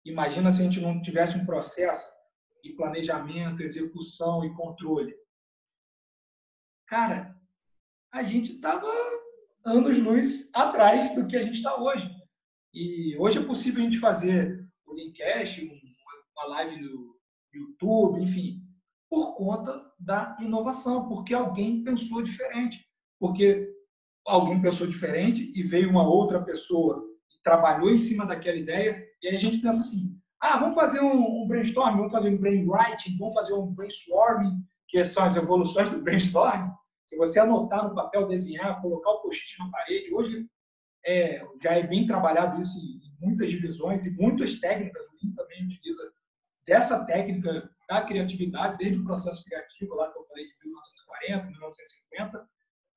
Imagina 0.04 0.50
se 0.50 0.62
a 0.62 0.64
gente 0.64 0.80
não 0.80 1.00
tivesse 1.02 1.36
um 1.36 1.44
processo 1.44 2.06
de 2.62 2.72
planejamento, 2.72 3.62
execução 3.62 4.44
e 4.44 4.54
controle. 4.54 5.14
Cara, 6.86 7.36
a 8.10 8.22
gente 8.22 8.52
estava 8.52 8.90
anos-luz 9.64 10.50
atrás 10.54 11.14
do 11.14 11.26
que 11.26 11.36
a 11.36 11.42
gente 11.42 11.56
está 11.56 11.76
hoje. 11.76 12.08
E 12.72 13.16
hoje 13.18 13.38
é 13.38 13.44
possível 13.44 13.82
a 13.82 13.84
gente 13.84 13.98
fazer 13.98 14.66
o 14.86 14.94
Linkcast, 14.94 15.64
um 15.64 15.88
uma 16.38 16.46
live 16.46 16.80
no 16.80 17.18
YouTube, 17.52 18.22
enfim, 18.22 18.62
por 19.10 19.34
conta 19.36 19.84
da 19.98 20.36
inovação, 20.40 21.08
porque 21.08 21.34
alguém 21.34 21.82
pensou 21.82 22.22
diferente. 22.22 22.86
Porque 23.18 23.68
alguém 24.26 24.60
pensou 24.60 24.86
diferente 24.86 25.52
e 25.54 25.62
veio 25.62 25.90
uma 25.90 26.06
outra 26.06 26.42
pessoa 26.42 27.04
e 27.34 27.42
trabalhou 27.42 27.90
em 27.90 27.98
cima 27.98 28.26
daquela 28.26 28.56
ideia, 28.56 29.02
e 29.22 29.28
aí 29.28 29.36
a 29.36 29.38
gente 29.38 29.58
pensa 29.58 29.80
assim: 29.80 30.20
ah, 30.40 30.58
vamos 30.58 30.74
fazer 30.74 31.00
um, 31.00 31.42
um 31.42 31.48
brainstorming, 31.48 31.96
vamos 31.96 32.12
fazer 32.12 32.30
um 32.30 32.38
brainwriting, 32.38 33.16
vamos 33.18 33.34
fazer 33.34 33.54
um 33.54 33.72
brainstorming, 33.74 34.62
que 34.86 35.02
são 35.02 35.24
as 35.24 35.36
evoluções 35.36 35.90
do 35.90 36.00
brainstorming, 36.00 36.70
que 37.08 37.16
você 37.16 37.40
anotar 37.40 37.88
no 37.88 37.94
papel, 37.94 38.28
desenhar, 38.28 38.80
colocar 38.80 39.10
o 39.10 39.22
post-it 39.22 39.58
na 39.58 39.70
parede. 39.70 40.14
Hoje 40.14 40.46
é, 41.04 41.44
já 41.62 41.72
é 41.72 41.82
bem 41.82 42.06
trabalhado 42.06 42.60
isso 42.60 42.78
em 42.78 43.26
muitas 43.26 43.50
divisões 43.50 44.06
e 44.06 44.16
muitas 44.16 44.60
técnicas. 44.60 45.02
O 45.02 45.34
também 45.34 45.64
utiliza 45.64 46.12
dessa 46.66 47.04
técnica 47.06 47.68
da 47.88 48.02
criatividade, 48.02 48.76
desde 48.76 49.00
o 49.00 49.04
processo 49.04 49.42
criativo, 49.44 49.94
lá 49.94 50.12
que 50.12 50.18
eu 50.18 50.26
falei 50.26 50.44
de 50.44 50.54
1940, 50.62 51.46
1950, 51.46 52.48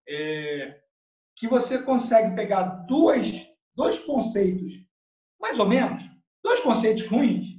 é, 0.10 0.82
que 1.36 1.48
você 1.48 1.82
consegue 1.82 2.36
pegar 2.36 2.64
duas, 2.88 3.28
dois 3.74 4.00
conceitos, 4.00 4.74
mais 5.40 5.58
ou 5.60 5.68
menos, 5.68 6.04
dois 6.44 6.60
conceitos 6.60 7.08
ruins, 7.08 7.58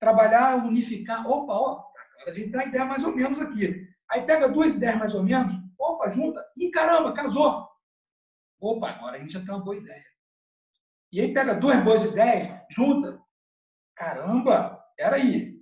trabalhar, 0.00 0.66
unificar, 0.66 1.26
opa, 1.26 1.54
ó, 1.54 1.84
a 2.26 2.32
gente 2.32 2.50
tem 2.50 2.60
a 2.60 2.66
ideia 2.66 2.84
mais 2.84 3.04
ou 3.04 3.14
menos 3.14 3.40
aqui. 3.40 3.86
Aí 4.10 4.22
pega 4.22 4.48
duas 4.48 4.76
ideias 4.76 4.98
mais 4.98 5.14
ou 5.14 5.22
menos, 5.22 5.54
opa, 5.78 6.10
junta, 6.10 6.44
e 6.56 6.70
caramba, 6.70 7.14
casou. 7.14 7.68
Opa, 8.60 8.90
agora 8.90 9.16
a 9.16 9.20
gente 9.20 9.32
já 9.32 9.40
tem 9.40 9.54
uma 9.54 9.64
boa 9.64 9.76
ideia. 9.76 10.04
E 11.12 11.20
aí 11.20 11.32
pega 11.32 11.54
duas 11.54 11.82
boas 11.84 12.04
ideias, 12.04 12.60
junta. 12.68 13.22
Caramba, 13.94 14.82
peraí. 14.96 15.53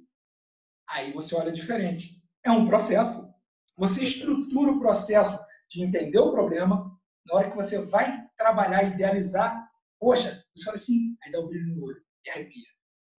Aí 0.92 1.10
você 1.12 1.34
olha 1.34 1.50
diferente. 1.50 2.22
É 2.44 2.50
um 2.50 2.66
processo. 2.66 3.32
Você 3.78 4.04
estrutura 4.04 4.72
o 4.72 4.78
processo 4.78 5.38
de 5.70 5.82
entender 5.82 6.18
o 6.18 6.32
problema. 6.32 6.92
Na 7.26 7.36
hora 7.36 7.50
que 7.50 7.56
você 7.56 7.86
vai 7.86 8.28
trabalhar, 8.36 8.82
idealizar, 8.82 9.70
poxa, 9.98 10.44
você 10.54 10.68
olha 10.68 10.76
assim, 10.76 11.16
aí 11.24 11.32
dá 11.32 11.40
um 11.40 11.46
brilho 11.46 11.74
no 11.74 11.84
olho 11.84 12.02
e 12.26 12.30
arrepia. 12.30 12.66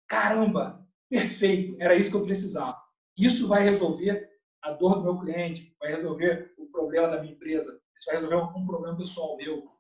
Caramba, 0.09 0.87
perfeito, 1.09 1.77
era 1.81 1.95
isso 1.95 2.11
que 2.11 2.17
eu 2.17 2.25
precisava. 2.25 2.77
Isso 3.17 3.49
vai 3.49 3.63
resolver 3.63 4.29
a 4.63 4.73
dor 4.73 4.97
do 4.97 5.05
meu 5.05 5.19
cliente, 5.19 5.75
vai 5.81 5.91
resolver 5.91 6.53
o 6.59 6.67
problema 6.67 7.09
da 7.09 7.21
minha 7.21 7.33
empresa, 7.33 7.81
isso 7.97 8.07
vai 8.07 8.17
resolver 8.17 8.37
um 8.37 8.65
problema 8.65 8.97
pessoal 8.97 9.37
meu. 9.37 9.71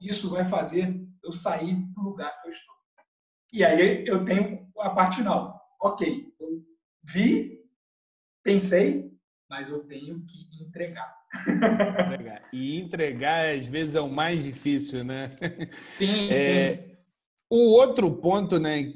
Isso 0.00 0.28
vai 0.30 0.44
fazer 0.44 1.00
eu 1.22 1.32
sair 1.32 1.76
do 1.94 2.02
lugar 2.02 2.40
que 2.42 2.48
eu 2.48 2.52
estou. 2.52 2.74
E 3.52 3.64
aí 3.64 4.04
eu 4.06 4.24
tenho 4.24 4.70
a 4.78 4.90
parte 4.90 5.18
final. 5.18 5.58
Ok, 5.80 6.34
eu 6.38 6.67
vi, 7.08 7.60
pensei, 8.42 9.10
mas 9.48 9.68
eu 9.68 9.80
tenho 9.86 10.24
que 10.26 10.62
entregar. 10.62 11.16
E 12.52 12.78
entregar, 12.78 13.54
às 13.54 13.66
vezes, 13.66 13.94
é 13.94 14.00
o 14.00 14.10
mais 14.10 14.44
difícil, 14.44 15.04
né? 15.04 15.30
Sim, 15.92 16.28
é, 16.30 16.76
sim. 16.76 16.96
O 17.50 17.72
outro 17.72 18.14
ponto, 18.16 18.58
né? 18.58 18.92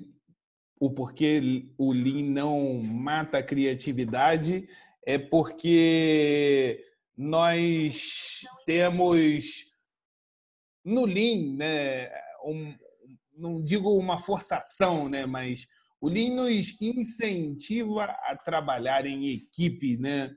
O 0.79 0.91
porquê 0.91 1.71
o 1.79 1.93
Lean 1.93 2.25
não 2.31 2.83
mata 2.83 3.39
a 3.39 3.43
criatividade 3.43 4.69
é 5.07 5.17
porque 5.19 6.85
nós 7.17 8.41
temos 8.67 9.71
no 10.85 11.05
Lean, 11.05 11.57
né? 11.57 12.11
Um, 12.45 12.75
não 13.37 13.63
digo 13.63 13.97
uma 13.97 14.19
forçação, 14.19 15.09
né? 15.09 15.25
Mas 15.25 15.67
o 16.03 16.09
Lean 16.09 16.35
nos 16.35 16.81
incentiva 16.81 18.07
a 18.07 18.37
trabalhar 18.37 19.07
em 19.07 19.31
equipe, 19.31 19.97
né? 19.97 20.35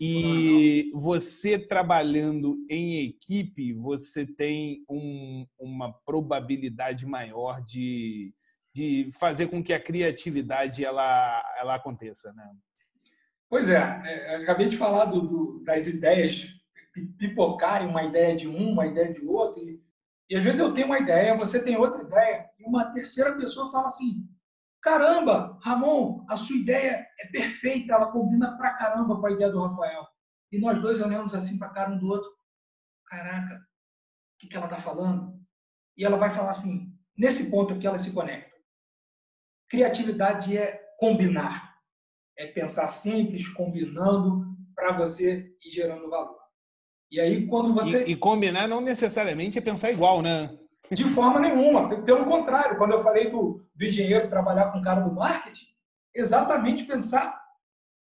E 0.00 0.90
você 0.94 1.58
trabalhando 1.58 2.56
em 2.70 3.04
equipe, 3.04 3.74
você 3.74 4.24
tem 4.24 4.82
um, 4.88 5.46
uma 5.60 5.92
probabilidade 6.06 7.04
maior 7.04 7.62
de, 7.62 8.32
de 8.74 9.10
fazer 9.20 9.48
com 9.48 9.62
que 9.62 9.74
a 9.74 9.82
criatividade 9.82 10.82
ela, 10.82 11.44
ela 11.58 11.74
aconteça, 11.74 12.32
né? 12.32 12.50
Pois 13.50 13.68
é, 13.68 13.76
é 13.76 14.36
acabei 14.36 14.70
de 14.70 14.78
falar 14.78 15.04
do, 15.04 15.20
do, 15.20 15.64
das 15.66 15.86
ideias 15.86 16.46
pipocarem, 17.18 17.88
uma 17.88 18.04
ideia 18.04 18.34
de 18.34 18.48
um, 18.48 18.72
uma 18.72 18.86
ideia 18.86 19.12
de 19.12 19.26
outro, 19.26 19.68
e, 19.68 19.82
e 20.30 20.36
às 20.36 20.42
vezes 20.42 20.60
eu 20.60 20.72
tenho 20.72 20.86
uma 20.86 20.98
ideia, 20.98 21.36
você 21.36 21.62
tem 21.62 21.76
outra 21.76 22.02
ideia, 22.02 22.46
e 22.58 22.64
uma 22.64 22.90
terceira 22.90 23.36
pessoa 23.36 23.70
fala 23.70 23.86
assim, 23.86 24.26
Caramba, 24.82 25.58
Ramon, 25.62 26.24
a 26.28 26.36
sua 26.36 26.56
ideia 26.56 27.06
é 27.20 27.26
perfeita, 27.28 27.94
ela 27.94 28.12
combina 28.12 28.56
pra 28.56 28.74
caramba 28.74 29.20
com 29.20 29.26
a 29.26 29.32
ideia 29.32 29.50
do 29.50 29.62
Rafael. 29.62 30.06
E 30.52 30.58
nós 30.58 30.80
dois 30.80 31.00
olhamos 31.02 31.34
assim 31.34 31.58
para 31.58 31.70
cara 31.70 31.90
um 31.90 31.98
do 31.98 32.06
outro. 32.06 32.30
Caraca, 33.06 33.54
o 33.54 34.38
que, 34.38 34.48
que 34.48 34.56
ela 34.56 34.68
tá 34.68 34.76
falando? 34.78 35.38
E 35.96 36.04
ela 36.04 36.16
vai 36.16 36.30
falar 36.30 36.50
assim, 36.50 36.96
nesse 37.16 37.50
ponto 37.50 37.74
aqui 37.74 37.86
ela 37.86 37.98
se 37.98 38.12
conecta. 38.12 38.56
Criatividade 39.68 40.56
é 40.56 40.80
combinar. 40.98 41.76
É 42.38 42.46
pensar 42.46 42.86
simples, 42.86 43.48
combinando 43.48 44.46
para 44.74 44.92
você 44.92 45.52
ir 45.64 45.70
gerando 45.70 46.08
valor. 46.08 46.38
E 47.10 47.20
aí 47.20 47.46
quando 47.48 47.74
você... 47.74 48.06
E, 48.06 48.12
e 48.12 48.16
combinar 48.16 48.68
não 48.68 48.80
necessariamente 48.80 49.58
é 49.58 49.60
pensar 49.60 49.90
igual, 49.90 50.22
né? 50.22 50.56
De 50.90 51.04
forma 51.04 51.40
nenhuma. 51.40 52.02
Pelo 52.02 52.24
contrário, 52.24 52.78
quando 52.78 52.92
eu 52.92 53.00
falei 53.00 53.30
do, 53.30 53.64
do 53.74 53.84
engenheiro 53.84 54.28
trabalhar 54.28 54.72
com 54.72 54.78
o 54.78 54.82
cara 54.82 55.00
do 55.00 55.14
marketing, 55.14 55.66
exatamente 56.14 56.84
pensar 56.84 57.38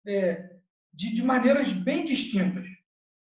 é, 0.06 0.58
de, 0.94 1.14
de, 1.14 1.24
maneiras 1.24 1.72
bem 1.72 2.04
distintas. 2.04 2.66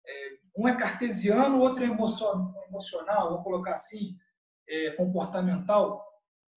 É, 0.08 0.38
um 0.58 0.68
é 0.68 0.76
cartesiano, 0.76 1.58
o 1.58 1.60
outro 1.60 1.84
é 1.84 1.88
emocional, 1.88 3.30
vou 3.30 3.44
colocar 3.44 3.74
assim, 3.74 4.18
é, 4.68 4.92
comportamental. 4.92 6.04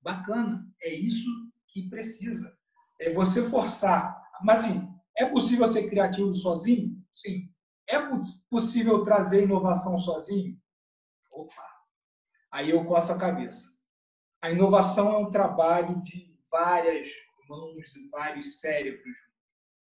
Bacana, 0.00 0.66
é 0.82 0.92
isso 0.92 1.28
que 1.68 1.88
precisa. 1.88 2.57
É 3.00 3.12
você 3.12 3.48
forçar. 3.48 4.22
Mas, 4.42 4.64
assim, 4.64 4.88
é 5.16 5.26
possível 5.26 5.66
ser 5.66 5.88
criativo 5.88 6.34
sozinho? 6.34 6.96
Sim. 7.11 7.50
É 7.88 7.98
possível 8.50 9.02
trazer 9.02 9.44
inovação 9.44 9.98
sozinho? 9.98 10.59
Opa, 11.32 11.74
Aí 12.55 12.70
eu 12.70 12.84
coço 12.84 13.12
a 13.12 13.18
cabeça. 13.18 13.68
A 14.40 14.48
inovação 14.48 15.12
é 15.12 15.18
um 15.18 15.28
trabalho 15.28 16.00
de 16.05 16.38
várias 16.48 17.09
mãos, 17.48 17.90
de 17.90 18.09
vários 18.11 18.61
cérebros. 18.61 19.16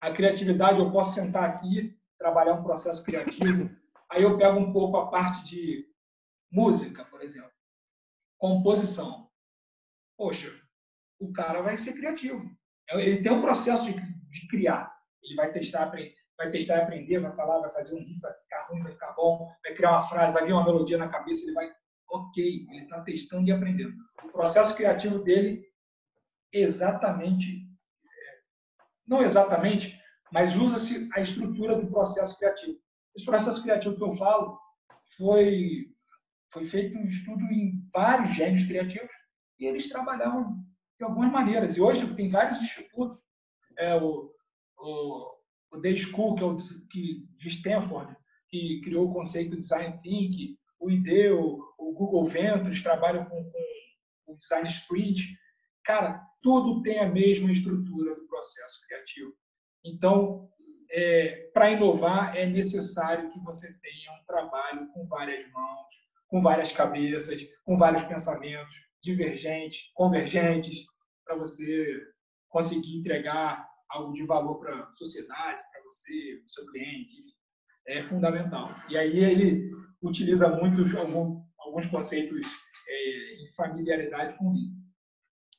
A 0.01 0.11
criatividade, 0.11 0.81
eu 0.81 0.91
posso 0.91 1.15
sentar 1.15 1.45
aqui, 1.45 1.97
trabalhar 2.19 2.55
um 2.55 2.65
processo 2.65 3.05
criativo, 3.05 3.71
aí 4.11 4.25
eu 4.25 4.37
pego 4.37 4.59
um 4.59 4.73
pouco 4.73 4.97
a 4.97 5.09
parte 5.09 5.45
de 5.45 5.87
música, 6.51 7.05
por 7.05 7.23
exemplo, 7.23 7.53
composição. 8.37 9.31
Poxa, 10.19 10.53
o 11.21 11.33
cara 11.33 11.63
vai 11.63 11.79
ser 11.79 11.93
criativo. 11.93 12.51
Ele 12.91 13.23
tem 13.23 13.31
um 13.31 13.43
processo 13.43 13.85
de, 13.85 13.95
de 13.95 14.49
criar. 14.49 14.93
Ele 15.23 15.37
vai 15.37 15.53
testar, 15.53 15.85
vai 15.87 16.51
testar 16.51 16.79
e 16.79 16.81
aprender, 16.81 17.21
vai 17.21 17.37
falar, 17.37 17.61
vai 17.61 17.71
fazer 17.71 17.95
um 17.95 18.01
riff, 18.01 18.21
vai 18.21 18.35
ficar 18.35 18.67
ruim, 18.67 18.83
vai 18.83 18.93
ficar 18.93 19.13
bom, 19.13 19.55
vai 19.63 19.73
criar 19.73 19.93
uma 19.93 20.09
frase, 20.09 20.33
vai 20.33 20.45
vir 20.45 20.53
uma 20.53 20.65
melodia 20.65 20.99
na 20.99 21.09
cabeça, 21.09 21.45
ele 21.45 21.55
vai 21.55 21.73
ok, 22.09 22.67
ele 22.71 22.83
está 22.83 23.01
testando 23.03 23.49
e 23.49 23.53
aprendendo. 23.53 23.95
O 24.25 24.33
processo 24.33 24.77
criativo 24.77 25.19
dele, 25.21 25.65
exatamente, 26.53 27.67
é, 28.05 28.39
não 29.07 29.23
exatamente, 29.23 29.99
mas 30.33 30.57
usa-se 30.57 31.09
a 31.15 31.21
estrutura 31.21 31.77
do 31.81 31.89
processo 31.89 32.37
criativo. 32.39 32.79
Esse 33.15 33.25
processo 33.25 33.63
criativo 33.63 33.97
que 33.97 34.03
eu 34.03 34.13
falo 34.15 34.59
foi, 35.17 35.93
foi 36.53 36.65
feito 36.65 36.99
um 36.99 37.07
estudo 37.07 37.45
em 37.45 37.83
vários 37.93 38.35
gênios 38.35 38.65
criativos 38.65 39.11
e 39.59 39.67
eles 39.67 39.89
trabalhavam 39.89 40.65
de 40.99 41.05
algumas 41.05 41.31
maneiras. 41.31 41.77
E 41.77 41.81
hoje 41.81 42.15
tem 42.15 42.29
vários 42.29 42.61
institutos, 42.61 43.23
é, 43.79 43.95
o, 43.97 44.31
o, 44.79 45.37
o 45.73 45.81
Day 45.81 45.97
School, 45.97 46.35
que 46.35 46.43
é 46.43 46.47
o 46.47 46.57
que, 46.91 47.27
de 47.39 47.49
Stanford, 47.49 48.15
que 48.49 48.81
criou 48.83 49.09
o 49.09 49.13
conceito 49.13 49.57
de 49.57 49.63
Design 49.63 49.99
Thinking, 50.03 50.57
o 50.79 50.91
ID, 50.91 51.33
o, 51.33 51.67
Google 51.97 52.25
Ventures 52.25 52.83
trabalham 52.83 53.25
com, 53.25 53.51
com 54.25 54.33
o 54.33 54.39
Design 54.39 54.69
Sprint. 54.69 55.37
Cara, 55.85 56.21
tudo 56.43 56.83
tem 56.83 56.99
a 56.99 57.09
mesma 57.09 57.51
estrutura 57.51 58.15
do 58.15 58.27
processo 58.27 58.81
criativo. 58.87 59.33
Então, 59.85 60.51
é, 60.91 61.51
para 61.55 61.71
inovar, 61.71 62.37
é 62.37 62.47
necessário 62.47 63.31
que 63.31 63.41
você 63.41 63.69
tenha 63.81 64.13
um 64.13 64.25
trabalho 64.27 64.89
com 64.93 65.07
várias 65.07 65.51
mãos, 65.51 65.87
com 66.29 66.41
várias 66.41 66.73
cabeças, 66.73 67.41
com 67.65 67.77
vários 67.77 68.03
pensamentos 68.03 68.75
divergentes, 69.03 69.91
convergentes, 69.95 70.85
para 71.25 71.37
você 71.37 72.03
conseguir 72.49 72.99
entregar 72.99 73.69
algo 73.89 74.13
de 74.13 74.25
valor 74.27 74.59
para 74.59 74.83
a 74.83 74.93
sociedade, 74.93 75.61
para 75.73 75.83
você, 75.85 76.37
para 76.39 76.47
o 76.47 76.51
seu 76.51 76.67
cliente. 76.67 77.15
É 77.87 78.03
fundamental. 78.03 78.69
E 78.89 78.99
aí 78.99 79.19
ele 79.19 79.71
utiliza 80.03 80.49
muito 80.49 80.83
algum, 80.99 81.43
alguns 81.59 81.87
conceitos 81.87 82.47
é, 82.89 83.43
em 83.43 83.49
familiaridade 83.55 84.37
com 84.39 84.47
o. 84.47 84.55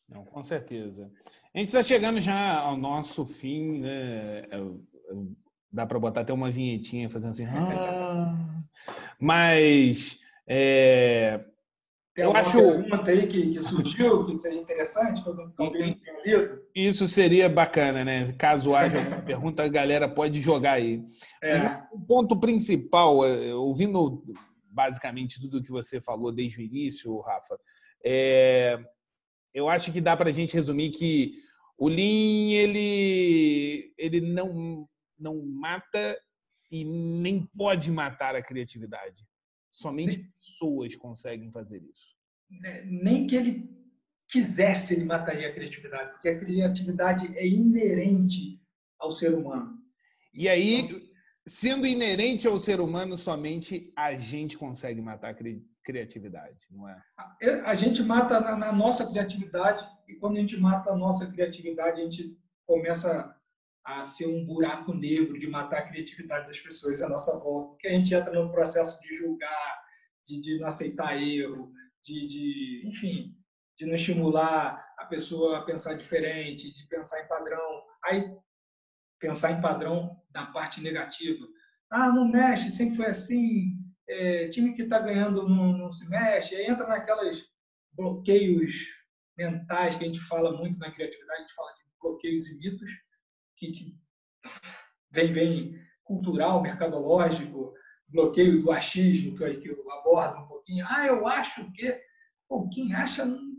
Não, 0.10 0.24
com 0.26 0.42
certeza. 0.42 1.12
A 1.54 1.60
gente 1.60 1.68
está 1.68 1.84
chegando 1.84 2.20
já 2.20 2.60
ao 2.60 2.78
nosso 2.78 3.26
fim, 3.26 3.80
né? 3.80 4.44
Dá 5.72 5.86
para 5.86 6.00
botar 6.00 6.22
até 6.22 6.32
uma 6.32 6.50
vinhetinha 6.50 7.10
fazendo 7.10 7.32
assim. 7.32 7.46
Ah. 8.00 8.64
Mas 9.20 10.22
é, 10.48 11.44
tem 12.18 12.26
eu 12.26 12.36
acho 12.36 12.52
pergunta 12.52 13.12
aí 13.12 13.28
que, 13.28 13.52
que 13.52 13.60
surgiu 13.60 14.26
que 14.26 14.36
seja 14.36 14.58
interessante. 14.58 15.22
Isso 16.74 17.08
seria 17.08 17.48
bacana, 17.48 18.04
né? 18.04 18.34
Caso 18.34 18.74
haja 18.74 18.98
alguma 18.98 19.22
pergunta, 19.22 19.64
a 19.64 19.68
galera 19.68 20.10
pode 20.10 20.42
jogar 20.42 20.74
aí. 20.74 21.00
É. 21.44 21.80
o 21.92 22.00
ponto 22.00 22.40
principal, 22.40 23.24
é, 23.24 23.54
ouvindo 23.54 24.24
basicamente 24.72 25.40
tudo 25.40 25.62
que 25.62 25.70
você 25.72 26.02
falou 26.02 26.32
desde 26.32 26.58
o 26.58 26.62
início, 26.64 27.20
Rafa, 27.20 27.56
é, 28.04 28.80
eu 29.54 29.70
acho 29.70 29.94
que 29.94 30.02
dá 30.02 30.18
para 30.18 30.32
a 30.32 30.34
gente 30.34 30.56
resumir 30.56 30.90
que 30.90 31.34
o 31.78 31.88
Lean 31.88 32.50
ele, 32.52 33.94
ele 33.96 34.22
não, 34.22 34.90
não 35.20 35.46
mata 35.46 36.18
e 36.72 36.84
nem 36.84 37.48
pode 37.56 37.92
matar 37.92 38.36
a 38.36 38.42
criatividade. 38.42 39.24
Somente 39.78 40.18
pessoas 40.18 40.96
conseguem 40.96 41.52
fazer 41.52 41.84
isso. 41.84 42.16
Né, 42.50 42.84
nem 42.86 43.28
que 43.28 43.36
ele 43.36 43.70
quisesse, 44.28 44.96
ele 44.96 45.06
mataria 45.06 45.50
a 45.50 45.54
criatividade, 45.54 46.14
porque 46.14 46.30
a 46.30 46.38
criatividade 46.40 47.38
é 47.38 47.48
inerente 47.48 48.60
ao 49.00 49.12
ser 49.12 49.36
humano. 49.36 49.78
E 50.34 50.50
aí, 50.50 50.80
então, 50.80 51.00
sendo 51.46 51.86
inerente 51.86 52.48
ao 52.48 52.60
ser 52.60 52.80
humano, 52.80 53.16
somente 53.16 53.94
a 53.96 54.16
gente 54.16 54.58
consegue 54.58 55.00
matar 55.00 55.30
a 55.30 55.38
criatividade, 55.84 56.66
não 56.72 56.90
é? 56.90 57.00
A 57.64 57.76
gente 57.76 58.02
mata 58.02 58.40
na, 58.40 58.58
na 58.58 58.72
nossa 58.72 59.08
criatividade, 59.08 59.88
e 60.08 60.16
quando 60.16 60.38
a 60.38 60.40
gente 60.40 60.58
mata 60.58 60.90
a 60.92 60.98
nossa 60.98 61.32
criatividade, 61.32 62.02
a 62.02 62.04
gente 62.04 62.36
começa 62.66 63.37
a 63.88 64.04
ser 64.04 64.28
um 64.28 64.46
buraco 64.46 64.94
negro 64.94 65.40
de 65.40 65.48
matar 65.48 65.80
a 65.80 65.88
criatividade 65.88 66.46
das 66.48 66.60
pessoas 66.60 67.02
à 67.02 67.08
nossa 67.08 67.40
volta, 67.40 67.70
porque 67.70 67.88
a 67.88 67.92
gente 67.92 68.14
entra 68.14 68.34
no 68.34 68.52
processo 68.52 69.02
de 69.02 69.18
julgar, 69.18 69.82
de, 70.26 70.42
de 70.42 70.60
não 70.60 70.68
aceitar 70.68 71.16
erro, 71.16 71.72
de, 72.04 72.28
de, 72.28 72.84
enfim, 72.86 73.34
de 73.78 73.86
não 73.86 73.94
estimular 73.94 74.86
a 74.98 75.06
pessoa 75.06 75.58
a 75.60 75.62
pensar 75.62 75.94
diferente, 75.94 76.70
de 76.70 76.86
pensar 76.90 77.24
em 77.24 77.30
padrão. 77.30 77.82
Aí, 78.04 78.30
pensar 79.22 79.54
em 79.54 79.62
padrão 79.62 80.22
na 80.34 80.48
parte 80.48 80.82
negativa. 80.82 81.48
Ah, 81.90 82.10
não 82.10 82.28
mexe, 82.28 82.70
sempre 82.70 82.98
foi 82.98 83.06
assim. 83.06 83.78
É, 84.10 84.50
time 84.50 84.76
que 84.76 84.82
está 84.82 85.00
ganhando 85.00 85.48
não, 85.48 85.78
não, 85.78 85.90
se 85.90 86.10
mexe. 86.10 86.56
Aí 86.56 86.66
entra 86.66 86.86
naquelas 86.88 87.42
bloqueios 87.94 88.74
mentais 89.38 89.96
que 89.96 90.04
a 90.04 90.08
gente 90.08 90.20
fala 90.28 90.58
muito 90.58 90.78
na 90.78 90.92
criatividade, 90.92 91.40
a 91.40 91.42
gente 91.42 91.56
fala 91.56 91.72
de 91.72 91.86
bloqueios 92.02 92.48
e 92.50 92.60
mitos, 92.60 93.07
que, 93.58 93.72
que 93.72 93.98
vem, 95.12 95.32
vem 95.32 95.76
cultural, 96.04 96.62
mercadológico, 96.62 97.74
bloqueio 98.08 98.62
do 98.62 98.72
achismo, 98.72 99.36
que 99.36 99.44
eu, 99.44 99.60
que 99.60 99.68
eu 99.70 99.92
abordo 99.92 100.44
um 100.44 100.48
pouquinho. 100.48 100.86
Ah, 100.88 101.08
eu 101.08 101.28
acho 101.28 101.70
que. 101.74 102.00
Pô, 102.48 102.70
quem 102.70 102.94
acha 102.94 103.26
não, 103.26 103.58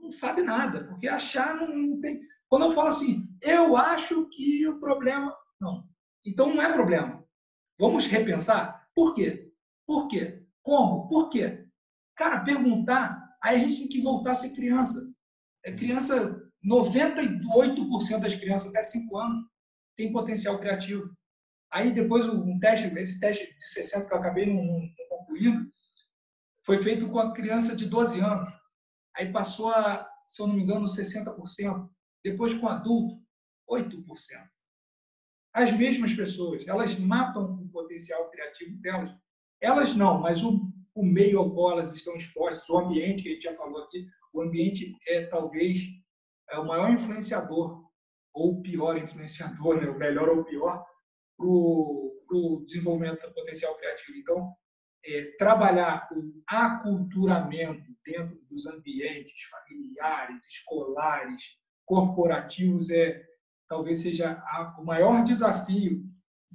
não 0.00 0.10
sabe 0.10 0.42
nada, 0.42 0.84
porque 0.88 1.06
achar 1.06 1.54
não, 1.54 1.68
não 1.68 2.00
tem. 2.00 2.20
Quando 2.48 2.64
eu 2.66 2.70
falo 2.72 2.88
assim, 2.88 3.28
eu 3.40 3.76
acho 3.76 4.28
que 4.30 4.66
o 4.66 4.80
problema. 4.80 5.34
Não. 5.60 5.88
Então 6.24 6.54
não 6.54 6.62
é 6.62 6.72
problema. 6.72 7.24
Vamos 7.78 8.06
repensar? 8.06 8.88
Por 8.94 9.14
quê? 9.14 9.52
Por 9.86 10.08
quê? 10.08 10.44
Como? 10.62 11.08
Por 11.08 11.28
quê? 11.28 11.66
Cara, 12.16 12.40
perguntar, 12.40 13.36
aí 13.42 13.56
a 13.56 13.58
gente 13.58 13.78
tem 13.78 13.88
que 13.88 14.00
voltar 14.00 14.32
a 14.32 14.34
ser 14.34 14.54
criança. 14.54 14.98
É 15.64 15.72
criança, 15.72 16.45
98% 16.64 18.20
das 18.20 18.34
crianças 18.34 18.70
até 18.70 18.82
5 18.82 19.16
anos 19.16 19.46
tem 19.96 20.12
potencial 20.12 20.58
criativo. 20.58 21.10
Aí 21.72 21.92
depois 21.92 22.26
um 22.26 22.58
teste, 22.58 22.86
esse 22.98 23.18
teste 23.18 23.44
de 23.44 23.68
60 23.68 24.06
que 24.06 24.14
eu 24.14 24.18
acabei 24.18 24.46
não, 24.46 24.62
não 24.64 24.90
concluindo, 25.08 25.70
foi 26.64 26.82
feito 26.82 27.08
com 27.08 27.18
a 27.18 27.32
criança 27.32 27.76
de 27.76 27.86
12 27.86 28.20
anos. 28.20 28.52
Aí 29.16 29.32
passou 29.32 29.70
a, 29.70 30.08
se 30.26 30.42
eu 30.42 30.46
não 30.46 30.54
me 30.54 30.62
engano, 30.62 30.84
60%. 30.84 31.88
Depois 32.24 32.54
com 32.54 32.68
adulto, 32.68 33.20
8%. 33.70 34.04
As 35.54 35.72
mesmas 35.72 36.12
pessoas, 36.12 36.66
elas 36.66 36.98
matam 36.98 37.54
o 37.54 37.68
potencial 37.68 38.30
criativo 38.30 38.76
delas. 38.78 39.10
Elas 39.60 39.94
não, 39.94 40.20
mas 40.20 40.42
o, 40.44 40.70
o 40.94 41.04
meio 41.04 41.38
ao 41.38 41.54
qual 41.54 41.72
elas 41.72 41.94
estão 41.94 42.14
expostas, 42.14 42.68
o 42.68 42.78
ambiente 42.78 43.22
que 43.22 43.28
a 43.30 43.32
gente 43.32 43.44
já 43.44 43.54
falou 43.54 43.84
aqui, 43.84 44.06
o 44.32 44.42
ambiente 44.42 44.94
é 45.06 45.24
talvez 45.26 45.78
é 46.50 46.58
o 46.58 46.66
maior 46.66 46.90
influenciador, 46.90 47.84
ou 48.32 48.52
o 48.52 48.62
pior 48.62 48.96
influenciador, 48.98 49.80
né? 49.80 49.88
o 49.88 49.98
melhor 49.98 50.28
ou 50.28 50.40
o 50.40 50.44
pior, 50.44 50.84
para 51.36 51.46
o 51.46 52.64
desenvolvimento 52.66 53.26
do 53.26 53.34
potencial 53.34 53.76
criativo. 53.76 54.18
Então, 54.18 54.54
é, 55.04 55.36
trabalhar 55.38 56.08
o 56.12 56.42
aculturamento 56.46 57.90
dentro 58.04 58.36
dos 58.50 58.66
ambientes 58.66 59.42
familiares, 59.44 60.44
escolares, 60.46 61.42
corporativos 61.84 62.90
é 62.90 63.24
talvez 63.68 64.02
seja 64.02 64.32
a, 64.32 64.76
o 64.78 64.84
maior 64.84 65.24
desafio, 65.24 66.04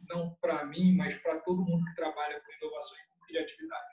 não 0.07 0.35
para 0.41 0.65
mim, 0.65 0.95
mas 0.95 1.15
para 1.15 1.39
todo 1.41 1.63
mundo 1.63 1.85
que 1.85 1.95
trabalha 1.95 2.41
com 2.41 2.65
inovação 2.65 2.97
e 2.97 3.09
com 3.09 3.25
criatividade. 3.25 3.90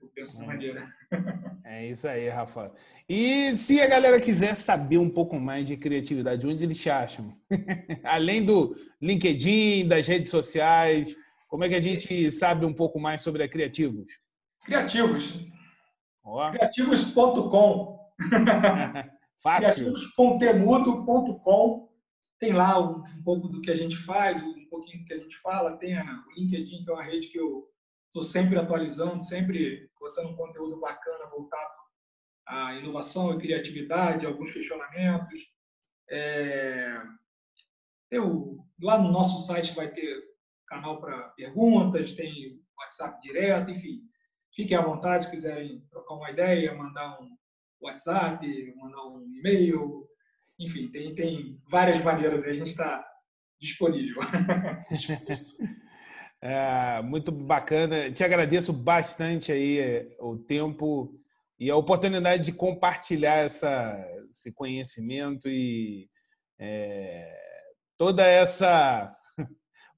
Eu 0.00 0.08
penso 0.14 0.32
dessa 0.32 0.46
maneira. 0.46 0.88
É 1.64 1.88
isso 1.88 2.08
aí, 2.08 2.28
Rafa. 2.28 2.72
E 3.08 3.56
se 3.56 3.80
a 3.80 3.86
galera 3.86 4.20
quiser 4.20 4.54
saber 4.54 4.98
um 4.98 5.10
pouco 5.10 5.38
mais 5.38 5.66
de 5.66 5.76
criatividade, 5.76 6.46
onde 6.46 6.64
eles 6.64 6.78
te 6.78 6.88
acham? 6.88 7.36
Além 8.04 8.44
do 8.44 8.76
LinkedIn, 9.00 9.88
das 9.88 10.06
redes 10.06 10.30
sociais, 10.30 11.16
como 11.48 11.64
é 11.64 11.68
que 11.68 11.74
a 11.74 11.80
gente 11.80 12.30
sabe 12.30 12.64
um 12.64 12.72
pouco 12.72 13.00
mais 13.00 13.22
sobre 13.22 13.42
a 13.42 13.48
Criativos? 13.48 14.20
Criativos. 14.64 15.40
Oh. 16.24 16.48
Criativos.com. 16.50 17.98
Fácil. 19.42 19.74
Criativosconteúdo.com. 19.74 21.90
Tem 22.38 22.52
lá 22.52 22.78
um, 22.78 23.02
um, 23.02 23.22
pouco 23.24 23.48
do 23.48 23.60
que 23.60 23.70
a 23.70 23.76
gente 23.76 23.96
faz, 23.96 24.42
um 24.42 24.66
pouquinho 24.68 25.00
do 25.00 25.06
que 25.06 25.14
a 25.14 25.18
gente 25.18 25.36
fala. 25.38 25.76
Tem 25.76 25.98
a, 25.98 26.04
o 26.04 26.40
LinkedIn, 26.40 26.84
que 26.84 26.90
é 26.90 26.92
uma 26.92 27.02
rede 27.02 27.28
que 27.28 27.38
eu 27.38 27.66
estou 28.10 28.22
sempre 28.22 28.58
atualizando, 28.58 29.22
sempre 29.22 29.88
botando 29.98 30.36
conteúdo 30.36 30.80
bacana 30.80 31.26
voltado 31.30 31.80
à 32.46 32.74
inovação 32.74 33.32
e 33.32 33.38
criatividade, 33.38 34.26
alguns 34.26 34.52
questionamentos. 34.52 35.40
É, 36.10 37.00
eu, 38.10 38.58
lá 38.82 38.98
no 38.98 39.10
nosso 39.10 39.46
site 39.46 39.74
vai 39.74 39.88
ter 39.90 40.22
canal 40.66 41.00
para 41.00 41.28
perguntas, 41.30 42.12
tem 42.12 42.60
WhatsApp 42.76 43.20
direto, 43.20 43.70
enfim. 43.70 44.02
Fiquem 44.52 44.76
à 44.76 44.82
vontade 44.82 45.24
se 45.24 45.30
quiserem 45.30 45.80
trocar 45.90 46.14
uma 46.14 46.30
ideia, 46.30 46.74
mandar 46.74 47.20
um 47.20 47.36
WhatsApp, 47.80 48.74
mandar 48.76 49.06
um 49.06 49.24
e-mail, 49.36 50.08
enfim, 50.58 50.88
tem, 50.90 51.14
tem 51.14 51.62
várias 51.70 52.02
maneiras 52.02 52.42
aí, 52.42 52.50
a 52.50 52.54
gente 52.54 52.68
está 52.68 53.06
disponível. 53.60 54.20
é, 56.42 57.02
muito 57.02 57.30
bacana. 57.30 58.10
Te 58.10 58.24
agradeço 58.24 58.72
bastante 58.72 59.52
aí 59.52 59.78
é, 59.78 60.16
o 60.18 60.36
tempo 60.36 61.14
e 61.58 61.70
a 61.70 61.76
oportunidade 61.76 62.44
de 62.44 62.52
compartilhar 62.52 63.36
essa, 63.36 64.02
esse 64.30 64.50
conhecimento 64.50 65.48
e 65.48 66.08
é, 66.58 67.30
toda 67.98 68.26
essa 68.26 69.14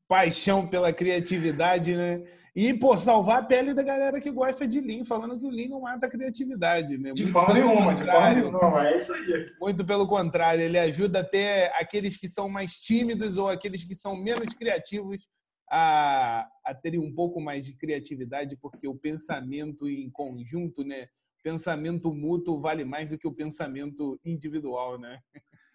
paixão 0.09 0.67
pela 0.67 0.93
criatividade, 0.93 1.95
né? 1.95 2.25
E 2.55 2.75
por 2.75 2.99
salvar 2.99 3.39
a 3.39 3.43
pele 3.45 3.73
da 3.73 3.83
galera 3.83 4.21
que 4.21 4.31
gosta 4.31 4.69
de 4.69 4.79
Lean, 4.79 5.07
falando 5.07 5.39
que 5.39 5.47
o 5.47 5.51
Lean 5.51 5.69
não 5.69 5.81
mata 5.81 6.07
a 6.07 6.11
criatividade, 6.11 6.99
né? 6.99 7.13
De 7.13 7.27
forma 7.27 7.55
nenhuma, 7.55 7.95
de 7.95 8.05
forma 8.05 8.35
nenhuma, 8.35 8.89
é 8.89 8.97
isso 8.97 9.15
aí. 9.15 9.51
Muito 9.59 9.83
pelo 9.87 10.07
contrário, 10.07 10.61
ele 10.61 10.79
ajuda 10.79 11.21
até 11.21 11.73
aqueles 11.81 12.19
que 12.19 12.29
são 12.29 12.51
mais 12.51 12.73
tímidos 12.73 13.39
ou 13.39 13.49
aqueles 13.49 13.85
que 13.85 13.95
são 13.95 14.15
menos 14.15 14.53
criativos 14.53 15.27
a, 15.71 16.49
a 16.65 16.75
terem 16.75 17.01
um 17.01 17.15
pouco 17.15 17.41
mais 17.41 17.65
de 17.65 17.77
criatividade, 17.77 18.57
porque 18.57 18.87
o 18.87 18.95
pensamento 18.95 19.89
em 19.89 20.11
conjunto, 20.11 20.85
né? 20.85 21.09
Pensamento 21.43 22.13
mútuo 22.15 22.61
vale 22.61 22.85
mais 22.85 23.11
do 23.11 23.19
que 23.19 23.27
o 23.27 23.35
pensamento 23.35 24.19
individual, 24.25 24.99
né? 24.99 25.19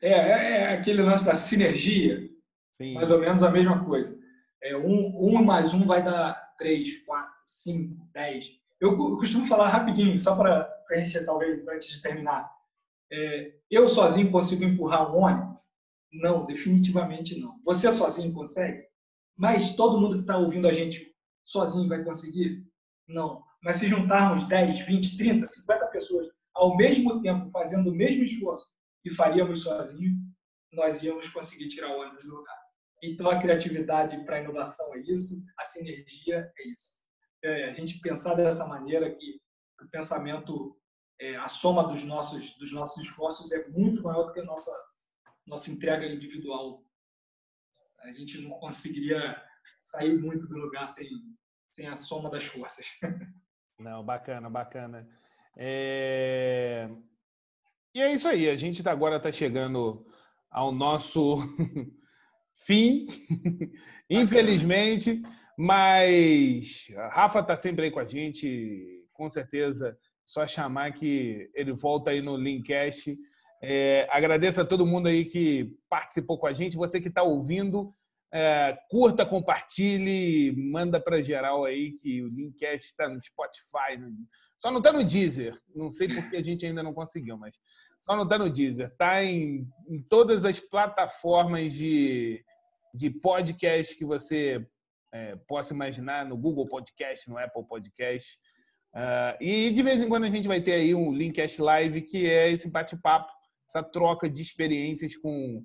É, 0.01 0.11
é, 0.11 0.61
é 0.61 0.73
aquele 0.73 1.01
lance 1.01 1.25
da 1.25 1.35
sinergia. 1.35 2.29
Sim. 2.71 2.93
Mais 2.93 3.09
ou 3.09 3.19
menos 3.19 3.43
a 3.43 3.51
mesma 3.51 3.83
coisa. 3.83 4.17
É, 4.61 4.77
um, 4.77 5.15
um 5.19 5.43
mais 5.43 5.73
um 5.73 5.85
vai 5.85 6.03
dar 6.03 6.55
três, 6.57 7.03
quatro, 7.03 7.33
cinco, 7.45 8.07
dez. 8.13 8.45
Eu 8.79 8.95
costumo 9.17 9.45
falar 9.45 9.69
rapidinho, 9.69 10.17
só 10.19 10.35
para 10.35 10.71
a 10.89 10.95
gente, 10.97 11.25
talvez, 11.25 11.67
antes 11.67 11.89
de 11.89 12.01
terminar. 12.01 12.49
É, 13.11 13.53
eu 13.69 13.87
sozinho 13.87 14.31
consigo 14.31 14.63
empurrar 14.63 15.13
um 15.13 15.19
ônibus? 15.19 15.61
Não, 16.13 16.45
definitivamente 16.45 17.39
não. 17.39 17.59
Você 17.65 17.91
sozinho 17.91 18.33
consegue? 18.33 18.86
Mas 19.37 19.75
todo 19.75 19.99
mundo 19.99 20.15
que 20.15 20.21
está 20.21 20.37
ouvindo 20.37 20.67
a 20.67 20.73
gente 20.73 21.13
sozinho 21.43 21.87
vai 21.87 22.03
conseguir? 22.03 22.65
Não. 23.07 23.43
Mas 23.61 23.77
se 23.77 23.87
juntarmos 23.87 24.47
10, 24.47 24.85
20, 24.85 25.17
30, 25.17 25.45
50 25.45 25.87
pessoas 25.87 26.27
ao 26.57 26.75
mesmo 26.75 27.21
tempo 27.21 27.49
fazendo 27.51 27.91
o 27.91 27.95
mesmo 27.95 28.23
esforço 28.23 28.65
que 29.03 29.13
faríamos 29.13 29.63
sozinho, 29.63 30.17
nós 30.73 31.01
íamos 31.03 31.29
conseguir 31.29 31.69
tirar 31.69 31.95
o 31.95 32.01
ônibus 32.01 32.23
do 32.23 32.35
lugar. 32.35 32.57
Então, 33.01 33.29
a 33.29 33.39
criatividade 33.39 34.17
para 34.25 34.37
a 34.37 34.41
inovação 34.41 34.93
é 34.95 34.99
isso, 35.01 35.45
a 35.57 35.63
sinergia 35.63 36.51
é 36.57 36.67
isso. 36.67 36.97
É, 37.43 37.65
a 37.65 37.71
gente 37.71 37.99
pensar 37.99 38.33
dessa 38.33 38.65
maneira 38.65 39.13
que 39.13 39.39
o 39.81 39.87
pensamento, 39.89 40.75
é, 41.21 41.35
a 41.35 41.47
soma 41.47 41.87
dos 41.87 42.03
nossos, 42.03 42.57
dos 42.57 42.71
nossos 42.71 43.03
esforços 43.03 43.51
é 43.51 43.67
muito 43.69 44.01
maior 44.01 44.23
do 44.23 44.33
que 44.33 44.39
a 44.39 44.45
nossa, 44.45 44.71
nossa 45.45 45.69
entrega 45.69 46.07
individual. 46.07 46.83
A 48.07 48.11
gente 48.13 48.39
não 48.39 48.51
conseguiria 48.51 49.35
sair 49.83 50.17
muito 50.17 50.47
do 50.47 50.57
lugar 50.57 50.87
sem, 50.87 51.09
sem 51.71 51.87
a 51.87 51.95
soma 51.97 52.29
das 52.29 52.45
forças. 52.45 52.85
Não, 53.77 54.03
bacana, 54.03 54.49
bacana. 54.49 55.07
É... 55.57 56.89
E 57.93 58.01
é 58.01 58.13
isso 58.13 58.27
aí, 58.27 58.49
a 58.49 58.55
gente 58.55 58.81
tá, 58.81 58.91
agora 58.91 59.17
está 59.17 59.31
chegando 59.31 60.07
ao 60.49 60.71
nosso 60.71 61.37
fim, 62.55 63.07
infelizmente, 64.09 65.21
mas 65.57 66.87
Rafa 67.11 67.39
está 67.41 67.55
sempre 67.57 67.85
aí 67.85 67.91
com 67.91 67.99
a 67.99 68.05
gente, 68.05 69.05
com 69.11 69.29
certeza, 69.29 69.97
só 70.25 70.47
chamar 70.47 70.93
que 70.93 71.51
ele 71.53 71.73
volta 71.73 72.11
aí 72.11 72.21
no 72.21 72.37
Linkcast. 72.37 73.17
É, 73.61 74.07
agradeço 74.09 74.61
a 74.61 74.65
todo 74.65 74.85
mundo 74.85 75.07
aí 75.07 75.25
que 75.25 75.75
participou 75.89 76.37
com 76.37 76.47
a 76.47 76.53
gente, 76.53 76.77
você 76.77 77.01
que 77.01 77.07
está 77.07 77.23
ouvindo, 77.23 77.93
é, 78.33 78.77
curta, 78.89 79.25
compartilhe, 79.25 80.53
manda 80.55 80.99
para 80.99 81.21
geral 81.21 81.65
aí 81.65 81.93
que 81.93 82.21
o 82.21 82.27
Linkcast 82.27 82.87
está 82.87 83.07
no 83.09 83.21
Spotify, 83.21 83.99
só 84.59 84.69
não 84.69 84.79
está 84.79 84.91
no 84.91 85.03
Deezer, 85.03 85.57
não 85.75 85.89
sei 85.89 86.07
porque 86.07 86.37
a 86.37 86.43
gente 86.43 86.65
ainda 86.65 86.83
não 86.83 86.93
conseguiu, 86.93 87.37
mas 87.37 87.55
só 87.99 88.15
não 88.15 88.23
está 88.23 88.37
no 88.37 88.49
Deezer, 88.49 88.87
está 88.87 89.23
em, 89.23 89.67
em 89.87 90.01
todas 90.03 90.45
as 90.45 90.59
plataformas 90.59 91.73
de, 91.73 92.43
de 92.93 93.09
podcast 93.09 93.95
que 93.97 94.05
você 94.05 94.65
é, 95.13 95.35
possa 95.47 95.73
imaginar, 95.73 96.25
no 96.25 96.37
Google 96.37 96.67
Podcast, 96.67 97.29
no 97.29 97.37
Apple 97.37 97.65
Podcast. 97.67 98.37
Uh, 98.93 99.43
e 99.43 99.71
de 99.71 99.83
vez 99.83 100.01
em 100.01 100.09
quando 100.09 100.23
a 100.23 100.29
gente 100.29 100.47
vai 100.47 100.61
ter 100.61 100.73
aí 100.73 100.95
um 100.95 101.13
Linkcast 101.13 101.61
Live, 101.61 102.01
que 102.01 102.27
é 102.27 102.49
esse 102.49 102.71
bate-papo, 102.71 103.31
essa 103.67 103.83
troca 103.83 104.29
de 104.29 104.41
experiências 104.41 105.15
com, 105.17 105.63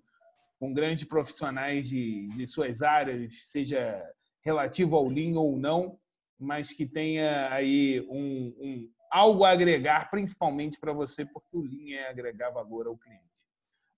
com 0.58 0.72
grandes 0.72 1.04
profissionais 1.04 1.88
de, 1.88 2.28
de 2.28 2.46
suas 2.46 2.82
áreas, 2.82 3.50
seja 3.50 4.02
relativo 4.44 4.96
ao 4.96 5.08
Lean 5.08 5.38
ou 5.38 5.56
não, 5.58 5.98
mas 6.38 6.72
que 6.72 6.84
tenha 6.84 7.52
aí 7.52 8.00
um, 8.10 8.54
um 8.60 8.90
algo 9.10 9.44
a 9.44 9.50
agregar, 9.50 10.10
principalmente 10.10 10.80
para 10.80 10.92
você, 10.92 11.24
porque 11.24 11.56
o 11.56 11.60
Lean 11.60 11.96
é 11.96 12.08
agregar 12.08 12.50
valor 12.50 12.86
ao 12.86 12.96
cliente. 12.96 13.22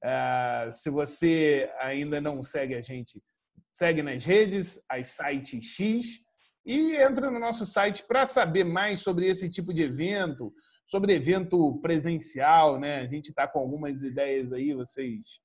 Uh, 0.04 0.70
se 0.70 0.90
você 0.90 1.70
ainda 1.80 2.20
não 2.20 2.42
segue 2.42 2.74
a 2.74 2.82
gente, 2.82 3.22
segue 3.72 4.02
nas 4.02 4.22
redes, 4.22 4.84
as 4.90 5.08
sites 5.08 5.64
X, 5.64 6.24
e 6.66 6.96
entra 6.96 7.30
no 7.30 7.38
nosso 7.38 7.64
site 7.64 8.04
para 8.06 8.26
saber 8.26 8.64
mais 8.64 9.00
sobre 9.00 9.26
esse 9.26 9.50
tipo 9.50 9.72
de 9.72 9.82
evento, 9.82 10.52
sobre 10.86 11.14
evento 11.14 11.80
presencial, 11.80 12.78
né? 12.78 13.00
A 13.00 13.06
gente 13.06 13.28
está 13.28 13.48
com 13.48 13.58
algumas 13.58 14.02
ideias 14.02 14.52
aí, 14.52 14.74
vocês 14.74 15.40